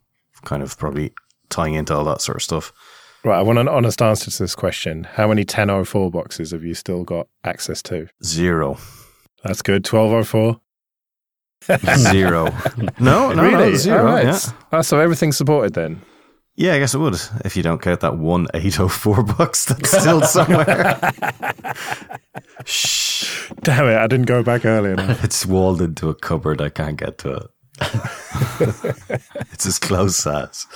kind 0.44 0.60
of 0.60 0.76
probably 0.76 1.12
tying 1.50 1.74
into 1.74 1.94
all 1.94 2.02
that 2.02 2.20
sort 2.20 2.34
of 2.34 2.42
stuff. 2.42 2.72
Right, 3.22 3.38
I 3.38 3.42
want 3.42 3.60
an 3.60 3.68
honest 3.68 4.02
answer 4.02 4.28
to 4.28 4.38
this 4.42 4.56
question. 4.56 5.04
How 5.04 5.28
many 5.28 5.42
1004 5.42 6.10
boxes 6.10 6.50
have 6.50 6.64
you 6.64 6.74
still 6.74 7.04
got 7.04 7.28
access 7.44 7.80
to? 7.82 8.08
Zero. 8.24 8.76
That's 9.44 9.62
good. 9.62 9.86
1204? 9.86 10.60
zero. 12.12 12.48
No, 12.98 13.32
no, 13.32 13.42
really? 13.44 13.70
no, 13.70 13.74
zero. 13.76 14.04
Right. 14.04 14.24
Yeah. 14.24 14.40
Oh, 14.72 14.82
so 14.82 14.98
everything's 14.98 15.36
supported 15.36 15.74
then? 15.74 16.02
Yeah, 16.58 16.74
I 16.74 16.80
guess 16.80 16.92
it 16.92 16.98
would 16.98 17.14
if 17.44 17.56
you 17.56 17.62
don't 17.62 17.80
count 17.80 18.00
that 18.00 18.16
one 18.18 18.48
804 18.52 19.22
box 19.22 19.64
that's 19.66 19.92
still 19.92 20.22
somewhere. 20.22 20.98
Shh. 22.64 23.48
Damn 23.62 23.86
it, 23.86 23.96
I 23.96 24.08
didn't 24.08 24.26
go 24.26 24.42
back 24.42 24.64
early 24.64 24.90
enough. 24.90 25.22
It's 25.28 25.46
walled 25.46 25.80
into 25.80 26.08
a 26.08 26.16
cupboard. 26.16 26.60
I 26.60 26.68
can't 26.68 26.96
get 26.96 27.18
to 27.18 27.34
it. 27.34 27.46
it's 29.52 29.66
as 29.66 29.78
close 29.78 30.26
as. 30.26 30.66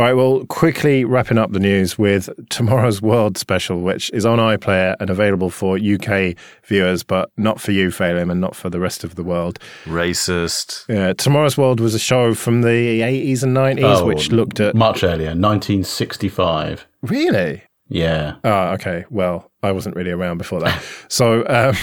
All 0.00 0.06
right, 0.06 0.14
well, 0.14 0.46
quickly 0.46 1.04
wrapping 1.04 1.36
up 1.36 1.52
the 1.52 1.58
news 1.58 1.98
with 1.98 2.30
tomorrow's 2.48 3.02
World 3.02 3.36
special, 3.36 3.82
which 3.82 4.10
is 4.14 4.24
on 4.24 4.38
iPlayer 4.38 4.96
and 4.98 5.10
available 5.10 5.50
for 5.50 5.76
UK 5.76 6.34
viewers, 6.64 7.02
but 7.02 7.30
not 7.36 7.60
for 7.60 7.72
you, 7.72 7.90
Phelim, 7.90 8.30
and 8.30 8.40
not 8.40 8.56
for 8.56 8.70
the 8.70 8.80
rest 8.80 9.04
of 9.04 9.16
the 9.16 9.22
world. 9.22 9.58
Racist. 9.84 10.86
Yeah, 10.88 11.12
tomorrow's 11.12 11.58
World 11.58 11.80
was 11.80 11.94
a 11.94 11.98
show 11.98 12.32
from 12.32 12.62
the 12.62 13.02
80s 13.02 13.42
and 13.42 13.54
90s, 13.54 14.00
oh, 14.00 14.06
which 14.06 14.32
looked 14.32 14.58
at. 14.58 14.74
Much 14.74 15.04
earlier, 15.04 15.34
1965. 15.36 16.86
Really? 17.02 17.64
Yeah. 17.90 18.36
Oh, 18.44 18.68
okay. 18.74 19.04
Well, 19.10 19.50
I 19.62 19.72
wasn't 19.72 19.96
really 19.96 20.12
around 20.12 20.38
before 20.38 20.60
that. 20.60 20.82
so, 21.08 21.40
um, 21.48 21.74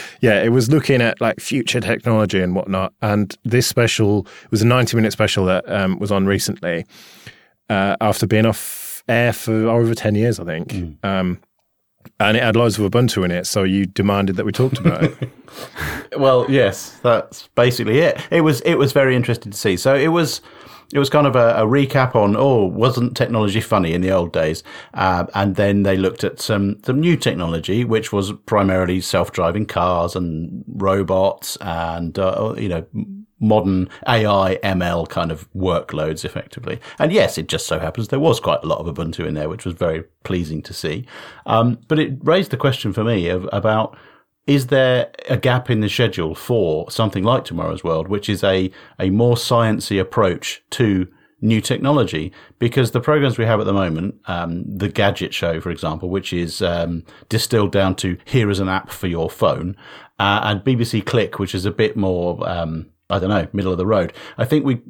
yeah, 0.20 0.42
it 0.42 0.50
was 0.50 0.70
looking 0.70 1.00
at 1.00 1.20
like 1.20 1.40
future 1.40 1.80
technology 1.80 2.40
and 2.40 2.54
whatnot. 2.54 2.92
And 3.00 3.36
this 3.42 3.66
special 3.66 4.26
was 4.50 4.62
a 4.62 4.66
90 4.66 4.96
minute 4.96 5.12
special 5.12 5.46
that 5.46 5.68
um, 5.68 5.98
was 5.98 6.12
on 6.12 6.26
recently 6.26 6.84
uh, 7.70 7.96
after 8.00 8.26
being 8.26 8.46
off 8.46 9.02
air 9.08 9.32
for 9.32 9.68
over 9.68 9.94
10 9.94 10.14
years, 10.14 10.38
I 10.38 10.44
think. 10.44 10.68
Mm. 10.68 11.04
Um, 11.04 11.40
and 12.20 12.36
it 12.36 12.42
had 12.42 12.56
loads 12.56 12.78
of 12.78 12.90
Ubuntu 12.90 13.24
in 13.24 13.30
it, 13.30 13.46
so 13.46 13.62
you 13.62 13.86
demanded 13.86 14.36
that 14.36 14.44
we 14.44 14.52
talked 14.52 14.78
about 14.78 15.04
it. 15.04 15.30
well, 16.16 16.46
yes, 16.48 16.98
that's 17.02 17.48
basically 17.54 18.00
it. 18.00 18.20
It 18.30 18.40
was 18.40 18.60
it 18.62 18.74
was 18.74 18.92
very 18.92 19.14
interesting 19.14 19.52
to 19.52 19.58
see. 19.58 19.76
So 19.76 19.94
it 19.94 20.08
was 20.08 20.40
it 20.92 20.98
was 20.98 21.10
kind 21.10 21.26
of 21.26 21.36
a, 21.36 21.54
a, 21.54 21.66
recap 21.66 22.14
on 22.14 22.36
oh 22.36 22.64
wasn't 22.66 23.16
technology 23.16 23.60
funny 23.60 23.92
in 23.92 24.00
the 24.00 24.10
old 24.10 24.32
days? 24.32 24.62
Uh, 24.94 25.26
and 25.34 25.56
then 25.56 25.82
they 25.82 25.96
looked 25.96 26.24
at 26.24 26.40
some 26.40 26.82
some 26.84 27.00
new 27.00 27.16
technology 27.16 27.84
which 27.84 28.12
was 28.12 28.32
primarily 28.46 29.00
self-driving 29.00 29.66
cars 29.66 30.14
and 30.14 30.64
robots 30.68 31.56
and 31.60 32.18
uh, 32.18 32.54
you 32.56 32.68
know 32.68 32.84
modern 33.40 33.88
AI 34.06 34.58
ML 34.62 35.08
kind 35.08 35.32
of 35.32 35.50
workloads 35.52 36.24
effectively. 36.24 36.78
And 36.98 37.12
yes 37.12 37.38
it 37.38 37.48
just 37.48 37.66
so 37.66 37.78
happens 37.78 38.08
there 38.08 38.20
was 38.20 38.38
quite 38.38 38.62
a 38.62 38.66
lot 38.66 38.78
of 38.78 38.94
Ubuntu 38.94 39.26
in 39.26 39.34
there 39.34 39.48
which 39.48 39.64
was 39.64 39.74
very 39.74 40.04
pleasing 40.24 40.62
to 40.62 40.74
see. 40.74 41.06
Um, 41.46 41.78
but 41.88 41.98
it 41.98 42.18
raised 42.22 42.50
the 42.50 42.56
question 42.56 42.92
for 42.92 43.02
me 43.02 43.28
of, 43.28 43.48
about 43.52 43.96
is 44.46 44.68
there 44.68 45.10
a 45.28 45.36
gap 45.36 45.70
in 45.70 45.80
the 45.80 45.88
schedule 45.88 46.34
for 46.34 46.90
something 46.90 47.22
like 47.22 47.44
Tomorrow's 47.44 47.84
World, 47.84 48.08
which 48.08 48.28
is 48.28 48.42
a, 48.42 48.70
a 48.98 49.10
more 49.10 49.36
sciencey 49.36 50.00
approach 50.00 50.62
to 50.70 51.06
new 51.40 51.60
technology? 51.60 52.32
Because 52.58 52.90
the 52.90 53.00
programs 53.00 53.38
we 53.38 53.44
have 53.44 53.60
at 53.60 53.66
the 53.66 53.72
moment, 53.72 54.16
um, 54.26 54.64
the 54.66 54.88
Gadget 54.88 55.32
Show, 55.32 55.60
for 55.60 55.70
example, 55.70 56.10
which 56.10 56.32
is 56.32 56.60
um, 56.60 57.04
distilled 57.28 57.70
down 57.70 57.94
to 57.96 58.18
here 58.24 58.50
is 58.50 58.58
an 58.58 58.68
app 58.68 58.90
for 58.90 59.06
your 59.06 59.30
phone, 59.30 59.76
uh, 60.18 60.40
and 60.42 60.60
BBC 60.60 61.04
Click, 61.06 61.38
which 61.38 61.54
is 61.54 61.64
a 61.64 61.70
bit 61.70 61.96
more 61.96 62.48
um, 62.48 62.86
I 63.10 63.18
don't 63.18 63.28
know, 63.28 63.46
middle 63.52 63.72
of 63.72 63.78
the 63.78 63.86
road. 63.86 64.12
I 64.38 64.44
think 64.44 64.64
we, 64.64 64.80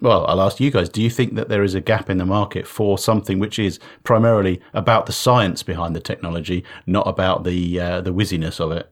well, 0.00 0.24
I'll 0.26 0.40
ask 0.40 0.60
you 0.60 0.70
guys, 0.70 0.88
do 0.88 1.02
you 1.02 1.10
think 1.10 1.34
that 1.34 1.48
there 1.48 1.62
is 1.62 1.74
a 1.74 1.80
gap 1.80 2.08
in 2.08 2.18
the 2.18 2.24
market 2.24 2.66
for 2.66 2.96
something 2.96 3.38
which 3.38 3.58
is 3.58 3.78
primarily 4.02 4.60
about 4.72 5.06
the 5.06 5.12
science 5.12 5.62
behind 5.62 5.94
the 5.94 6.00
technology, 6.00 6.64
not 6.86 7.06
about 7.06 7.44
the, 7.44 7.78
uh, 7.78 8.00
the 8.00 8.12
whizziness 8.12 8.60
of 8.60 8.72
it? 8.72 8.90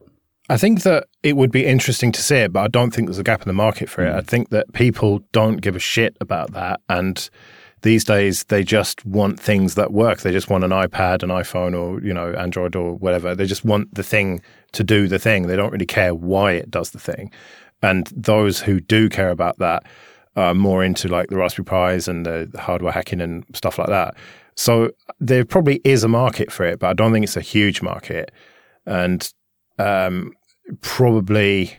I 0.49 0.57
think 0.57 0.81
that 0.81 1.07
it 1.21 1.35
would 1.35 1.51
be 1.51 1.65
interesting 1.65 2.11
to 2.11 2.21
see 2.21 2.37
it, 2.37 2.53
but 2.53 2.61
I 2.61 2.67
don't 2.67 2.91
think 2.91 3.07
there's 3.07 3.19
a 3.19 3.23
gap 3.23 3.41
in 3.41 3.47
the 3.47 3.53
market 3.53 3.87
for 3.87 4.03
it. 4.03 4.11
Mm. 4.11 4.17
I 4.17 4.21
think 4.21 4.49
that 4.49 4.73
people 4.73 5.19
don't 5.31 5.57
give 5.57 5.75
a 5.75 5.79
shit 5.79 6.17
about 6.19 6.53
that. 6.53 6.81
And 6.89 7.29
these 7.83 8.03
days, 8.03 8.43
they 8.45 8.63
just 8.63 9.05
want 9.05 9.39
things 9.39 9.75
that 9.75 9.93
work. 9.93 10.21
They 10.21 10.31
just 10.31 10.49
want 10.49 10.63
an 10.63 10.71
iPad, 10.71 11.23
an 11.23 11.29
iPhone, 11.29 11.79
or, 11.79 12.01
you 12.03 12.13
know, 12.13 12.33
Android 12.33 12.75
or 12.75 12.95
whatever. 12.95 13.35
They 13.35 13.45
just 13.45 13.63
want 13.63 13.93
the 13.93 14.03
thing 14.03 14.41
to 14.73 14.83
do 14.83 15.07
the 15.07 15.19
thing. 15.19 15.47
They 15.47 15.55
don't 15.55 15.71
really 15.71 15.85
care 15.85 16.13
why 16.13 16.53
it 16.53 16.69
does 16.69 16.91
the 16.91 16.99
thing. 16.99 17.31
And 17.81 18.07
those 18.15 18.59
who 18.59 18.79
do 18.79 19.09
care 19.09 19.29
about 19.29 19.57
that 19.59 19.83
are 20.35 20.53
more 20.53 20.83
into 20.83 21.07
like 21.07 21.29
the 21.29 21.37
Raspberry 21.37 21.65
Pis 21.65 22.07
and 22.07 22.25
the 22.25 22.49
hardware 22.59 22.91
hacking 22.91 23.21
and 23.21 23.45
stuff 23.53 23.77
like 23.77 23.87
that. 23.87 24.15
So 24.55 24.91
there 25.19 25.45
probably 25.45 25.81
is 25.83 26.03
a 26.03 26.07
market 26.07 26.51
for 26.51 26.65
it, 26.65 26.79
but 26.79 26.87
I 26.87 26.93
don't 26.93 27.13
think 27.13 27.23
it's 27.23 27.37
a 27.37 27.41
huge 27.41 27.81
market. 27.81 28.31
And 28.85 29.31
um, 29.77 30.33
probably 30.81 31.77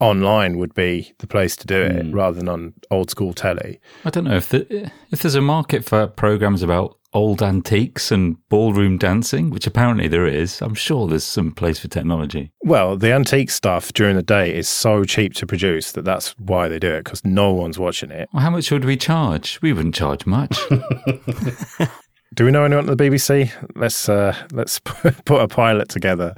online 0.00 0.58
would 0.58 0.74
be 0.74 1.14
the 1.18 1.26
place 1.26 1.56
to 1.56 1.66
do 1.66 1.80
it 1.80 2.06
mm. 2.06 2.14
rather 2.14 2.36
than 2.36 2.48
on 2.48 2.74
old 2.90 3.10
school 3.10 3.32
telly. 3.32 3.80
I 4.04 4.10
don't 4.10 4.24
know 4.24 4.36
if 4.36 4.50
the, 4.50 4.90
if 5.10 5.22
there's 5.22 5.34
a 5.34 5.40
market 5.40 5.84
for 5.84 6.06
programs 6.06 6.62
about 6.62 6.98
old 7.12 7.42
antiques 7.42 8.10
and 8.10 8.36
ballroom 8.48 8.98
dancing, 8.98 9.50
which 9.50 9.66
apparently 9.66 10.08
there 10.08 10.26
is. 10.26 10.60
I'm 10.60 10.74
sure 10.74 11.06
there's 11.06 11.24
some 11.24 11.52
place 11.52 11.78
for 11.78 11.88
technology. 11.88 12.52
Well, 12.62 12.96
the 12.96 13.12
antique 13.12 13.50
stuff 13.50 13.92
during 13.92 14.16
the 14.16 14.22
day 14.22 14.54
is 14.54 14.68
so 14.68 15.04
cheap 15.04 15.34
to 15.34 15.46
produce 15.46 15.92
that 15.92 16.04
that's 16.04 16.38
why 16.38 16.68
they 16.68 16.78
do 16.78 16.92
it 16.92 17.04
because 17.04 17.24
no 17.24 17.52
one's 17.52 17.78
watching 17.78 18.10
it. 18.10 18.28
Well, 18.32 18.42
how 18.42 18.50
much 18.50 18.70
would 18.70 18.84
we 18.84 18.96
charge? 18.96 19.58
We 19.62 19.72
wouldn't 19.72 19.94
charge 19.94 20.26
much. 20.26 20.58
do 22.34 22.44
we 22.44 22.50
know 22.50 22.64
anyone 22.64 22.88
at 22.88 22.96
the 22.96 23.04
BBC? 23.04 23.50
Let's 23.74 24.08
uh, 24.08 24.36
let's 24.52 24.78
put 24.80 25.40
a 25.40 25.48
pilot 25.48 25.88
together. 25.88 26.34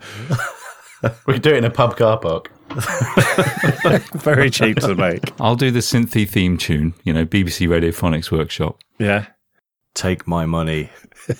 we 1.26 1.38
do 1.38 1.50
it 1.50 1.58
in 1.58 1.64
a 1.64 1.70
pub 1.70 1.96
car 1.96 2.18
park. 2.18 2.52
Very 4.14 4.50
cheap 4.50 4.76
to 4.78 4.94
make. 4.94 5.22
I'll 5.40 5.56
do 5.56 5.70
the 5.70 5.80
synthy 5.80 6.28
theme 6.28 6.58
tune, 6.58 6.94
you 7.02 7.12
know, 7.12 7.24
BBC 7.24 7.66
Radiophonics 7.66 8.30
Workshop. 8.30 8.78
Yeah. 8.98 9.26
Take 9.98 10.28
my 10.28 10.46
money. 10.46 10.90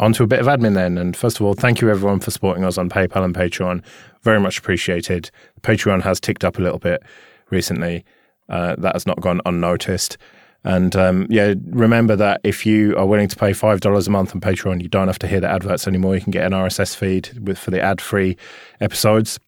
On 0.00 0.12
to 0.12 0.22
a 0.22 0.26
bit 0.26 0.38
of 0.38 0.44
admin 0.44 0.74
then. 0.74 0.98
And 0.98 1.16
first 1.16 1.40
of 1.40 1.46
all, 1.46 1.54
thank 1.54 1.80
you 1.80 1.88
everyone 1.88 2.20
for 2.20 2.30
supporting 2.30 2.62
us 2.62 2.76
on 2.76 2.90
PayPal 2.90 3.24
and 3.24 3.34
Patreon. 3.34 3.82
Very 4.22 4.38
much 4.38 4.58
appreciated. 4.58 5.30
Patreon 5.62 6.02
has 6.02 6.20
ticked 6.20 6.44
up 6.44 6.58
a 6.58 6.60
little 6.60 6.78
bit 6.78 7.02
recently. 7.48 8.04
Uh, 8.50 8.76
that 8.76 8.94
has 8.94 9.06
not 9.06 9.18
gone 9.22 9.40
unnoticed. 9.46 10.18
And 10.62 10.94
um, 10.94 11.26
yeah, 11.30 11.54
remember 11.70 12.16
that 12.16 12.42
if 12.44 12.66
you 12.66 12.94
are 12.98 13.06
willing 13.06 13.28
to 13.28 13.36
pay 13.36 13.52
$5 13.52 14.06
a 14.06 14.10
month 14.10 14.34
on 14.34 14.42
Patreon, 14.42 14.82
you 14.82 14.88
don't 14.88 15.06
have 15.06 15.18
to 15.20 15.26
hear 15.26 15.40
the 15.40 15.48
adverts 15.48 15.88
anymore. 15.88 16.16
You 16.16 16.20
can 16.20 16.32
get 16.32 16.44
an 16.44 16.52
RSS 16.52 16.94
feed 16.94 17.30
with, 17.48 17.56
for 17.58 17.70
the 17.70 17.80
ad 17.80 18.02
free 18.02 18.36
episodes. 18.78 19.40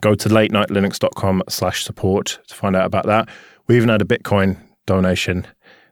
Go 0.00 0.14
to 0.14 0.28
latenightlinux.com 0.30 1.42
slash 1.50 1.84
support 1.84 2.38
to 2.48 2.54
find 2.54 2.74
out 2.74 2.86
about 2.86 3.04
that. 3.04 3.28
We 3.66 3.76
even 3.76 3.90
had 3.90 4.00
a 4.00 4.06
Bitcoin 4.06 4.56
donation 4.86 5.46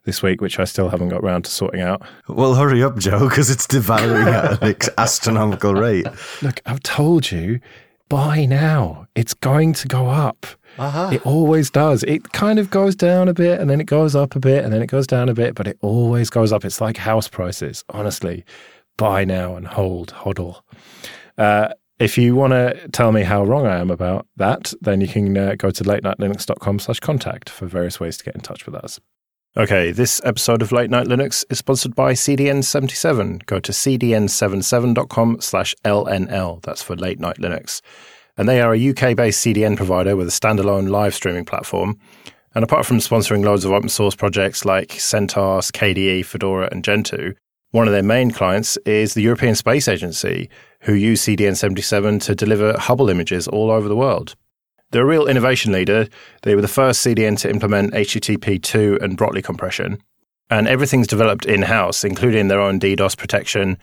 this 0.05 0.23
week, 0.23 0.41
which 0.41 0.59
I 0.59 0.65
still 0.65 0.89
haven't 0.89 1.09
got 1.09 1.23
round 1.23 1.45
to 1.45 1.51
sorting 1.51 1.81
out. 1.81 2.03
Well, 2.29 2.55
hurry 2.55 2.83
up, 2.83 2.99
Joe, 2.99 3.29
because 3.29 3.51
it's 3.51 3.67
devouring 3.67 4.29
at 4.29 4.63
an 4.63 4.77
astronomical 4.99 5.75
rate. 5.75 6.07
Look, 6.43 6.61
I've 6.67 6.83
told 6.83 7.31
you, 7.31 7.61
buy 8.09 8.45
now. 8.45 9.07
It's 9.15 9.35
going 9.35 9.73
to 9.75 9.89
go 9.89 10.09
up. 10.09 10.47
Uh-huh. 10.79 11.11
It 11.13 11.27
always 11.27 11.71
does. 11.71 12.03
It 12.05 12.33
kind 12.33 12.59
of 12.59 12.71
goes 12.71 12.95
down 12.95 13.29
a 13.29 13.35
bit 13.35 13.61
and 13.61 13.69
then 13.69 13.81
it 13.81 13.87
goes 13.87 14.17
up 14.17 14.35
a 14.35 14.41
bit 14.41 14.65
and 14.65 14.73
then 14.73 14.83
it 14.83 14.89
goes 14.89 15.07
down 15.07 15.29
a 15.29 15.35
bit, 15.35 15.55
but 15.55 15.67
it 15.67 15.79
always 15.83 16.31
goes 16.31 16.53
up. 16.53 16.65
It's 16.65 16.81
like 16.81 16.97
house 16.97 17.29
prices, 17.29 17.85
honestly. 17.91 18.45
Buy 18.97 19.25
now 19.25 19.57
and 19.57 19.67
hold, 19.67 20.13
hodl. 20.13 20.63
Uh, 21.39 21.69
if 21.99 22.19
you 22.19 22.35
want 22.35 22.53
to 22.53 22.89
tell 22.89 23.13
me 23.13 23.23
how 23.23 23.45
wrong 23.45 23.67
I 23.67 23.79
am 23.79 23.91
about 23.91 24.27
that, 24.37 24.73
then 24.81 25.01
you 25.01 25.09
can 25.09 25.37
uh, 25.37 25.55
go 25.57 25.71
to 25.71 25.85
latenightlinux.com 25.85 26.79
slash 26.81 27.01
contact 27.01 27.49
for 27.49 27.67
various 27.67 28.01
ways 28.01 28.17
to 28.19 28.25
get 28.25 28.35
in 28.35 28.41
touch 28.41 28.67
with 28.67 28.75
us. 28.75 28.99
Okay, 29.55 29.93
this 29.93 30.21
episode 30.25 30.63
of 30.63 30.73
Late 30.73 30.91
Night 30.91 31.07
Linux 31.07 31.45
is 31.51 31.59
sponsored 31.59 31.95
by 31.95 32.15
CDN77. 32.15 33.45
Go 33.45 33.61
to 33.61 33.73
cdn77.com 33.73 35.41
slash 35.41 35.75
LNL. 35.85 36.63
That's 36.63 36.83
for 36.83 36.97
Late 36.97 37.21
Night 37.21 37.37
Linux 37.37 37.83
and 38.37 38.49
they 38.49 38.61
are 38.61 38.75
a 38.75 38.91
UK 38.91 39.17
based 39.17 39.45
CDN 39.45 39.77
provider 39.77 40.17
with 40.17 40.29
a 40.29 40.31
standalone 40.31 40.89
live 40.89 41.15
streaming 41.15 41.45
platform. 41.45 41.99
And 42.55 42.65
apart 42.65 42.85
from 42.85 42.99
sponsoring 42.99 43.45
loads 43.45 43.65
of 43.65 43.73
open 43.73 43.89
source 43.89 44.15
projects 44.15 44.65
like 44.65 44.89
CentOS, 44.89 45.73
KDE, 45.73 46.25
Fedora, 46.25 46.69
and 46.71 46.85
Gentoo, 46.85 47.33
one 47.71 47.87
of 47.87 47.93
their 47.93 48.03
main 48.03 48.31
clients 48.31 48.77
is 48.85 49.15
the 49.15 49.23
European 49.23 49.55
Space 49.55 49.89
Agency, 49.89 50.51
who 50.81 50.93
use 50.93 51.23
CDN 51.23 51.57
77 51.57 52.19
to 52.21 52.35
deliver 52.35 52.79
Hubble 52.79 53.09
images 53.09 53.49
all 53.49 53.71
over 53.71 53.89
the 53.89 53.97
world. 53.97 54.35
They're 54.93 55.03
a 55.03 55.07
real 55.07 55.27
innovation 55.27 55.73
leader. 55.73 56.09
They 56.43 56.55
were 56.55 56.63
the 56.63 56.69
first 56.69 57.05
CDN 57.05 57.39
to 57.41 57.51
implement 57.51 57.93
HTTP 57.93 58.63
2 58.63 59.01
and 59.03 59.19
Brotli 59.19 59.43
compression. 59.43 59.99
And 60.49 60.69
everything's 60.69 61.07
developed 61.07 61.47
in 61.47 61.63
house, 61.63 62.05
including 62.05 62.49
their 62.49 62.61
own 62.61 62.79
DDoS 62.79 63.17
protection 63.17 63.79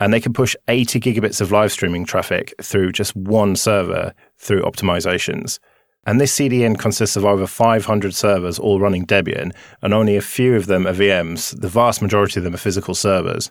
and 0.00 0.12
they 0.12 0.20
can 0.20 0.32
push 0.32 0.56
80 0.66 0.98
gigabits 0.98 1.40
of 1.40 1.52
live 1.52 1.70
streaming 1.70 2.06
traffic 2.06 2.54
through 2.60 2.92
just 2.92 3.14
one 3.14 3.54
server 3.54 4.14
through 4.38 4.62
optimizations. 4.62 5.60
And 6.06 6.18
this 6.18 6.34
CDN 6.34 6.78
consists 6.78 7.16
of 7.16 7.26
over 7.26 7.46
500 7.46 8.14
servers 8.14 8.58
all 8.58 8.80
running 8.80 9.04
Debian, 9.04 9.54
and 9.82 9.92
only 9.92 10.16
a 10.16 10.22
few 10.22 10.56
of 10.56 10.66
them 10.66 10.86
are 10.86 10.94
VMs. 10.94 11.60
The 11.60 11.68
vast 11.68 12.00
majority 12.00 12.40
of 12.40 12.44
them 12.44 12.54
are 12.54 12.58
physical 12.58 12.94
servers. 12.94 13.50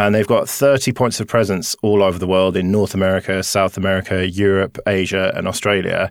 And 0.00 0.14
they've 0.14 0.26
got 0.26 0.48
30 0.48 0.92
points 0.92 1.20
of 1.20 1.26
presence 1.26 1.76
all 1.82 2.02
over 2.02 2.18
the 2.18 2.26
world 2.26 2.56
in 2.56 2.72
North 2.72 2.94
America, 2.94 3.42
South 3.42 3.76
America, 3.76 4.26
Europe, 4.26 4.78
Asia, 4.86 5.30
and 5.36 5.46
Australia, 5.46 6.10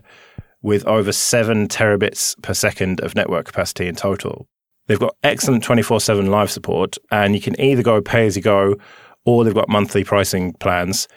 with 0.62 0.86
over 0.86 1.10
7 1.10 1.66
terabits 1.66 2.40
per 2.40 2.54
second 2.54 3.00
of 3.00 3.16
network 3.16 3.46
capacity 3.46 3.88
in 3.88 3.96
total. 3.96 4.46
They've 4.86 5.00
got 5.00 5.16
excellent 5.24 5.64
24 5.64 5.98
7 5.98 6.26
live 6.26 6.52
support, 6.52 6.98
and 7.10 7.34
you 7.34 7.40
can 7.40 7.60
either 7.60 7.82
go 7.82 8.00
pay 8.00 8.26
as 8.26 8.36
you 8.36 8.42
go 8.42 8.76
or 9.24 9.42
they've 9.42 9.52
got 9.52 9.68
monthly 9.68 10.04
pricing 10.04 10.52
plans. 10.60 11.08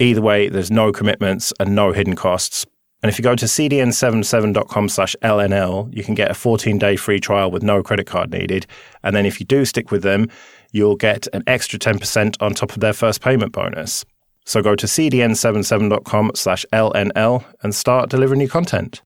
Either 0.00 0.20
way, 0.20 0.48
there's 0.48 0.72
no 0.72 0.90
commitments 0.90 1.52
and 1.60 1.76
no 1.76 1.92
hidden 1.92 2.16
costs. 2.16 2.66
And 3.04 3.08
if 3.08 3.18
you 3.18 3.22
go 3.22 3.36
to 3.36 3.44
cdn77.com 3.44 4.88
slash 4.88 5.14
LNL, 5.22 5.94
you 5.94 6.02
can 6.02 6.16
get 6.16 6.32
a 6.32 6.34
14 6.34 6.76
day 6.78 6.96
free 6.96 7.20
trial 7.20 7.52
with 7.52 7.62
no 7.62 7.84
credit 7.84 8.08
card 8.08 8.32
needed. 8.32 8.66
And 9.04 9.14
then 9.14 9.26
if 9.26 9.38
you 9.38 9.46
do 9.46 9.64
stick 9.64 9.92
with 9.92 10.02
them, 10.02 10.28
you'll 10.72 10.96
get 10.96 11.26
an 11.32 11.42
extra 11.46 11.78
10% 11.78 12.36
on 12.40 12.54
top 12.54 12.72
of 12.72 12.80
their 12.80 12.92
first 12.92 13.20
payment 13.20 13.52
bonus. 13.52 14.04
So 14.44 14.62
go 14.62 14.74
to 14.74 14.86
cdn77.com 14.86 16.32
slash 16.34 16.64
LNL 16.72 17.44
and 17.62 17.74
start 17.74 18.10
delivering 18.10 18.38
new 18.38 18.48
content. 18.48 19.02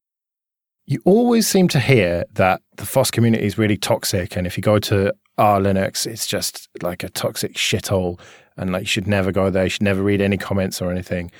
You 0.84 1.00
always 1.04 1.46
seem 1.46 1.68
to 1.68 1.80
hear 1.80 2.24
that 2.34 2.62
the 2.76 2.86
FOSS 2.86 3.10
community 3.10 3.44
is 3.44 3.58
really 3.58 3.76
toxic. 3.76 4.36
And 4.36 4.46
if 4.46 4.56
you 4.56 4.62
go 4.62 4.78
to 4.80 5.12
R 5.38 5.60
Linux, 5.60 6.06
it's 6.06 6.26
just 6.26 6.68
like 6.82 7.02
a 7.02 7.08
toxic 7.08 7.54
shithole, 7.54 8.20
and 8.56 8.72
like 8.72 8.82
you 8.82 8.86
should 8.86 9.06
never 9.06 9.32
go 9.32 9.50
there. 9.50 9.64
You 9.64 9.70
should 9.70 9.82
never 9.82 10.02
read 10.02 10.20
any 10.20 10.36
comments 10.36 10.82
or 10.82 10.90
anything. 10.90 11.30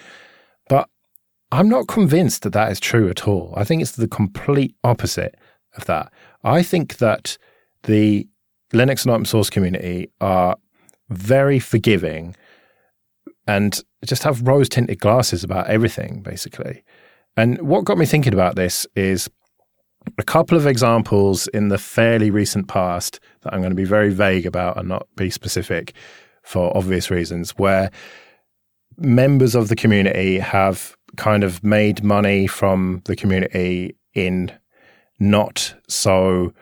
But 0.69 0.89
I'm 1.51 1.69
not 1.69 1.89
convinced 1.89 2.43
that 2.43 2.55
that 2.55 2.73
is 2.73 2.81
true 2.81 3.09
at 3.11 3.29
all. 3.29 3.53
I 3.57 3.65
think 3.65 3.83
it's 3.83 3.93
the 3.93 4.09
complete 4.09 4.75
opposite 4.83 5.37
of 5.77 5.85
that. 5.85 6.13
I 6.43 6.63
think 6.63 6.97
that 6.99 7.37
the 7.85 8.29
Linux 8.73 9.05
and 9.05 9.13
open 9.13 9.25
source 9.25 9.51
community 9.51 10.11
are 10.21 10.57
very 11.11 11.59
forgiving 11.59 12.35
and 13.47 13.83
just 14.05 14.23
have 14.23 14.47
rose 14.47 14.69
tinted 14.69 14.99
glasses 14.99 15.45
about 15.45 15.69
everything, 15.69 16.23
basically. 16.23 16.83
And 17.37 17.61
what 17.63 17.85
got 17.85 17.99
me 17.99 18.07
thinking 18.07 18.33
about 18.33 18.57
this 18.57 18.87
is 18.95 19.29
a 20.19 20.23
couple 20.23 20.57
of 20.57 20.67
examples 20.67 21.49
in 21.49 21.69
the 21.69 21.79
fairly 21.79 22.31
recent 22.31 22.69
past 22.69 23.21
that 23.43 23.53
I'm 23.53 23.61
going 23.61 23.71
to 23.71 23.77
be 23.77 23.85
very 23.85 24.13
vague 24.13 24.47
about 24.47 24.77
and 24.79 24.89
not 24.89 25.07
be 25.17 25.31
specific 25.31 25.95
for 26.43 26.77
obvious 26.77 27.11
reasons, 27.11 27.53
where 27.53 27.91
members 28.99 29.55
of 29.55 29.69
the 29.69 29.77
community 29.77 30.39
have 30.39 30.97
kind 31.17 31.45
of 31.45 31.63
made 31.63 32.03
money 32.03 32.47
from 32.47 33.03
the 33.05 33.17
community 33.17 33.97
in 34.15 34.53
not 35.19 35.75
so 35.89 36.53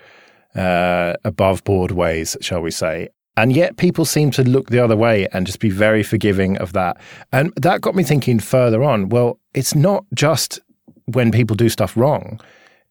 uh, 0.55 1.15
above 1.25 1.65
board 1.65 1.91
ways, 1.93 2.37
shall 2.41 2.61
we 2.61 2.71
say. 2.71 3.09
And 3.37 3.55
yet 3.55 3.77
people 3.77 4.05
seem 4.05 4.31
to 4.33 4.43
look 4.43 4.71
the 4.71 4.81
other 4.81 4.97
way 4.97 5.27
and 5.33 5.47
just 5.47 5.61
be 5.61 5.71
very 5.71 6.03
forgiving 6.03 6.59
of 6.59 6.73
that. 6.75 7.01
And 7.33 7.53
that 7.57 7.81
got 7.81 7.95
me 7.95 8.03
thinking 8.03 8.39
further 8.39 8.83
on 8.83 9.09
well, 9.09 9.39
it's 9.55 9.75
not 9.75 10.05
just 10.15 10.61
when 11.07 11.31
people 11.31 11.57
do 11.57 11.69
stuff 11.69 11.97
wrong 11.97 12.41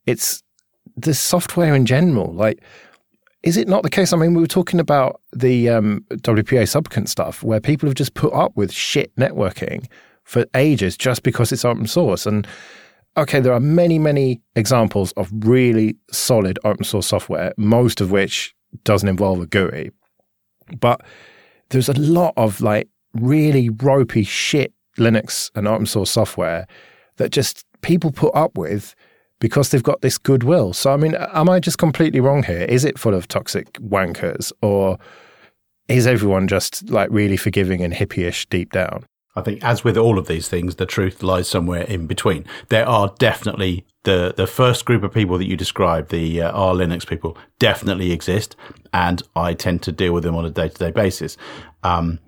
it's 0.09 0.43
the 0.97 1.13
software 1.13 1.75
in 1.75 1.85
general. 1.85 2.33
Like, 2.33 2.63
is 3.43 3.57
it 3.57 3.67
not 3.67 3.83
the 3.83 3.89
case? 3.89 4.11
I 4.11 4.17
mean, 4.17 4.33
we 4.33 4.41
were 4.41 4.47
talking 4.47 4.79
about 4.79 5.21
the 5.31 5.69
um, 5.69 6.03
WPA 6.11 6.67
supplicant 6.67 7.09
stuff 7.09 7.43
where 7.43 7.59
people 7.59 7.87
have 7.87 7.95
just 7.95 8.15
put 8.15 8.33
up 8.33 8.55
with 8.55 8.71
shit 8.71 9.15
networking 9.15 9.85
for 10.23 10.45
ages 10.55 10.97
just 10.97 11.23
because 11.23 11.51
it's 11.51 11.63
open 11.63 11.87
source. 11.87 12.25
And 12.25 12.47
okay, 13.19 13.39
there 13.39 13.53
are 13.53 13.59
many, 13.59 13.99
many 13.99 14.41
examples 14.55 15.11
of 15.13 15.29
really 15.33 15.95
solid 16.11 16.59
open 16.63 16.83
source 16.83 17.07
software, 17.07 17.53
most 17.57 18.01
of 18.01 18.11
which 18.11 18.55
doesn't 18.83 19.09
involve 19.09 19.41
a 19.41 19.45
GUI. 19.47 19.91
But 20.79 21.01
there's 21.69 21.89
a 21.89 21.99
lot 21.99 22.33
of 22.37 22.61
like 22.61 22.87
really 23.13 23.69
ropey 23.69 24.23
shit 24.23 24.73
Linux 24.97 25.49
and 25.55 25.67
open 25.67 25.85
source 25.85 26.11
software 26.11 26.67
that 27.17 27.31
just 27.31 27.65
people 27.81 28.11
put 28.11 28.33
up 28.35 28.57
with 28.57 28.95
because 29.39 29.69
they've 29.69 29.83
got 29.83 30.01
this 30.01 30.17
goodwill. 30.17 30.73
So, 30.73 30.91
I 30.93 30.97
mean, 30.97 31.15
am 31.15 31.49
I 31.49 31.59
just 31.59 31.77
completely 31.77 32.19
wrong 32.19 32.43
here? 32.43 32.63
Is 32.63 32.83
it 32.85 32.99
full 32.99 33.13
of 33.13 33.27
toxic 33.27 33.71
wankers 33.73 34.51
or 34.61 34.97
is 35.87 36.05
everyone 36.05 36.47
just 36.47 36.89
like 36.89 37.09
really 37.11 37.37
forgiving 37.37 37.81
and 37.81 37.93
hippie-ish 37.93 38.45
deep 38.47 38.71
down? 38.71 39.05
I 39.35 39.41
think, 39.41 39.63
as 39.63 39.83
with 39.83 39.97
all 39.97 40.17
of 40.17 40.27
these 40.27 40.47
things, 40.49 40.75
the 40.75 40.85
truth 40.85 41.21
lies 41.21 41.47
somewhere 41.47 41.83
in 41.83 42.07
between. 42.07 42.45
There 42.69 42.87
are 42.87 43.13
definitely 43.19 43.85
the 44.03 44.33
the 44.35 44.47
first 44.47 44.85
group 44.85 45.03
of 45.03 45.13
people 45.13 45.37
that 45.37 45.45
you 45.47 45.55
described, 45.55 46.09
the 46.09 46.41
uh, 46.41 46.51
R 46.51 46.73
Linux 46.73 47.07
people, 47.07 47.37
definitely 47.59 48.11
exist, 48.11 48.55
and 48.93 49.21
I 49.35 49.53
tend 49.53 49.83
to 49.83 49.91
deal 49.91 50.13
with 50.13 50.23
them 50.23 50.35
on 50.35 50.45
a 50.45 50.49
day 50.49 50.69
to 50.69 50.77
day 50.77 50.91
basis. 50.91 51.37
Um, 51.83 52.19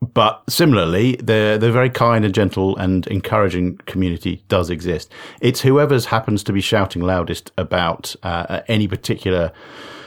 but 0.00 0.42
similarly, 0.48 1.16
the 1.16 1.56
the 1.60 1.72
very 1.72 1.90
kind 1.90 2.24
and 2.24 2.34
gentle 2.34 2.76
and 2.76 3.06
encouraging 3.06 3.78
community 3.86 4.44
does 4.48 4.68
exist. 4.68 5.12
It's 5.40 5.60
whoever's 5.62 6.06
happens 6.06 6.42
to 6.44 6.52
be 6.52 6.60
shouting 6.60 7.02
loudest 7.02 7.52
about 7.56 8.14
uh, 8.22 8.60
any 8.68 8.88
particular 8.88 9.52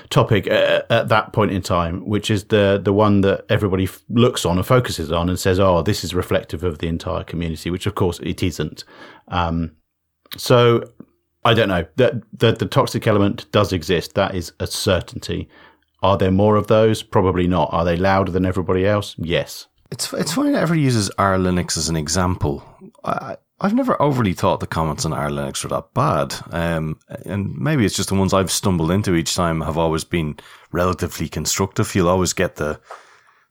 topic 0.09 0.47
at, 0.47 0.89
at, 0.91 1.07
that 1.09 1.33
point 1.33 1.51
in 1.51 1.61
time, 1.61 2.07
which 2.07 2.31
is 2.31 2.45
the 2.45 2.79
the 2.83 2.93
one 2.93 3.21
that 3.21 3.45
everybody 3.49 3.85
f- 3.85 4.01
looks 4.09 4.45
on 4.45 4.57
and 4.57 4.65
focuses 4.65 5.11
on 5.11 5.29
and 5.29 5.39
says, 5.39 5.59
"Oh, 5.59 5.81
this 5.81 6.03
is 6.03 6.15
reflective 6.15 6.63
of 6.63 6.79
the 6.79 6.87
entire 6.87 7.23
community," 7.23 7.69
which 7.69 7.85
of 7.85 7.95
course 7.95 8.19
it 8.19 8.41
isn't. 8.43 8.83
Um, 9.27 9.71
so 10.37 10.83
I 11.45 11.53
don't 11.53 11.69
know 11.69 11.85
that 11.95 12.21
the, 12.37 12.51
the 12.53 12.65
toxic 12.65 13.07
element 13.07 13.51
does 13.51 13.71
exist. 13.71 14.15
That 14.15 14.35
is 14.35 14.51
a 14.59 14.67
certainty. 14.67 15.47
Are 16.01 16.17
there 16.17 16.31
more 16.31 16.55
of 16.55 16.67
those? 16.67 17.03
Probably 17.03 17.47
not. 17.47 17.69
Are 17.71 17.85
they 17.85 17.97
louder 17.97 18.31
than 18.31 18.45
everybody 18.45 18.85
else? 18.85 19.15
Yes. 19.17 19.67
It's 19.91 20.11
it's 20.13 20.33
funny 20.33 20.51
that 20.51 20.61
ever 20.61 20.75
uses 20.75 21.09
R 21.17 21.37
Linux 21.37 21.77
as 21.77 21.89
an 21.89 21.95
example. 21.95 22.63
I, 23.03 23.37
I've 23.61 23.73
never 23.73 24.01
overly 24.01 24.33
thought 24.33 24.59
the 24.59 24.67
comments 24.67 25.05
on 25.05 25.13
R 25.13 25.29
Linux 25.29 25.63
were 25.63 25.69
that 25.69 25.93
bad, 25.93 26.35
um, 26.51 26.99
and 27.25 27.57
maybe 27.57 27.85
it's 27.85 27.95
just 27.95 28.09
the 28.09 28.15
ones 28.15 28.33
I've 28.33 28.51
stumbled 28.51 28.91
into 28.91 29.15
each 29.15 29.35
time 29.35 29.61
have 29.61 29.77
always 29.77 30.03
been 30.03 30.37
relatively 30.71 31.27
constructive. 31.27 31.93
You'll 31.93 32.09
always 32.09 32.33
get 32.33 32.55
the 32.55 32.79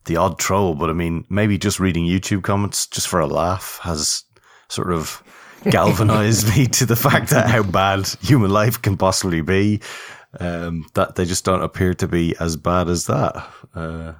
the 0.06 0.16
odd 0.16 0.38
troll, 0.38 0.74
but 0.74 0.88
I 0.88 0.94
mean, 0.94 1.26
maybe 1.28 1.58
just 1.58 1.78
reading 1.78 2.06
YouTube 2.06 2.42
comments 2.42 2.86
just 2.86 3.08
for 3.08 3.20
a 3.20 3.26
laugh 3.26 3.78
has 3.82 4.24
sort 4.68 4.92
of 4.92 5.22
galvanized 5.64 6.48
me 6.56 6.66
to 6.66 6.86
the 6.86 6.96
fact 6.96 7.30
that 7.30 7.50
how 7.50 7.62
bad 7.62 8.08
human 8.22 8.50
life 8.50 8.80
can 8.80 8.96
possibly 8.96 9.42
be. 9.42 9.80
Um, 10.40 10.86
that 10.94 11.14
they 11.14 11.24
just 11.24 11.44
don't 11.44 11.62
appear 11.62 11.94
to 11.94 12.06
be 12.06 12.36
as 12.38 12.56
bad 12.56 12.88
as 12.88 13.06
that. 13.06 13.48
Uh, 13.74 14.12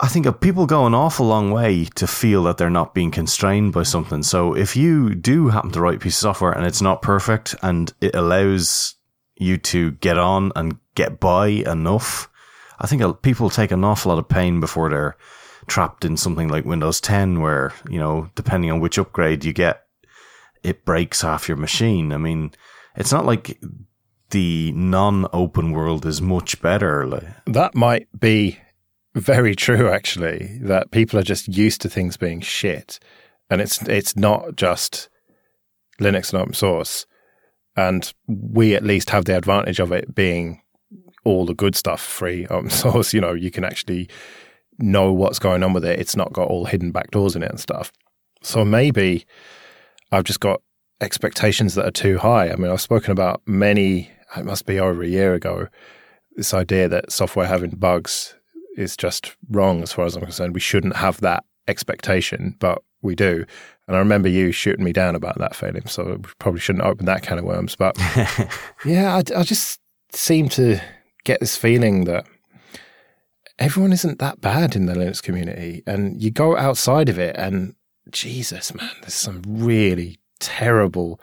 I 0.00 0.06
think 0.06 0.40
people 0.40 0.66
go 0.66 0.86
an 0.86 0.94
awful 0.94 1.26
long 1.26 1.50
way 1.50 1.86
to 1.96 2.06
feel 2.06 2.44
that 2.44 2.56
they're 2.56 2.70
not 2.70 2.94
being 2.94 3.10
constrained 3.10 3.72
by 3.72 3.82
something. 3.82 4.22
So 4.22 4.54
if 4.54 4.76
you 4.76 5.14
do 5.14 5.48
happen 5.48 5.72
to 5.72 5.80
write 5.80 5.96
a 5.96 5.98
piece 5.98 6.16
of 6.18 6.20
software 6.20 6.52
and 6.52 6.64
it's 6.64 6.80
not 6.80 7.02
perfect 7.02 7.56
and 7.62 7.92
it 8.00 8.14
allows 8.14 8.94
you 9.36 9.58
to 9.58 9.92
get 9.92 10.16
on 10.16 10.52
and 10.54 10.78
get 10.94 11.18
by 11.18 11.48
enough, 11.48 12.30
I 12.78 12.86
think 12.86 13.22
people 13.22 13.50
take 13.50 13.72
an 13.72 13.82
awful 13.82 14.10
lot 14.12 14.20
of 14.20 14.28
pain 14.28 14.60
before 14.60 14.88
they're 14.88 15.16
trapped 15.66 16.04
in 16.04 16.16
something 16.16 16.48
like 16.48 16.64
Windows 16.64 17.00
10, 17.00 17.40
where, 17.40 17.72
you 17.88 17.98
know, 17.98 18.30
depending 18.36 18.70
on 18.70 18.78
which 18.78 18.98
upgrade 18.98 19.44
you 19.44 19.52
get, 19.52 19.84
it 20.62 20.84
breaks 20.84 21.22
half 21.22 21.48
your 21.48 21.56
machine. 21.56 22.12
I 22.12 22.18
mean, 22.18 22.52
it's 22.94 23.12
not 23.12 23.26
like 23.26 23.60
the 24.30 24.72
non 24.72 25.26
open 25.32 25.72
world 25.72 26.06
is 26.06 26.22
much 26.22 26.62
better. 26.62 27.34
That 27.46 27.74
might 27.74 28.08
be 28.18 28.58
very 29.18 29.54
true, 29.54 29.88
actually, 29.88 30.58
that 30.62 30.90
people 30.90 31.18
are 31.18 31.24
just 31.24 31.48
used 31.48 31.80
to 31.82 31.88
things 31.88 32.16
being 32.16 32.40
shit. 32.40 32.98
And 33.50 33.60
it's 33.60 33.80
it's 33.82 34.16
not 34.16 34.56
just 34.56 35.08
Linux 36.00 36.32
and 36.32 36.42
open 36.42 36.54
source. 36.54 37.06
And 37.76 38.12
we 38.26 38.74
at 38.74 38.82
least 38.82 39.10
have 39.10 39.24
the 39.24 39.36
advantage 39.36 39.78
of 39.78 39.92
it 39.92 40.14
being 40.14 40.62
all 41.24 41.46
the 41.46 41.54
good 41.54 41.76
stuff 41.76 42.00
free 42.00 42.46
open 42.50 42.70
source. 42.70 43.14
You 43.14 43.20
know, 43.20 43.32
you 43.32 43.50
can 43.50 43.64
actually 43.64 44.08
know 44.78 45.12
what's 45.12 45.38
going 45.38 45.62
on 45.62 45.72
with 45.72 45.84
it. 45.84 45.98
It's 45.98 46.16
not 46.16 46.32
got 46.32 46.48
all 46.48 46.64
hidden 46.64 46.92
backdoors 46.92 47.36
in 47.36 47.42
it 47.42 47.50
and 47.50 47.60
stuff. 47.60 47.92
So 48.42 48.64
maybe 48.64 49.26
I've 50.12 50.24
just 50.24 50.40
got 50.40 50.62
expectations 51.00 51.74
that 51.74 51.86
are 51.86 51.92
too 51.92 52.18
high. 52.18 52.50
I 52.50 52.56
mean, 52.56 52.70
I've 52.70 52.80
spoken 52.80 53.12
about 53.12 53.42
many, 53.46 54.10
it 54.36 54.44
must 54.44 54.66
be 54.66 54.78
over 54.78 55.02
a 55.02 55.08
year 55.08 55.34
ago, 55.34 55.68
this 56.36 56.54
idea 56.54 56.88
that 56.88 57.10
software 57.10 57.46
having 57.46 57.70
bugs 57.70 58.34
is 58.78 58.96
just 58.96 59.36
wrong 59.50 59.82
as 59.82 59.92
far 59.92 60.04
as 60.04 60.16
I'm 60.16 60.22
concerned. 60.22 60.54
We 60.54 60.60
shouldn't 60.60 60.96
have 60.96 61.20
that 61.20 61.44
expectation, 61.66 62.56
but 62.58 62.82
we 63.02 63.14
do. 63.14 63.44
And 63.86 63.96
I 63.96 63.98
remember 63.98 64.28
you 64.28 64.52
shooting 64.52 64.84
me 64.84 64.92
down 64.92 65.14
about 65.14 65.38
that, 65.38 65.54
Phelim, 65.54 65.88
so 65.88 66.04
we 66.04 66.30
probably 66.38 66.60
shouldn't 66.60 66.84
open 66.84 67.06
that 67.06 67.22
can 67.22 67.38
of 67.38 67.44
worms. 67.44 67.76
But 67.76 67.96
yeah, 68.84 69.14
I, 69.14 69.22
I 69.38 69.42
just 69.42 69.80
seem 70.12 70.48
to 70.50 70.80
get 71.24 71.40
this 71.40 71.56
feeling 71.56 72.04
that 72.04 72.26
everyone 73.58 73.92
isn't 73.92 74.18
that 74.18 74.40
bad 74.40 74.76
in 74.76 74.86
the 74.86 74.94
Linux 74.94 75.22
community. 75.22 75.82
And 75.86 76.20
you 76.22 76.30
go 76.30 76.56
outside 76.56 77.08
of 77.08 77.18
it, 77.18 77.36
and 77.36 77.74
Jesus, 78.10 78.74
man, 78.74 78.90
there's 79.00 79.14
some 79.14 79.42
really 79.46 80.18
terrible 80.40 81.20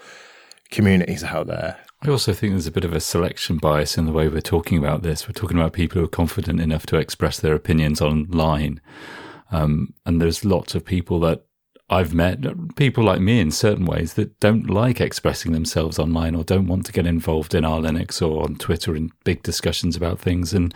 communities 0.71 1.23
out 1.23 1.47
there. 1.47 1.77
I 2.01 2.09
also 2.09 2.33
think 2.33 2.53
there's 2.53 2.67
a 2.67 2.71
bit 2.71 2.85
of 2.85 2.93
a 2.93 2.99
selection 2.99 3.57
bias 3.57 3.97
in 3.97 4.05
the 4.05 4.11
way 4.11 4.27
we're 4.27 4.41
talking 4.41 4.77
about 4.77 5.01
this. 5.01 5.27
We're 5.27 5.33
talking 5.33 5.57
about 5.57 5.73
people 5.73 5.99
who 5.99 6.05
are 6.05 6.09
confident 6.09 6.61
enough 6.61 6.85
to 6.87 6.97
express 6.97 7.39
their 7.39 7.55
opinions 7.55 8.01
online. 8.01 8.81
Um, 9.51 9.93
and 10.05 10.21
there's 10.21 10.45
lots 10.45 10.75
of 10.75 10.85
people 10.85 11.19
that 11.21 11.45
I've 11.87 12.15
met, 12.15 12.75
people 12.75 13.03
like 13.03 13.21
me 13.21 13.39
in 13.39 13.51
certain 13.51 13.85
ways, 13.85 14.15
that 14.15 14.39
don't 14.39 14.69
like 14.69 14.99
expressing 14.99 15.51
themselves 15.51 15.99
online 15.99 16.33
or 16.33 16.43
don't 16.43 16.65
want 16.65 16.87
to 16.87 16.91
get 16.91 17.05
involved 17.05 17.53
in 17.53 17.63
R 17.63 17.79
Linux 17.79 18.27
or 18.27 18.43
on 18.43 18.55
Twitter 18.55 18.95
in 18.95 19.11
big 19.23 19.43
discussions 19.43 19.95
about 19.95 20.19
things. 20.19 20.51
And 20.51 20.73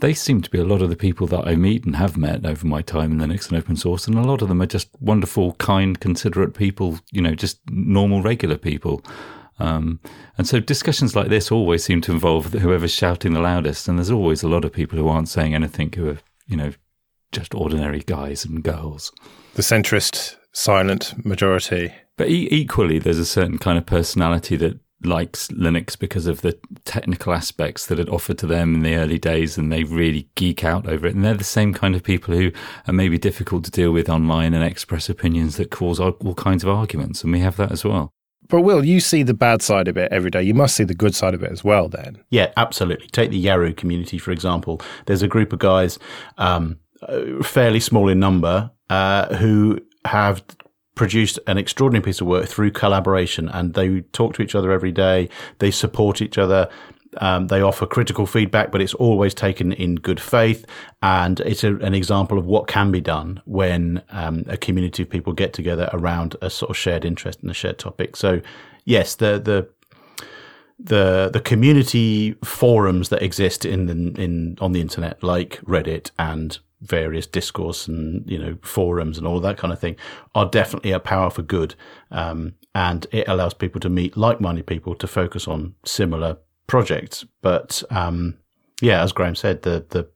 they 0.00 0.12
seem 0.12 0.42
to 0.42 0.50
be 0.50 0.58
a 0.58 0.64
lot 0.64 0.82
of 0.82 0.90
the 0.90 0.96
people 0.96 1.26
that 1.28 1.46
I 1.46 1.56
meet 1.56 1.84
and 1.84 1.96
have 1.96 2.18
met 2.18 2.44
over 2.44 2.66
my 2.66 2.82
time 2.82 3.12
in 3.12 3.18
Linux 3.18 3.48
and 3.48 3.58
open 3.58 3.76
source. 3.76 4.06
And 4.06 4.16
a 4.16 4.22
lot 4.22 4.42
of 4.42 4.48
them 4.48 4.60
are 4.60 4.66
just 4.66 4.90
wonderful, 5.00 5.54
kind, 5.54 5.98
considerate 5.98 6.52
people, 6.52 6.98
you 7.10 7.22
know, 7.22 7.34
just 7.34 7.58
normal, 7.70 8.22
regular 8.22 8.58
people. 8.58 9.02
Um, 9.58 10.00
and 10.38 10.46
so 10.46 10.60
discussions 10.60 11.14
like 11.14 11.28
this 11.28 11.52
always 11.52 11.84
seem 11.84 12.00
to 12.02 12.12
involve 12.12 12.52
whoever's 12.52 12.92
shouting 12.92 13.32
the 13.32 13.40
loudest, 13.40 13.88
and 13.88 13.98
there's 13.98 14.10
always 14.10 14.42
a 14.42 14.48
lot 14.48 14.64
of 14.64 14.72
people 14.72 14.98
who 14.98 15.08
aren't 15.08 15.28
saying 15.28 15.54
anything 15.54 15.92
who 15.92 16.10
are, 16.10 16.18
you 16.46 16.56
know, 16.56 16.72
just 17.30 17.54
ordinary 17.54 18.00
guys 18.00 18.44
and 18.44 18.62
girls. 18.62 19.12
The 19.54 19.62
centrist, 19.62 20.36
silent 20.52 21.14
majority. 21.24 21.92
But 22.16 22.28
e- 22.28 22.48
equally, 22.50 22.98
there's 22.98 23.18
a 23.18 23.24
certain 23.24 23.58
kind 23.58 23.78
of 23.78 23.86
personality 23.86 24.56
that 24.56 24.78
likes 25.04 25.48
Linux 25.48 25.98
because 25.98 26.26
of 26.26 26.42
the 26.42 26.58
technical 26.84 27.32
aspects 27.32 27.86
that 27.86 27.98
it 27.98 28.08
offered 28.08 28.38
to 28.38 28.46
them 28.46 28.74
in 28.74 28.82
the 28.82 28.94
early 28.96 29.18
days, 29.18 29.58
and 29.58 29.72
they 29.72 29.84
really 29.84 30.28
geek 30.34 30.64
out 30.64 30.86
over 30.88 31.06
it. 31.06 31.14
And 31.14 31.24
they're 31.24 31.34
the 31.34 31.44
same 31.44 31.74
kind 31.74 31.94
of 31.94 32.02
people 32.02 32.34
who 32.34 32.52
are 32.86 32.92
maybe 32.92 33.18
difficult 33.18 33.64
to 33.64 33.70
deal 33.70 33.92
with 33.92 34.08
online 34.08 34.54
and 34.54 34.64
express 34.64 35.08
opinions 35.08 35.56
that 35.56 35.70
cause 35.70 35.98
all 35.98 36.34
kinds 36.34 36.62
of 36.62 36.70
arguments, 36.70 37.24
and 37.24 37.32
we 37.32 37.40
have 37.40 37.56
that 37.56 37.72
as 37.72 37.84
well. 37.84 38.12
But 38.52 38.60
Will, 38.60 38.84
you 38.84 39.00
see 39.00 39.22
the 39.22 39.32
bad 39.32 39.62
side 39.62 39.88
of 39.88 39.96
it 39.96 40.12
every 40.12 40.30
day. 40.30 40.42
You 40.42 40.52
must 40.52 40.76
see 40.76 40.84
the 40.84 40.94
good 40.94 41.14
side 41.14 41.32
of 41.32 41.42
it 41.42 41.50
as 41.50 41.64
well, 41.64 41.88
then. 41.88 42.22
Yeah, 42.28 42.52
absolutely. 42.58 43.06
Take 43.06 43.30
the 43.30 43.42
Yaru 43.42 43.74
community, 43.74 44.18
for 44.18 44.30
example. 44.30 44.78
There's 45.06 45.22
a 45.22 45.26
group 45.26 45.54
of 45.54 45.58
guys, 45.58 45.98
um, 46.36 46.76
uh, 47.00 47.42
fairly 47.42 47.80
small 47.80 48.10
in 48.10 48.20
number, 48.20 48.70
uh, 48.90 49.34
who 49.36 49.80
have 50.04 50.44
produced 50.94 51.38
an 51.46 51.56
extraordinary 51.56 52.04
piece 52.04 52.20
of 52.20 52.26
work 52.26 52.46
through 52.46 52.72
collaboration 52.72 53.48
and 53.48 53.72
they 53.72 54.02
talk 54.12 54.34
to 54.34 54.42
each 54.42 54.54
other 54.54 54.70
every 54.70 54.92
day. 54.92 55.30
They 55.58 55.70
support 55.70 56.20
each 56.20 56.36
other. 56.36 56.68
Um, 57.18 57.48
they 57.48 57.60
offer 57.60 57.86
critical 57.86 58.26
feedback, 58.26 58.70
but 58.70 58.80
it's 58.80 58.94
always 58.94 59.34
taken 59.34 59.72
in 59.72 59.96
good 59.96 60.20
faith. 60.20 60.64
And 61.02 61.40
it's 61.40 61.64
a, 61.64 61.76
an 61.76 61.94
example 61.94 62.38
of 62.38 62.46
what 62.46 62.66
can 62.66 62.90
be 62.90 63.00
done 63.00 63.42
when 63.44 64.02
um, 64.10 64.44
a 64.48 64.56
community 64.56 65.02
of 65.02 65.10
people 65.10 65.32
get 65.32 65.52
together 65.52 65.90
around 65.92 66.36
a 66.40 66.50
sort 66.50 66.70
of 66.70 66.76
shared 66.76 67.04
interest 67.04 67.40
and 67.42 67.50
a 67.50 67.54
shared 67.54 67.78
topic. 67.78 68.16
So, 68.16 68.40
yes, 68.84 69.14
the 69.16 69.38
the 69.38 69.68
the 70.78 71.30
the 71.32 71.40
community 71.40 72.32
forums 72.44 73.08
that 73.10 73.22
exist 73.22 73.64
in 73.64 73.86
the, 73.86 74.22
in 74.22 74.56
on 74.60 74.72
the 74.72 74.80
internet, 74.80 75.22
like 75.22 75.60
Reddit 75.62 76.10
and 76.18 76.58
various 76.80 77.26
discourse 77.28 77.86
and 77.86 78.28
you 78.28 78.38
know 78.38 78.58
forums 78.62 79.16
and 79.16 79.26
all 79.26 79.38
that 79.40 79.56
kind 79.56 79.72
of 79.72 79.78
thing, 79.78 79.96
are 80.34 80.46
definitely 80.46 80.90
a 80.92 80.98
power 80.98 81.30
for 81.30 81.42
good. 81.42 81.74
Um, 82.10 82.54
and 82.74 83.06
it 83.12 83.28
allows 83.28 83.54
people 83.54 83.80
to 83.80 83.90
meet 83.90 84.16
like-minded 84.16 84.66
people 84.66 84.94
to 84.94 85.06
focus 85.06 85.46
on 85.46 85.74
similar 85.84 86.38
projects. 86.72 87.26
But 87.42 87.82
um, 87.90 88.38
yeah, 88.80 89.02
as 89.02 89.12
Graham 89.12 89.34
said, 89.34 89.60
the 89.60 89.84
the 89.90 90.08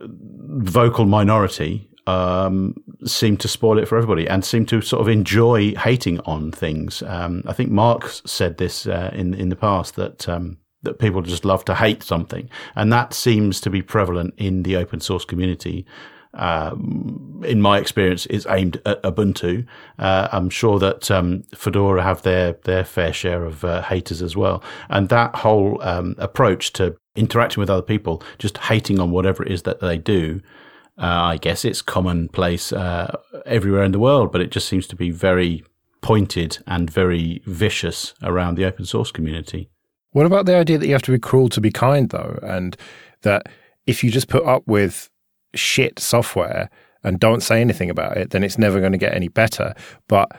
vocal 0.00 1.06
minority 1.06 1.88
um, 2.06 2.74
seem 3.06 3.38
to 3.38 3.48
spoil 3.48 3.78
it 3.78 3.88
for 3.88 3.96
everybody 3.96 4.28
and 4.28 4.44
seem 4.44 4.66
to 4.66 4.82
sort 4.82 5.00
of 5.00 5.08
enjoy 5.08 5.74
hating 5.76 6.20
on 6.20 6.52
things. 6.52 7.02
Um, 7.02 7.42
I 7.46 7.54
think 7.54 7.70
Mark 7.70 8.10
said 8.26 8.58
this 8.58 8.86
uh, 8.86 9.10
in 9.14 9.32
in 9.32 9.48
the 9.48 9.56
past 9.56 9.96
that 9.96 10.28
um, 10.28 10.58
that 10.82 10.98
people 10.98 11.22
just 11.22 11.46
love 11.46 11.64
to 11.64 11.74
hate 11.74 12.02
something, 12.02 12.50
and 12.76 12.92
that 12.92 13.14
seems 13.14 13.62
to 13.62 13.70
be 13.70 13.80
prevalent 13.80 14.34
in 14.36 14.62
the 14.62 14.76
open 14.76 15.00
source 15.00 15.24
community. 15.24 15.86
Uh, 16.34 16.74
in 17.42 17.60
my 17.60 17.78
experience, 17.78 18.26
is 18.26 18.46
aimed 18.50 18.80
at 18.86 19.02
Ubuntu. 19.02 19.66
Uh, 19.98 20.28
I'm 20.32 20.50
sure 20.50 20.78
that 20.78 21.10
um, 21.10 21.42
Fedora 21.54 22.02
have 22.02 22.22
their 22.22 22.52
their 22.64 22.84
fair 22.84 23.12
share 23.12 23.44
of 23.44 23.64
uh, 23.64 23.82
haters 23.82 24.22
as 24.22 24.36
well, 24.36 24.62
and 24.88 25.08
that 25.08 25.34
whole 25.36 25.82
um, 25.82 26.14
approach 26.18 26.72
to 26.74 26.96
interacting 27.16 27.60
with 27.60 27.70
other 27.70 27.82
people, 27.82 28.22
just 28.38 28.58
hating 28.58 29.00
on 29.00 29.10
whatever 29.10 29.42
it 29.42 29.50
is 29.50 29.62
that 29.62 29.80
they 29.80 29.98
do. 29.98 30.40
Uh, 31.00 31.32
I 31.32 31.36
guess 31.36 31.64
it's 31.64 31.80
commonplace 31.80 32.72
uh, 32.72 33.16
everywhere 33.46 33.84
in 33.84 33.92
the 33.92 34.00
world, 34.00 34.32
but 34.32 34.40
it 34.40 34.50
just 34.50 34.68
seems 34.68 34.86
to 34.88 34.96
be 34.96 35.12
very 35.12 35.64
pointed 36.00 36.58
and 36.66 36.90
very 36.90 37.40
vicious 37.46 38.14
around 38.22 38.56
the 38.56 38.64
open 38.64 38.84
source 38.84 39.12
community. 39.12 39.70
What 40.10 40.26
about 40.26 40.46
the 40.46 40.56
idea 40.56 40.78
that 40.78 40.86
you 40.86 40.92
have 40.92 41.02
to 41.02 41.12
be 41.12 41.18
cruel 41.18 41.48
to 41.50 41.60
be 41.60 41.70
kind, 41.70 42.10
though, 42.10 42.38
and 42.42 42.76
that 43.22 43.48
if 43.86 44.02
you 44.02 44.10
just 44.10 44.28
put 44.28 44.44
up 44.44 44.66
with 44.66 45.08
shit 45.58 45.98
software 45.98 46.70
and 47.04 47.20
don't 47.20 47.42
say 47.42 47.60
anything 47.60 47.90
about 47.90 48.16
it, 48.16 48.30
then 48.30 48.42
it's 48.42 48.58
never 48.58 48.80
going 48.80 48.92
to 48.92 48.98
get 48.98 49.14
any 49.14 49.28
better. 49.28 49.74
But 50.08 50.30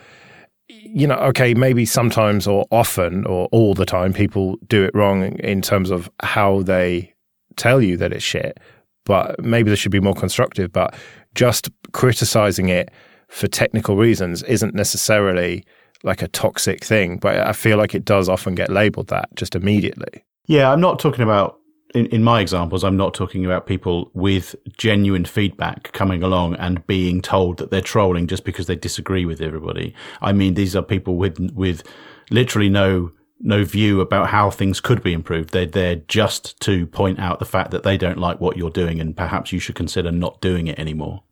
you 0.70 1.07
know, 1.07 1.15
okay, 1.15 1.53
maybe 1.53 1.86
sometimes 1.86 2.47
or 2.47 2.65
often 2.72 3.26
or 3.26 3.47
all 3.51 3.74
the 3.74 3.86
time 3.86 4.13
people 4.13 4.57
do 4.67 4.84
it 4.84 4.91
wrong 4.93 5.24
in 5.39 5.61
terms 5.61 5.89
of 5.89 6.09
how 6.22 6.61
they 6.61 7.13
tell 7.55 7.82
you 7.82 7.97
that 7.97 8.13
it's 8.13 8.24
shit. 8.24 8.59
But 9.05 9.43
maybe 9.43 9.70
this 9.70 9.80
should 9.80 9.91
be 9.91 9.99
more 9.99 10.13
constructive. 10.13 10.72
But 10.72 10.95
just 11.34 11.70
criticizing 11.91 12.70
it 12.70 12.91
for 13.30 13.47
technical 13.47 13.95
reasons 13.95 14.43
isn't 14.43 14.76
necessarily 14.76 15.63
like 16.03 16.22
a 16.22 16.28
toxic 16.28 16.84
thing. 16.84 17.17
But 17.17 17.38
I 17.38 17.53
feel 17.53 17.78
like 17.78 17.95
it 17.95 18.05
does 18.05 18.30
often 18.30 18.53
get 18.53 18.70
labeled 18.70 19.07
that 19.07 19.30
just 19.36 19.55
immediately. 19.55 20.24
Yeah, 20.45 20.72
I'm 20.72 20.82
not 20.82 20.99
talking 20.99 21.24
about 21.24 21.59
in, 21.93 22.05
in 22.07 22.23
my 22.23 22.41
examples, 22.41 22.83
I'm 22.83 22.97
not 22.97 23.13
talking 23.13 23.45
about 23.45 23.65
people 23.65 24.11
with 24.13 24.55
genuine 24.77 25.25
feedback 25.25 25.91
coming 25.91 26.23
along 26.23 26.55
and 26.55 26.85
being 26.87 27.21
told 27.21 27.57
that 27.57 27.71
they're 27.71 27.81
trolling 27.81 28.27
just 28.27 28.43
because 28.43 28.67
they 28.67 28.75
disagree 28.75 29.25
with 29.25 29.41
everybody. 29.41 29.93
I 30.21 30.31
mean, 30.31 30.53
these 30.53 30.75
are 30.75 30.81
people 30.81 31.15
with 31.15 31.39
with 31.53 31.83
literally 32.29 32.69
no 32.69 33.11
no 33.41 33.63
view 33.63 34.01
about 34.01 34.29
how 34.29 34.49
things 34.49 34.81
could 34.81 35.01
be 35.01 35.13
improved. 35.13 35.51
They're 35.51 35.65
there 35.65 35.95
just 35.95 36.59
to 36.61 36.85
point 36.87 37.19
out 37.19 37.39
the 37.39 37.45
fact 37.45 37.71
that 37.71 37.83
they 37.83 37.97
don't 37.97 38.17
like 38.17 38.39
what 38.41 38.57
you're 38.57 38.69
doing 38.69 38.99
and 38.99 39.15
perhaps 39.15 39.51
you 39.53 39.59
should 39.59 39.75
consider 39.75 40.11
not 40.11 40.41
doing 40.41 40.67
it 40.67 40.77
anymore. 40.77 41.23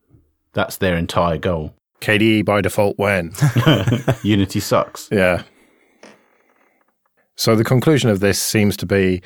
That's 0.53 0.77
their 0.77 0.95
entire 0.95 1.37
goal. 1.37 1.75
KDE 1.99 2.45
by 2.45 2.61
default 2.61 2.97
when? 2.97 3.33
Unity 4.23 4.59
sucks. 4.59 5.09
Yeah. 5.11 5.43
So 7.35 7.55
the 7.55 7.63
conclusion 7.63 8.09
of 8.09 8.21
this 8.21 8.41
seems 8.41 8.77
to 8.77 8.85
be 8.85 9.21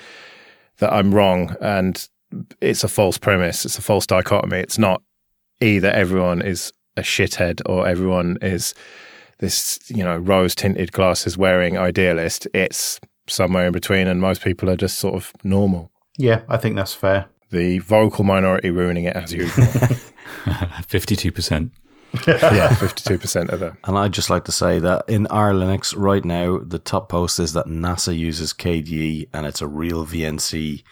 that 0.82 0.92
I'm 0.92 1.14
wrong 1.14 1.56
and 1.62 2.08
it's 2.60 2.84
a 2.84 2.88
false 2.88 3.18
premise. 3.18 3.66
It's 3.66 3.78
a 3.78 3.82
false 3.82 4.06
dichotomy. 4.06 4.58
It's 4.58 4.78
not 4.78 5.02
either 5.62 5.90
everyone 5.90 6.42
is 6.42 6.74
a 6.98 7.02
shithead 7.02 7.62
or 7.66 7.88
everyone 7.88 8.38
is 8.42 8.74
this, 9.40 9.80
you 9.88 10.04
know, 10.04 10.18
rose 10.18 10.56
tinted 10.56 10.92
glasses 10.92 11.38
wearing 11.38 11.78
idealist. 11.78 12.48
It's 12.54 13.00
somewhere 13.28 13.68
in 13.68 13.72
between, 13.72 14.08
and 14.08 14.20
most 14.20 14.44
people 14.44 14.70
are 14.70 14.76
just 14.76 14.98
sort 15.00 15.16
of 15.16 15.32
normal. 15.44 15.92
Yeah, 16.18 16.42
I 16.50 16.58
think 16.58 16.76
that's 16.76 16.94
fair. 16.94 17.28
The 17.50 17.80
vocal 17.80 18.24
minority 18.24 18.72
ruining 18.72 19.06
it 19.06 19.16
as 19.16 19.34
usual. 19.34 19.66
52%. 20.46 21.72
yeah, 22.28 22.70
52% 22.70 23.50
of 23.50 23.60
them. 23.62 23.78
And 23.86 23.98
I'd 23.98 24.12
just 24.12 24.30
like 24.30 24.44
to 24.46 24.52
say 24.52 24.80
that 24.80 25.06
in 25.08 25.28
our 25.28 25.54
Linux 25.54 25.94
right 25.98 26.24
now, 26.26 26.58
the 26.58 26.80
top 26.80 27.08
post 27.08 27.40
is 27.40 27.54
that 27.54 27.68
NASA 27.68 28.18
uses 28.18 28.54
KDE 28.54 29.30
and 29.34 29.46
it's 29.46 29.62
a 29.62 29.68
real 29.68 30.06
VNC 30.06 30.84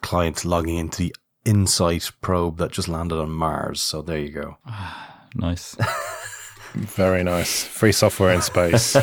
client 0.00 0.44
logging 0.44 0.76
into 0.76 0.98
the 0.98 1.14
InSight 1.44 2.10
probe 2.20 2.58
that 2.58 2.72
just 2.72 2.88
landed 2.88 3.20
on 3.20 3.30
Mars. 3.30 3.80
So 3.80 4.02
there 4.02 4.18
you 4.18 4.30
go. 4.30 4.58
nice. 5.34 5.76
Very 6.74 7.22
nice. 7.22 7.62
Free 7.64 7.92
software 7.92 8.34
in 8.34 8.42
space. 8.42 8.96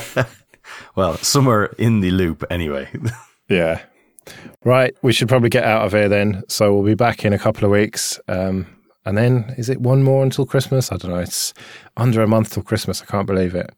well, 0.95 1.17
somewhere 1.17 1.65
in 1.77 2.01
the 2.01 2.11
loop 2.11 2.43
anyway. 2.49 2.89
yeah. 3.49 3.81
Right. 4.63 4.95
We 5.01 5.13
should 5.13 5.29
probably 5.29 5.49
get 5.49 5.63
out 5.63 5.85
of 5.85 5.93
here 5.93 6.09
then. 6.09 6.43
So 6.49 6.73
we'll 6.73 6.85
be 6.85 6.95
back 6.95 7.23
in 7.23 7.31
a 7.31 7.39
couple 7.39 7.63
of 7.63 7.71
weeks. 7.71 8.19
Um, 8.27 8.67
and 9.05 9.17
then 9.17 9.53
is 9.57 9.69
it 9.69 9.81
one 9.81 10.03
more 10.03 10.23
until 10.23 10.45
Christmas? 10.45 10.91
I 10.91 10.97
don't 10.97 11.11
know. 11.11 11.17
It's 11.19 11.53
under 11.97 12.21
a 12.21 12.27
month 12.27 12.51
till 12.53 12.63
Christmas. 12.63 13.01
I 13.01 13.05
can't 13.05 13.27
believe 13.27 13.55
it. 13.55 13.71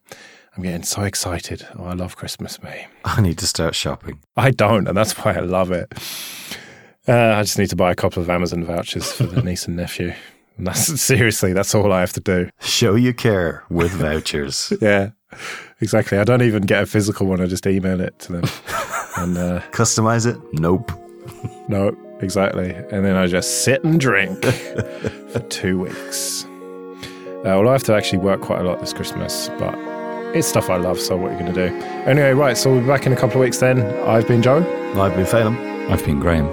I'm 0.56 0.62
getting 0.62 0.82
so 0.82 1.02
excited. 1.02 1.66
Oh, 1.78 1.84
I 1.84 1.92
love 1.92 2.16
Christmas, 2.16 2.60
me. 2.62 2.86
I 3.04 3.20
need 3.20 3.38
to 3.38 3.46
start 3.46 3.74
shopping. 3.74 4.18
I 4.36 4.50
don't, 4.50 4.88
and 4.88 4.96
that's 4.96 5.12
why 5.12 5.34
I 5.34 5.40
love 5.40 5.70
it. 5.70 5.92
Uh, 7.06 7.34
I 7.36 7.42
just 7.42 7.58
need 7.58 7.70
to 7.70 7.76
buy 7.76 7.92
a 7.92 7.94
couple 7.94 8.22
of 8.22 8.28
Amazon 8.28 8.64
vouchers 8.64 9.12
for 9.12 9.24
the 9.24 9.40
niece 9.48 9.66
and 9.66 9.76
nephew. 9.76 10.12
And 10.56 10.66
that's 10.66 11.00
seriously, 11.00 11.52
that's 11.52 11.74
all 11.74 11.92
I 11.92 12.00
have 12.00 12.12
to 12.14 12.20
do. 12.20 12.50
Show 12.60 12.96
you 12.96 13.14
care 13.14 13.62
with 13.70 13.92
vouchers. 13.92 14.72
yeah, 14.80 15.10
exactly. 15.80 16.18
I 16.18 16.24
don't 16.24 16.42
even 16.42 16.62
get 16.64 16.82
a 16.82 16.86
physical 16.86 17.26
one. 17.26 17.40
I 17.40 17.46
just 17.46 17.66
email 17.66 18.00
it 18.00 18.18
to 18.20 18.32
them. 18.32 18.44
and 19.16 19.38
uh, 19.38 19.60
customize 19.70 20.26
it? 20.26 20.38
Nope. 20.54 20.90
no, 21.68 21.96
exactly. 22.20 22.70
And 22.90 23.04
then 23.04 23.16
I 23.16 23.26
just 23.26 23.62
sit 23.64 23.84
and 23.84 24.00
drink 24.00 24.44
for 25.32 25.40
two 25.48 25.78
weeks. 25.78 26.44
Uh, 26.44 27.54
well, 27.54 27.68
I 27.68 27.72
have 27.72 27.84
to 27.84 27.94
actually 27.94 28.18
work 28.18 28.40
quite 28.40 28.60
a 28.60 28.64
lot 28.64 28.80
this 28.80 28.92
Christmas, 28.92 29.48
but 29.58 29.74
it's 30.34 30.46
stuff 30.48 30.68
I 30.68 30.76
love, 30.76 30.98
so 31.00 31.16
what 31.16 31.30
are 31.30 31.34
you 31.34 31.40
going 31.40 31.54
to 31.54 31.68
do? 31.68 31.74
Anyway, 32.06 32.32
right, 32.32 32.56
so 32.56 32.70
we'll 32.72 32.80
be 32.80 32.86
back 32.86 33.06
in 33.06 33.12
a 33.12 33.16
couple 33.16 33.36
of 33.36 33.40
weeks 33.40 33.58
then. 33.58 33.80
I've 34.06 34.26
been 34.26 34.42
Joe. 34.42 34.58
I've 35.00 35.14
been 35.14 35.26
Phelim. 35.26 35.90
I've 35.90 36.04
been 36.04 36.20
Graham. 36.20 36.46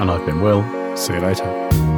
And 0.00 0.10
I've 0.10 0.26
been 0.26 0.40
Will. 0.42 0.62
See 0.96 1.14
you 1.14 1.20
later. 1.20 1.91